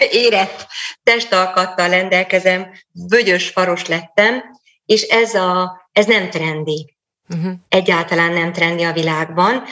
érett 0.10 0.66
testalkattal 1.02 1.88
rendelkezem, 1.88 2.72
bögyös 2.92 3.48
faros 3.48 3.86
lettem, 3.86 4.42
és 4.84 5.02
ez, 5.02 5.34
a, 5.34 5.80
ez 5.92 6.06
nem 6.06 6.30
trendi. 6.30 6.96
Uh-huh. 7.28 7.52
Egyáltalán 7.68 8.32
nem 8.32 8.52
trendi 8.52 8.82
a 8.82 8.92
világban, 8.92 9.64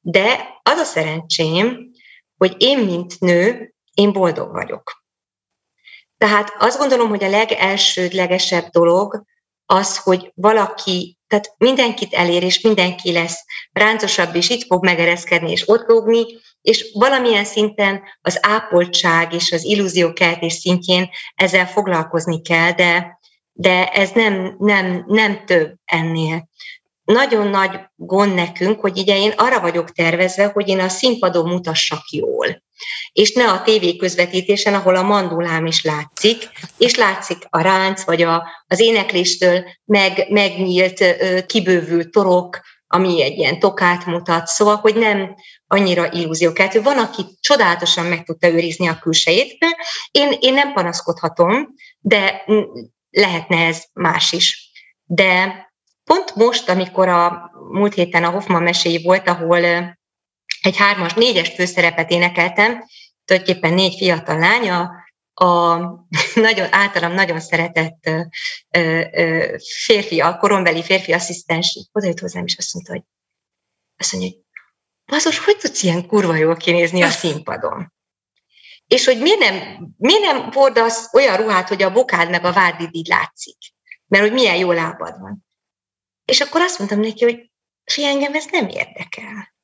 de 0.00 0.58
az 0.62 0.78
a 0.78 0.84
szerencsém, 0.84 1.90
hogy 2.36 2.54
én, 2.58 2.78
mint 2.78 3.20
nő, 3.20 3.74
én 3.94 4.12
boldog 4.12 4.52
vagyok. 4.52 5.04
Tehát 6.18 6.54
azt 6.58 6.78
gondolom, 6.78 7.08
hogy 7.08 7.24
a 7.24 7.28
legelsődlegesebb 7.28 8.66
dolog 8.70 9.24
az, 9.66 9.98
hogy 9.98 10.32
valaki, 10.34 11.18
tehát 11.26 11.54
mindenkit 11.58 12.14
elér, 12.14 12.42
és 12.42 12.60
mindenki 12.60 13.12
lesz 13.12 13.44
ráncosabb, 13.72 14.34
és 14.34 14.50
itt 14.50 14.66
fog 14.66 14.84
megereszkedni, 14.84 15.50
és 15.50 15.68
ott 15.68 15.88
lógni, 15.88 16.24
és 16.62 16.90
valamilyen 16.94 17.44
szinten 17.44 18.02
az 18.20 18.38
ápoltság 18.42 19.32
és 19.32 19.52
az 19.52 19.64
illúziókeltés 19.64 20.52
szintjén 20.52 21.10
ezzel 21.34 21.66
foglalkozni 21.66 22.42
kell, 22.42 22.72
de, 22.72 23.18
de 23.52 23.86
ez 23.86 24.10
nem, 24.10 24.56
nem, 24.58 25.04
nem 25.06 25.44
több 25.44 25.74
ennél. 25.84 26.48
Nagyon 27.04 27.46
nagy 27.46 27.80
gond 27.94 28.34
nekünk, 28.34 28.80
hogy 28.80 28.98
ugye 28.98 29.16
én 29.16 29.32
arra 29.36 29.60
vagyok 29.60 29.92
tervezve, 29.92 30.46
hogy 30.46 30.68
én 30.68 30.80
a 30.80 30.88
színpadon 30.88 31.48
mutassak 31.48 32.10
jól 32.10 32.62
és 33.12 33.32
ne 33.32 33.50
a 33.50 33.62
tévé 33.62 33.96
közvetítésen, 33.96 34.74
ahol 34.74 34.96
a 34.96 35.02
mandulám 35.02 35.66
is 35.66 35.84
látszik, 35.84 36.48
és 36.78 36.94
látszik 36.94 37.38
a 37.48 37.60
ránc, 37.60 38.04
vagy 38.04 38.22
a, 38.22 38.48
az 38.66 38.80
énekléstől 38.80 39.64
meg, 39.84 40.26
megnyílt, 40.30 41.04
kibővült 41.46 42.10
torok, 42.10 42.60
ami 42.86 43.22
egy 43.22 43.38
ilyen 43.38 43.58
tokát 43.58 44.06
mutat, 44.06 44.46
szóval, 44.46 44.76
hogy 44.76 44.94
nem 44.94 45.34
annyira 45.66 46.12
illúziókeltő. 46.12 46.82
Van, 46.82 46.98
aki 46.98 47.22
csodálatosan 47.40 48.06
meg 48.06 48.24
tudta 48.24 48.48
őrizni 48.48 48.86
a 48.86 48.98
külsejét, 48.98 49.58
én, 50.10 50.36
én 50.40 50.52
nem 50.54 50.72
panaszkodhatom, 50.72 51.68
de 52.00 52.44
lehetne 53.10 53.66
ez 53.66 53.84
más 53.92 54.32
is. 54.32 54.70
De 55.04 55.71
pont 56.04 56.34
most, 56.34 56.68
amikor 56.68 57.08
a 57.08 57.50
múlt 57.70 57.94
héten 57.94 58.24
a 58.24 58.30
Hoffman 58.30 58.62
meséi 58.62 59.02
volt, 59.02 59.28
ahol 59.28 59.64
egy 60.62 60.76
hármas, 60.76 61.14
négyes 61.14 61.48
főszerepet 61.48 62.10
énekeltem, 62.10 62.84
tulajdonképpen 63.24 63.72
négy 63.74 63.96
fiatal 63.96 64.38
lánya, 64.38 64.90
a 65.34 65.76
nagyon, 66.34 66.72
általam 66.72 67.12
nagyon 67.12 67.40
szeretett 67.40 68.10
ö, 68.70 69.56
férfi, 69.84 70.20
a 70.20 70.36
korombeli 70.36 70.82
férfi 70.82 71.12
asszisztens 71.12 71.88
jött 72.00 72.18
hozzám, 72.18 72.44
és 72.44 72.56
azt 72.56 72.74
mondta, 72.74 72.92
hogy 72.92 73.02
azt 73.96 74.12
mondja, 74.12 74.30
hogy 74.30 74.40
bazos, 75.06 75.38
hogy 75.38 75.56
tudsz 75.56 75.82
ilyen 75.82 76.06
kurva 76.06 76.34
jól 76.34 76.56
kinézni 76.56 77.02
a 77.02 77.08
színpadon? 77.08 77.92
És 78.86 79.04
hogy 79.04 79.20
miért 79.20 79.38
nem, 79.38 79.88
miért 79.96 80.22
nem 80.22 80.50
hordasz 80.52 81.14
olyan 81.14 81.36
ruhát, 81.36 81.68
hogy 81.68 81.82
a 81.82 81.92
bokád 81.92 82.30
meg 82.30 82.44
a 82.44 82.52
vádid 82.52 82.88
így 82.92 83.06
látszik? 83.06 83.56
Mert 84.06 84.24
hogy 84.24 84.32
milyen 84.32 84.56
jó 84.56 84.72
lábad 84.72 85.20
van. 85.20 85.46
És 86.32 86.40
akkor 86.40 86.60
azt 86.60 86.78
mondtam 86.78 87.00
neki, 87.00 87.24
hogy 87.24 87.50
fi, 87.84 88.04
engem 88.04 88.34
ez 88.34 88.44
nem 88.50 88.68
érdekel. 88.68 89.54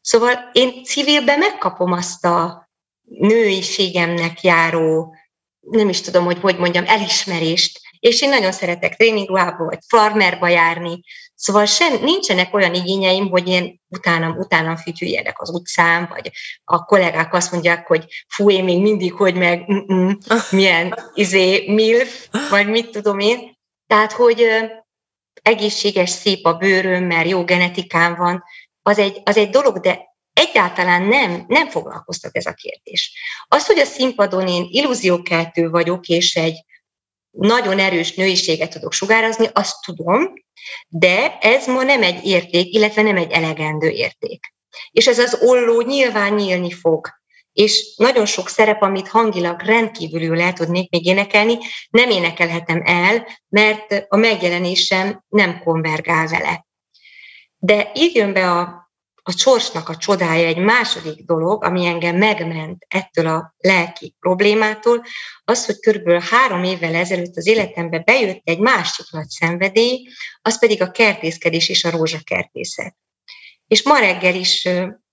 Szóval 0.00 0.50
én 0.52 0.84
civilben 0.84 1.38
megkapom 1.38 1.92
azt 1.92 2.24
a 2.24 2.68
nőiségemnek 3.02 4.42
járó, 4.42 5.14
nem 5.60 5.88
is 5.88 6.00
tudom, 6.00 6.24
hogy 6.24 6.38
hogy 6.40 6.58
mondjam, 6.58 6.84
elismerést, 6.86 7.80
és 7.98 8.22
én 8.22 8.28
nagyon 8.28 8.52
szeretek 8.52 8.96
tréningruhába 8.96 9.64
vagy 9.64 9.78
farmerba 9.88 10.48
járni, 10.48 11.00
szóval 11.34 11.64
sem, 11.64 12.02
nincsenek 12.02 12.54
olyan 12.54 12.74
igényeim, 12.74 13.28
hogy 13.28 13.48
én 13.48 13.80
utánam, 13.88 14.36
utánam 14.36 14.76
fütyüljenek 14.76 15.40
az 15.40 15.50
utcán, 15.50 16.06
vagy 16.10 16.30
a 16.64 16.84
kollégák 16.84 17.34
azt 17.34 17.52
mondják, 17.52 17.86
hogy 17.86 18.04
fú, 18.28 18.50
én 18.50 18.64
még 18.64 18.82
mindig, 18.82 19.12
hogy 19.12 19.34
meg 19.34 19.64
milyen 20.50 20.94
izé, 21.14 21.72
milf, 21.72 22.28
vagy 22.50 22.68
mit 22.68 22.90
tudom 22.90 23.18
én. 23.18 23.56
Tehát, 23.86 24.12
hogy 24.12 24.46
egészséges, 25.42 26.10
szép 26.10 26.46
a 26.46 26.54
bőröm, 26.54 27.04
mert 27.04 27.28
jó 27.28 27.44
genetikám 27.44 28.14
van, 28.14 28.44
az 28.82 28.98
egy, 28.98 29.20
az 29.24 29.36
egy 29.36 29.50
dolog, 29.50 29.78
de 29.78 30.16
egyáltalán 30.32 31.02
nem, 31.02 31.44
nem 31.48 31.68
foglalkoztat 31.68 32.36
ez 32.36 32.46
a 32.46 32.52
kérdés. 32.52 33.12
Az, 33.48 33.66
hogy 33.66 33.78
a 33.78 33.84
színpadon 33.84 34.48
én 34.48 34.66
illúziókeltő 34.70 35.68
vagyok, 35.68 36.06
és 36.06 36.36
egy 36.36 36.64
nagyon 37.30 37.78
erős 37.78 38.14
nőiséget 38.14 38.70
tudok 38.70 38.92
sugárazni, 38.92 39.48
azt 39.52 39.76
tudom, 39.84 40.32
de 40.88 41.38
ez 41.38 41.66
ma 41.66 41.82
nem 41.82 42.02
egy 42.02 42.26
érték, 42.26 42.74
illetve 42.74 43.02
nem 43.02 43.16
egy 43.16 43.30
elegendő 43.30 43.88
érték. 43.88 44.54
És 44.90 45.06
ez 45.06 45.18
az 45.18 45.38
olló 45.42 45.80
nyilván 45.80 46.34
nyílni 46.34 46.70
fog. 46.70 47.08
És 47.58 47.94
nagyon 47.96 48.26
sok 48.26 48.48
szerep, 48.48 48.82
amit 48.82 49.08
hangilag 49.08 49.60
rendkívül 49.60 50.40
el 50.40 50.52
tudnék 50.52 50.90
még 50.90 51.06
énekelni, 51.06 51.58
nem 51.90 52.10
énekelhetem 52.10 52.82
el, 52.84 53.26
mert 53.48 54.06
a 54.08 54.16
megjelenésem 54.16 55.24
nem 55.28 55.58
konvergál 55.58 56.26
vele. 56.26 56.66
De 57.56 57.90
így 57.94 58.14
jön 58.14 58.32
be 58.32 58.50
a 58.50 58.88
a 59.28 59.32
sorsnak 59.36 59.88
a 59.88 59.96
csodája 59.96 60.46
egy 60.46 60.58
második 60.58 61.24
dolog, 61.24 61.64
ami 61.64 61.86
engem 61.86 62.16
megment 62.16 62.84
ettől 62.88 63.26
a 63.26 63.54
lelki 63.58 64.16
problémától, 64.20 65.04
az, 65.44 65.66
hogy 65.66 65.78
körülbelül 65.78 66.20
három 66.20 66.64
évvel 66.64 66.94
ezelőtt 66.94 67.36
az 67.36 67.46
életembe 67.46 67.98
bejött 67.98 68.40
egy 68.44 68.58
másik 68.58 69.06
nagy 69.10 69.28
szenvedély, 69.28 70.08
az 70.42 70.58
pedig 70.58 70.82
a 70.82 70.90
kertészkedés 70.90 71.68
és 71.68 71.84
a 71.84 71.90
rózsakertészet. 71.90 72.96
És 73.66 73.82
ma 73.82 73.98
reggel 73.98 74.34
is 74.34 74.68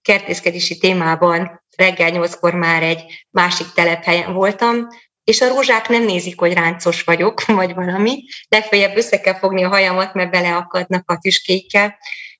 kertészkedési 0.06 0.78
témában 0.78 1.64
reggel 1.78 2.10
nyolckor 2.10 2.54
már 2.54 2.84
egy 2.84 3.26
másik 3.30 3.68
telephelyen 3.74 4.34
voltam, 4.34 4.88
és 5.24 5.42
a 5.42 5.48
rózsák 5.48 5.90
nem 5.90 6.04
nézik, 6.04 6.40
hogy 6.40 6.54
ráncos 6.54 7.04
vagyok, 7.04 7.46
vagy 7.60 7.74
valami, 7.74 8.24
legfeljebb 8.48 8.98
össze 8.98 9.20
kell 9.20 9.36
fogni 9.36 9.64
a 9.64 9.70
hajamat, 9.70 10.14
mert 10.14 10.32
beleakadnak 10.32 11.12
a 11.12 11.18
tüskékkel, 11.18 11.98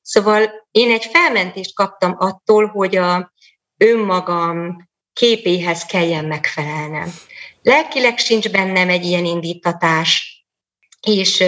Szóval 0.08 0.68
én 0.72 0.92
egy 0.92 1.06
felmentést 1.06 1.76
kaptam 1.76 2.16
attól, 2.18 2.68
hogy 2.68 2.96
a, 2.96 3.34
önmagam 3.78 4.88
képéhez 5.14 5.86
kelljen 5.86 6.26
megfelelnem. 6.26 7.14
Lelkileg 7.62 8.18
sincs 8.18 8.50
bennem 8.50 8.90
egy 8.90 9.06
ilyen 9.06 9.26
indítatás, 9.26 10.46
és, 11.02 11.44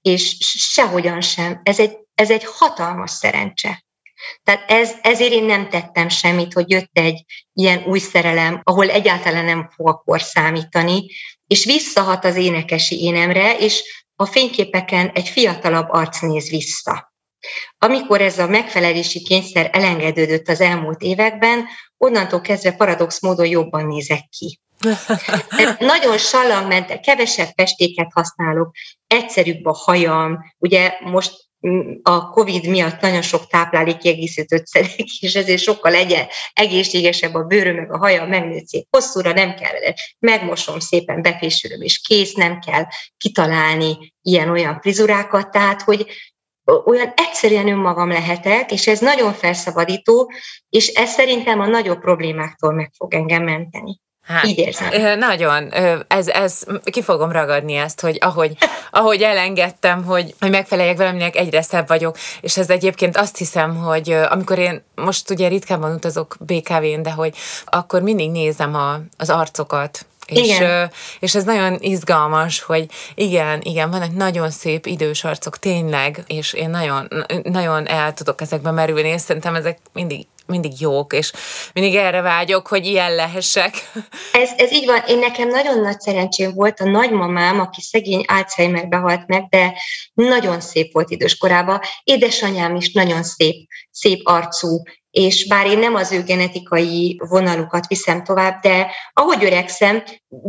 és 0.00 0.36
sehogyan 0.58 1.20
sem. 1.20 1.60
Ez 1.62 1.80
egy, 1.80 1.98
ez 2.14 2.30
egy 2.30 2.44
hatalmas 2.44 3.10
szerencse. 3.10 3.84
Tehát 4.42 4.70
ez, 4.70 4.92
ezért 5.02 5.32
én 5.32 5.44
nem 5.44 5.68
tettem 5.68 6.08
semmit, 6.08 6.52
hogy 6.52 6.70
jött 6.70 6.90
egy 6.92 7.24
ilyen 7.52 7.82
új 7.86 7.98
szerelem, 7.98 8.60
ahol 8.64 8.90
egyáltalán 8.90 9.44
nem 9.44 9.70
fog 9.74 9.88
akkor 9.88 10.20
számítani, 10.20 11.06
és 11.46 11.64
visszahat 11.64 12.24
az 12.24 12.36
énekesi 12.36 13.02
énemre, 13.02 13.58
és 13.58 14.04
a 14.16 14.26
fényképeken 14.26 15.10
egy 15.14 15.28
fiatalabb 15.28 15.88
arc 15.90 16.20
néz 16.20 16.48
vissza. 16.48 17.12
Amikor 17.78 18.20
ez 18.20 18.38
a 18.38 18.46
megfelelési 18.46 19.22
kényszer 19.22 19.70
elengedődött 19.72 20.48
az 20.48 20.60
elmúlt 20.60 21.00
években, 21.00 21.66
onnantól 21.96 22.40
kezdve 22.40 22.72
paradox 22.72 23.20
módon 23.20 23.46
jobban 23.46 23.86
nézek 23.86 24.28
ki. 24.38 24.60
Nagyon 25.78 26.18
salangmente, 26.18 27.00
kevesebb 27.00 27.48
festéket 27.56 28.08
használok, 28.14 28.70
egyszerűbb 29.06 29.64
a 29.64 29.72
hajam, 29.72 30.38
ugye 30.58 30.92
most 31.00 31.47
a 32.02 32.28
COVID 32.30 32.68
miatt 32.68 33.00
nagyon 33.00 33.22
sok 33.22 33.46
táplálékkiegészítőt 33.46 34.66
szedek, 34.66 34.98
és 35.20 35.34
ezért 35.34 35.62
sokkal 35.62 35.90
legyen 35.90 36.26
egészségesebb 36.52 37.34
a 37.34 37.42
bőröm, 37.42 37.74
meg 37.74 37.92
a 37.92 37.98
haja, 37.98 38.26
megnőtt 38.26 38.66
szép 38.66 38.86
hosszúra, 38.90 39.32
nem 39.32 39.54
kell 39.54 39.72
megmosom 40.18 40.78
szépen, 40.78 41.22
befésülöm, 41.22 41.80
és 41.82 41.98
kész, 41.98 42.32
nem 42.34 42.58
kell 42.58 42.84
kitalálni 43.16 44.14
ilyen-olyan 44.22 44.80
frizurákat, 44.80 45.50
tehát, 45.50 45.82
hogy 45.82 46.06
olyan 46.84 47.12
egyszerűen 47.16 47.68
önmagam 47.68 48.08
lehetek, 48.08 48.72
és 48.72 48.86
ez 48.86 49.00
nagyon 49.00 49.32
felszabadító, 49.32 50.32
és 50.68 50.86
ez 50.86 51.10
szerintem 51.10 51.60
a 51.60 51.66
nagyobb 51.66 52.00
problémáktól 52.00 52.72
meg 52.72 52.92
fog 52.96 53.14
engem 53.14 53.42
menteni. 53.42 54.00
Hát, 54.28 54.44
Így 54.44 54.58
érzem. 54.58 55.18
Nagyon. 55.18 55.72
Ez, 56.08 56.28
ez, 56.28 56.62
ki 56.84 57.02
fogom 57.02 57.32
ragadni 57.32 57.74
ezt, 57.74 58.00
hogy 58.00 58.18
ahogy, 58.20 58.56
ahogy 58.90 59.22
elengedtem, 59.22 60.04
hogy, 60.04 60.34
hogy 60.40 60.50
megfeleljek 60.50 60.96
valaminek, 60.96 61.36
egyre 61.36 61.62
szebb 61.62 61.88
vagyok, 61.88 62.16
és 62.40 62.56
ez 62.56 62.70
egyébként 62.70 63.16
azt 63.16 63.36
hiszem, 63.36 63.76
hogy 63.76 64.10
amikor 64.10 64.58
én 64.58 64.82
most 64.94 65.30
ugye 65.30 65.48
ritkában 65.48 65.94
utazok 65.94 66.36
BKV-n, 66.40 67.02
de 67.02 67.10
hogy 67.10 67.34
akkor 67.64 68.02
mindig 68.02 68.30
nézem 68.30 68.74
a, 68.74 69.00
az 69.16 69.30
arcokat, 69.30 70.06
és, 70.28 70.62
és 71.20 71.34
ez 71.34 71.44
nagyon 71.44 71.76
izgalmas, 71.80 72.60
hogy 72.60 72.86
igen, 73.14 73.60
igen, 73.62 73.90
vannak 73.90 74.14
nagyon 74.14 74.50
szép 74.50 74.86
idős 74.86 75.24
arcok, 75.24 75.58
tényleg, 75.58 76.24
és 76.26 76.52
én 76.52 76.70
nagyon, 76.70 77.08
nagyon 77.42 77.88
el 77.88 78.14
tudok 78.14 78.40
ezekbe 78.40 78.70
merülni, 78.70 79.08
és 79.08 79.20
szerintem 79.20 79.54
ezek 79.54 79.78
mindig 79.92 80.26
mindig 80.48 80.80
jók, 80.80 81.12
és 81.12 81.32
mindig 81.72 81.94
erre 81.94 82.20
vágyok, 82.20 82.66
hogy 82.66 82.86
ilyen 82.86 83.14
lehessek. 83.14 83.90
Ez, 84.32 84.50
ez 84.56 84.72
így 84.72 84.86
van. 84.86 85.02
Én 85.06 85.18
nekem 85.18 85.48
nagyon 85.48 85.80
nagy 85.80 86.00
szerencsém 86.00 86.54
volt 86.54 86.80
a 86.80 86.88
nagymamám, 86.88 87.60
aki 87.60 87.80
szegény 87.80 88.24
Alzheimerbe 88.26 88.96
halt 88.96 89.26
meg, 89.26 89.48
de 89.48 89.74
nagyon 90.14 90.60
szép 90.60 90.92
volt 90.92 91.10
időskorában. 91.10 91.80
Édesanyám 92.04 92.76
is 92.76 92.92
nagyon 92.92 93.22
szép, 93.22 93.68
szép 93.90 94.20
arcú, 94.24 94.82
és 95.18 95.46
bár 95.46 95.66
én 95.66 95.78
nem 95.78 95.94
az 95.94 96.12
ő 96.12 96.22
genetikai 96.22 97.20
vonalukat 97.28 97.86
viszem 97.86 98.24
tovább, 98.24 98.60
de 98.60 98.90
ahogy 99.12 99.44
öregszem, 99.44 100.02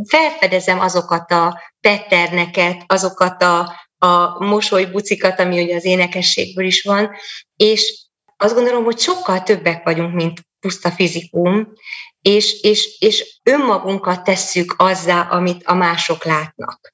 felfedezem 0.08 0.80
azokat 0.80 1.32
a 1.32 1.62
petterneket, 1.82 2.84
azokat 2.88 3.44
a, 3.44 3.74
a 3.98 4.44
mosolybucikat, 4.46 5.40
ami 5.40 5.64
ugye 5.64 5.76
az 5.76 5.86
énekességből 5.86 6.66
is 6.66 6.84
van, 6.84 7.10
és 7.56 8.08
azt 8.38 8.54
gondolom, 8.54 8.84
hogy 8.84 9.00
sokkal 9.00 9.44
többek 9.44 9.84
vagyunk, 9.84 10.14
mint 10.14 10.40
puszta 10.60 10.92
fizikum, 10.92 11.74
és, 12.22 12.62
és, 12.62 12.98
és 13.00 13.40
önmagunkat 13.44 14.24
tesszük 14.24 14.76
azzá, 14.78 15.22
amit 15.22 15.64
a 15.66 15.74
mások 15.74 16.24
látnak. 16.24 16.94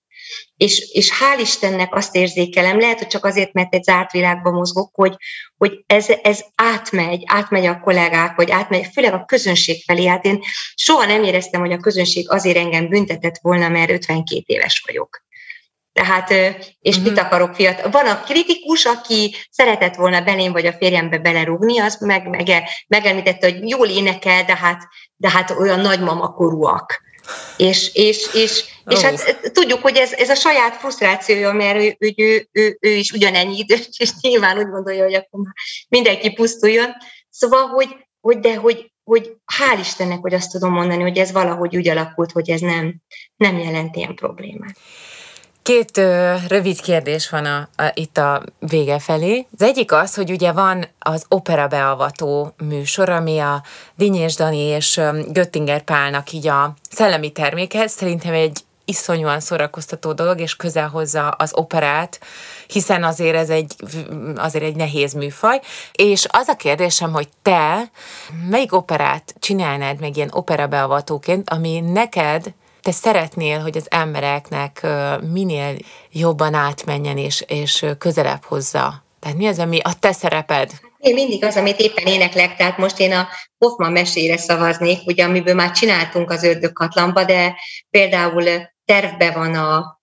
És, 0.57 0.89
és 0.91 1.11
hál' 1.19 1.39
Istennek 1.39 1.95
azt 1.95 2.15
érzékelem, 2.15 2.79
lehet, 2.79 2.97
hogy 2.97 3.07
csak 3.07 3.25
azért, 3.25 3.53
mert 3.53 3.73
egy 3.73 3.83
zárt 3.83 4.11
világban 4.11 4.53
mozgok, 4.53 4.89
hogy, 4.93 5.15
hogy 5.57 5.83
ez, 5.87 6.05
ez 6.21 6.43
átmegy, 6.55 7.23
átmegy 7.25 7.65
a 7.65 7.79
kollégák, 7.79 8.35
vagy 8.35 8.51
átmegy, 8.51 8.87
főleg 8.93 9.13
a 9.13 9.25
közönség 9.25 9.83
felé. 9.83 10.05
Hát 10.05 10.25
én 10.25 10.41
soha 10.75 11.05
nem 11.05 11.23
éreztem, 11.23 11.61
hogy 11.61 11.71
a 11.71 11.77
közönség 11.77 12.31
azért 12.31 12.57
engem 12.57 12.87
büntetett 12.87 13.39
volna, 13.41 13.69
mert 13.69 13.91
52 13.91 14.43
éves 14.45 14.83
vagyok. 14.85 15.23
Tehát, 15.93 16.31
és 16.79 16.95
uh-huh. 16.95 17.03
mit 17.03 17.19
akarok 17.19 17.55
fiatal? 17.55 17.91
Van 17.91 18.07
a 18.07 18.23
kritikus, 18.23 18.85
aki 18.85 19.35
szeretett 19.49 19.95
volna 19.95 20.21
belém 20.21 20.51
vagy 20.51 20.65
a 20.65 20.73
férjembe 20.73 21.17
belerúgni, 21.17 21.79
az 21.79 21.97
meg, 21.99 22.27
meg, 22.29 22.63
megemlítette, 22.87 23.51
hogy 23.51 23.69
jól 23.69 23.87
énekel, 23.87 24.43
de 24.43 24.55
hát, 24.55 24.81
de 25.15 25.29
hát 25.29 25.49
olyan 25.51 25.79
nagymama 25.79 26.27
korúak. 26.27 27.01
És, 27.57 27.93
és, 27.93 28.33
és, 28.33 28.63
oh. 28.85 28.93
és 28.93 29.01
hát 29.01 29.51
tudjuk, 29.53 29.81
hogy 29.81 29.97
ez, 29.97 30.11
ez 30.11 30.29
a 30.29 30.35
saját 30.35 30.75
frusztrációja, 30.75 31.53
mert 31.53 31.79
ő, 31.79 31.95
ő, 31.99 32.13
ő, 32.15 32.47
ő, 32.51 32.77
ő 32.79 32.89
is 32.89 33.11
ugyanennyi 33.11 33.57
idős, 33.57 33.89
és 33.97 34.09
nyilván 34.21 34.57
úgy 34.57 34.69
gondolja, 34.69 35.03
hogy 35.03 35.13
akkor 35.13 35.39
már 35.39 35.53
mindenki 35.89 36.33
pusztuljon. 36.33 36.89
Szóval, 37.29 37.67
hogy, 37.67 37.95
hogy 38.21 38.39
de 38.39 38.55
hogy, 38.55 38.91
hogy 39.03 39.31
hál' 39.59 39.79
Istennek, 39.79 40.19
hogy 40.21 40.33
azt 40.33 40.51
tudom 40.51 40.71
mondani, 40.71 41.01
hogy 41.01 41.17
ez 41.17 41.31
valahogy 41.31 41.77
úgy 41.77 41.87
alakult, 41.87 42.31
hogy 42.31 42.49
ez 42.49 42.61
nem, 42.61 42.95
nem 43.35 43.57
jelent 43.57 43.95
ilyen 43.95 44.15
problémát. 44.15 44.77
Két 45.65 45.97
ö, 45.97 46.35
rövid 46.47 46.81
kérdés 46.81 47.29
van 47.29 47.45
a, 47.45 47.69
a, 47.75 47.91
itt 47.93 48.17
a 48.17 48.43
vége 48.59 48.99
felé. 48.99 49.47
Az 49.57 49.61
egyik 49.61 49.91
az, 49.91 50.15
hogy 50.15 50.31
ugye 50.31 50.51
van 50.51 50.87
az 50.99 51.25
opera 51.27 51.67
beavató 51.67 52.53
műsor, 52.57 53.09
ami 53.09 53.39
a 53.39 53.63
Dinyés 53.95 54.35
Dani 54.35 54.57
és 54.57 55.01
Göttinger 55.27 55.81
Pálnak 55.81 56.31
így 56.31 56.47
a 56.47 56.73
szellemi 56.91 57.31
terméke. 57.31 57.87
Szerintem 57.87 58.33
egy 58.33 58.59
iszonyúan 58.85 59.39
szórakoztató 59.39 60.13
dolog, 60.13 60.39
és 60.39 60.55
közel 60.55 60.87
hozza 60.87 61.29
az 61.29 61.51
operát, 61.53 62.19
hiszen 62.67 63.03
azért 63.03 63.35
ez 63.35 63.49
egy, 63.49 63.75
azért 64.35 64.63
egy 64.63 64.75
nehéz 64.75 65.13
műfaj. 65.13 65.61
És 65.91 66.25
az 66.29 66.47
a 66.47 66.55
kérdésem, 66.55 67.11
hogy 67.11 67.27
te 67.41 67.91
melyik 68.49 68.73
operát 68.73 69.35
csinálnád 69.39 69.99
meg 69.99 70.15
ilyen 70.15 70.31
opera 70.31 70.67
beavatóként, 70.67 71.49
ami 71.49 71.79
neked 71.79 72.53
te 72.85 72.91
szeretnél, 72.91 73.59
hogy 73.59 73.77
az 73.77 73.87
embereknek 73.89 74.87
minél 75.31 75.75
jobban 76.11 76.53
átmenjen 76.53 77.17
és, 77.17 77.43
és 77.47 77.85
közelebb 77.97 78.43
hozza? 78.43 79.03
Tehát 79.19 79.37
mi 79.37 79.47
az, 79.47 79.59
ami 79.59 79.79
a 79.79 79.99
te 79.99 80.11
szereped? 80.11 80.71
Én 80.97 81.13
mindig 81.13 81.43
az, 81.43 81.55
amit 81.55 81.79
éppen 81.79 82.05
éneklek, 82.05 82.55
tehát 82.55 82.77
most 82.77 82.99
én 82.99 83.13
a 83.13 83.27
Hoffman 83.57 83.91
mesére 83.91 84.37
szavaznék, 84.37 85.05
ugye, 85.05 85.23
amiből 85.23 85.53
már 85.53 85.71
csináltunk 85.71 86.31
az 86.31 86.43
ördögkatlamba, 86.43 87.23
de 87.23 87.55
például 87.89 88.43
tervbe 88.85 89.31
van 89.31 89.55
a 89.55 89.99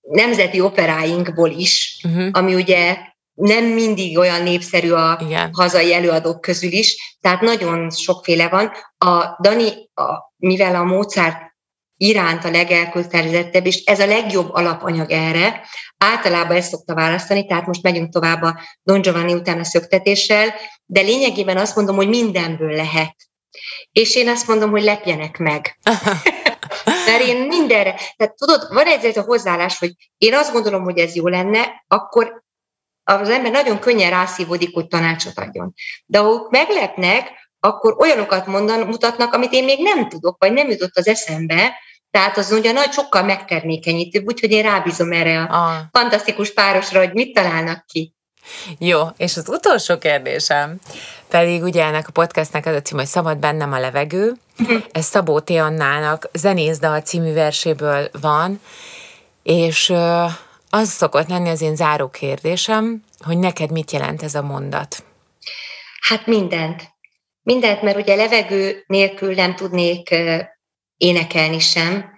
nemzeti 0.00 0.60
operáinkból 0.60 1.50
is, 1.50 2.00
uh-huh. 2.04 2.28
ami 2.32 2.54
ugye 2.54 2.96
nem 3.34 3.64
mindig 3.64 4.18
olyan 4.18 4.42
népszerű 4.42 4.90
a 4.90 5.18
Igen. 5.20 5.50
hazai 5.52 5.94
előadók 5.94 6.40
közül 6.40 6.72
is, 6.72 7.16
tehát 7.20 7.40
nagyon 7.40 7.90
sokféle 7.90 8.48
van. 8.48 8.72
A 8.98 9.36
Dani, 9.42 9.90
a, 9.94 10.32
mivel 10.36 10.74
a 10.74 10.84
Mozart 10.84 11.45
iránt 11.96 12.44
a 12.44 12.50
legelkötelezettebb, 12.50 13.66
és 13.66 13.84
ez 13.84 14.00
a 14.00 14.06
legjobb 14.06 14.52
alapanyag 14.52 15.10
erre. 15.10 15.66
Általában 15.98 16.56
ezt 16.56 16.70
szokta 16.70 16.94
választani, 16.94 17.46
tehát 17.46 17.66
most 17.66 17.82
megyünk 17.82 18.12
tovább 18.12 18.42
a 18.42 18.60
Don 18.82 19.00
Giovanni 19.00 19.34
után 19.34 19.58
a 19.58 19.64
szöktetéssel, 19.64 20.54
de 20.84 21.00
lényegében 21.00 21.56
azt 21.56 21.76
mondom, 21.76 21.96
hogy 21.96 22.08
mindenből 22.08 22.72
lehet. 22.72 23.14
És 23.92 24.16
én 24.16 24.28
azt 24.28 24.48
mondom, 24.48 24.70
hogy 24.70 24.82
lepjenek 24.82 25.38
meg. 25.38 25.78
Mert 27.06 27.22
én 27.22 27.46
mindenre, 27.46 27.94
tehát 28.16 28.34
tudod, 28.34 28.66
van 28.70 28.86
egy 28.86 29.18
a 29.18 29.22
hozzáállás, 29.22 29.78
hogy 29.78 29.92
én 30.18 30.34
azt 30.34 30.52
gondolom, 30.52 30.82
hogy 30.82 30.98
ez 30.98 31.14
jó 31.14 31.28
lenne, 31.28 31.84
akkor 31.88 32.44
az 33.04 33.28
ember 33.28 33.50
nagyon 33.50 33.78
könnyen 33.78 34.10
rászívódik, 34.10 34.74
hogy 34.74 34.86
tanácsot 34.86 35.38
adjon. 35.38 35.74
De 36.06 36.18
ha 36.18 36.46
meglepnek, 36.50 37.30
akkor 37.60 37.96
olyanokat 37.98 38.46
mondan, 38.46 38.86
mutatnak, 38.86 39.34
amit 39.34 39.52
én 39.52 39.64
még 39.64 39.82
nem 39.82 40.08
tudok, 40.08 40.36
vagy 40.38 40.52
nem 40.52 40.70
jutott 40.70 40.96
az 40.96 41.06
eszembe, 41.06 41.78
tehát 42.16 42.36
az 42.36 42.60
nagy 42.62 42.92
sokkal 42.92 43.22
megtermékenyítőbb, 43.22 44.26
úgyhogy 44.26 44.50
én 44.50 44.62
rábízom 44.62 45.12
erre 45.12 45.42
a 45.42 45.66
ah. 45.66 45.74
fantasztikus 45.92 46.52
párosra, 46.52 46.98
hogy 46.98 47.12
mit 47.12 47.34
találnak 47.34 47.84
ki. 47.86 48.14
Jó, 48.78 49.00
és 49.16 49.36
az 49.36 49.48
utolsó 49.48 49.98
kérdésem 49.98 50.80
pedig 51.28 51.62
ugye 51.62 51.84
ennek 51.84 52.08
a 52.08 52.12
podcastnek 52.12 52.66
az 52.66 52.74
a 52.74 52.82
cím, 52.82 52.98
hogy 52.98 53.06
Szabad 53.06 53.38
bennem 53.38 53.72
a 53.72 53.78
levegő. 53.78 54.32
Mhm. 54.56 54.76
Ez 54.92 55.04
Szabó 55.04 55.40
T. 55.40 55.50
Annának 55.50 56.28
Zenészdal 56.32 57.00
című 57.00 57.32
verséből 57.32 58.08
van, 58.20 58.60
és 59.42 59.92
az 60.70 60.88
szokott 60.88 61.28
lenni 61.28 61.48
az 61.48 61.60
én 61.60 61.76
záró 61.76 62.08
kérdésem, 62.08 63.04
hogy 63.24 63.38
neked 63.38 63.70
mit 63.70 63.90
jelent 63.90 64.22
ez 64.22 64.34
a 64.34 64.42
mondat? 64.42 65.04
Hát 66.00 66.26
mindent. 66.26 66.82
Mindent, 67.42 67.82
mert 67.82 67.96
ugye 67.96 68.14
levegő 68.14 68.84
nélkül 68.86 69.34
nem 69.34 69.54
tudnék 69.54 70.14
énekelni 70.96 71.58
sem, 71.58 72.10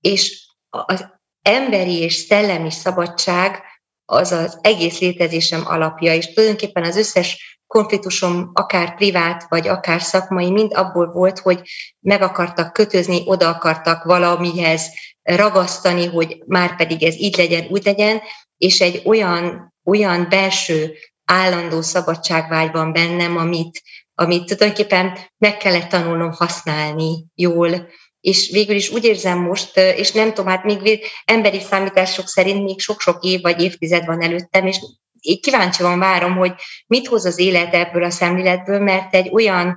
és 0.00 0.46
az 0.70 1.06
emberi 1.42 1.98
és 1.98 2.14
szellemi 2.14 2.70
szabadság 2.70 3.62
az 4.04 4.32
az 4.32 4.58
egész 4.60 4.98
létezésem 4.98 5.62
alapja, 5.66 6.14
és 6.14 6.32
tulajdonképpen 6.32 6.84
az 6.84 6.96
összes 6.96 7.58
konfliktusom, 7.66 8.50
akár 8.52 8.94
privát, 8.94 9.46
vagy 9.48 9.68
akár 9.68 10.02
szakmai, 10.02 10.50
mind 10.50 10.74
abból 10.74 11.12
volt, 11.12 11.38
hogy 11.38 11.60
meg 12.00 12.22
akartak 12.22 12.72
kötözni, 12.72 13.22
oda 13.24 13.48
akartak 13.48 14.04
valamihez 14.04 14.88
ragasztani, 15.22 16.06
hogy 16.06 16.42
már 16.46 16.76
pedig 16.76 17.02
ez 17.02 17.14
így 17.14 17.36
legyen, 17.36 17.66
úgy 17.70 17.84
legyen, 17.84 18.20
és 18.56 18.80
egy 18.80 19.02
olyan, 19.04 19.74
olyan 19.84 20.26
belső 20.28 20.94
állandó 21.24 21.80
szabadságvágy 21.80 22.70
van 22.72 22.92
bennem, 22.92 23.36
amit, 23.36 23.82
amit 24.14 24.44
tulajdonképpen 24.44 25.18
meg 25.38 25.56
kellett 25.56 25.88
tanulnom 25.88 26.32
használni 26.32 27.26
jól, 27.34 27.88
és 28.24 28.50
végül 28.50 28.76
is 28.76 28.88
úgy 28.88 29.04
érzem 29.04 29.38
most, 29.38 29.76
és 29.76 30.12
nem 30.12 30.28
tudom, 30.28 30.50
hát 30.50 30.64
még 30.64 31.06
emberi 31.24 31.60
számítások 31.60 32.28
szerint 32.28 32.64
még 32.64 32.80
sok-sok 32.80 33.24
év 33.24 33.40
vagy 33.40 33.60
évtized 33.60 34.06
van 34.06 34.22
előttem, 34.22 34.66
és 34.66 34.78
így 35.20 35.40
kíváncsi 35.40 35.82
van 35.82 35.98
várom, 35.98 36.36
hogy 36.36 36.52
mit 36.86 37.06
hoz 37.06 37.24
az 37.24 37.38
élet 37.38 37.74
ebből 37.74 38.04
a 38.04 38.10
szemléletből, 38.10 38.80
mert 38.80 39.14
egy 39.14 39.28
olyan 39.32 39.76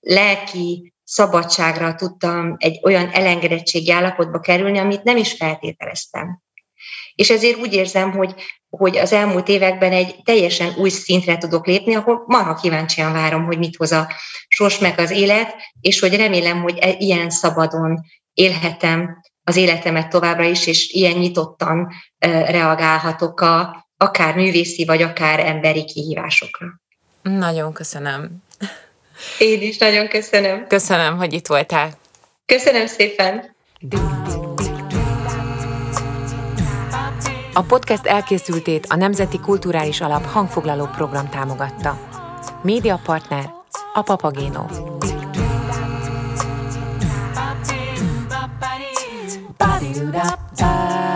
lelki 0.00 0.92
szabadságra 1.04 1.94
tudtam 1.94 2.54
egy 2.58 2.80
olyan 2.82 3.10
elengedettségi 3.10 3.90
állapotba 3.90 4.40
kerülni, 4.40 4.78
amit 4.78 5.02
nem 5.02 5.16
is 5.16 5.32
feltételeztem. 5.32 6.42
És 7.14 7.30
ezért 7.30 7.58
úgy 7.58 7.74
érzem, 7.74 8.12
hogy, 8.12 8.34
hogy 8.70 8.96
az 8.96 9.12
elmúlt 9.12 9.48
években 9.48 9.92
egy 9.92 10.22
teljesen 10.24 10.74
új 10.76 10.88
szintre 10.88 11.38
tudok 11.38 11.66
lépni, 11.66 11.94
ahol 11.94 12.22
marha 12.26 12.54
kíváncsian 12.54 13.12
várom, 13.12 13.44
hogy 13.44 13.58
mit 13.58 13.76
hoz 13.76 13.92
a 13.92 14.08
sors 14.48 14.78
meg 14.78 14.98
az 14.98 15.10
élet, 15.10 15.54
és 15.80 16.00
hogy 16.00 16.16
remélem, 16.16 16.62
hogy 16.62 16.78
e- 16.78 16.96
ilyen 16.98 17.30
szabadon 17.30 18.04
élhetem 18.34 19.22
az 19.44 19.56
életemet 19.56 20.08
továbbra 20.08 20.44
is, 20.44 20.66
és 20.66 20.90
ilyen 20.90 21.18
nyitottan 21.18 21.92
reagálhatok 22.46 23.40
a, 23.40 23.86
akár 23.96 24.34
művészi, 24.34 24.84
vagy 24.84 25.02
akár 25.02 25.40
emberi 25.40 25.84
kihívásokra. 25.84 26.66
Nagyon 27.22 27.72
köszönöm. 27.72 28.42
Én 29.38 29.62
is 29.62 29.78
nagyon 29.78 30.08
köszönöm. 30.08 30.66
Köszönöm, 30.66 31.16
hogy 31.16 31.32
itt 31.32 31.46
voltál. 31.46 31.90
Köszönöm 32.46 32.86
szépen. 32.86 33.56
A 37.60 37.62
podcast 37.62 38.06
elkészültét 38.06 38.86
a 38.88 38.96
Nemzeti 38.96 39.40
Kulturális 39.40 40.00
Alap 40.00 40.24
hangfoglaló 40.26 40.86
program 40.86 41.28
támogatta. 41.28 41.98
Média 42.62 43.00
partner 43.04 43.50
a 43.94 44.02
Papagéno. 44.02 44.66
Ba-dee-doo-da-ba. 49.56 51.09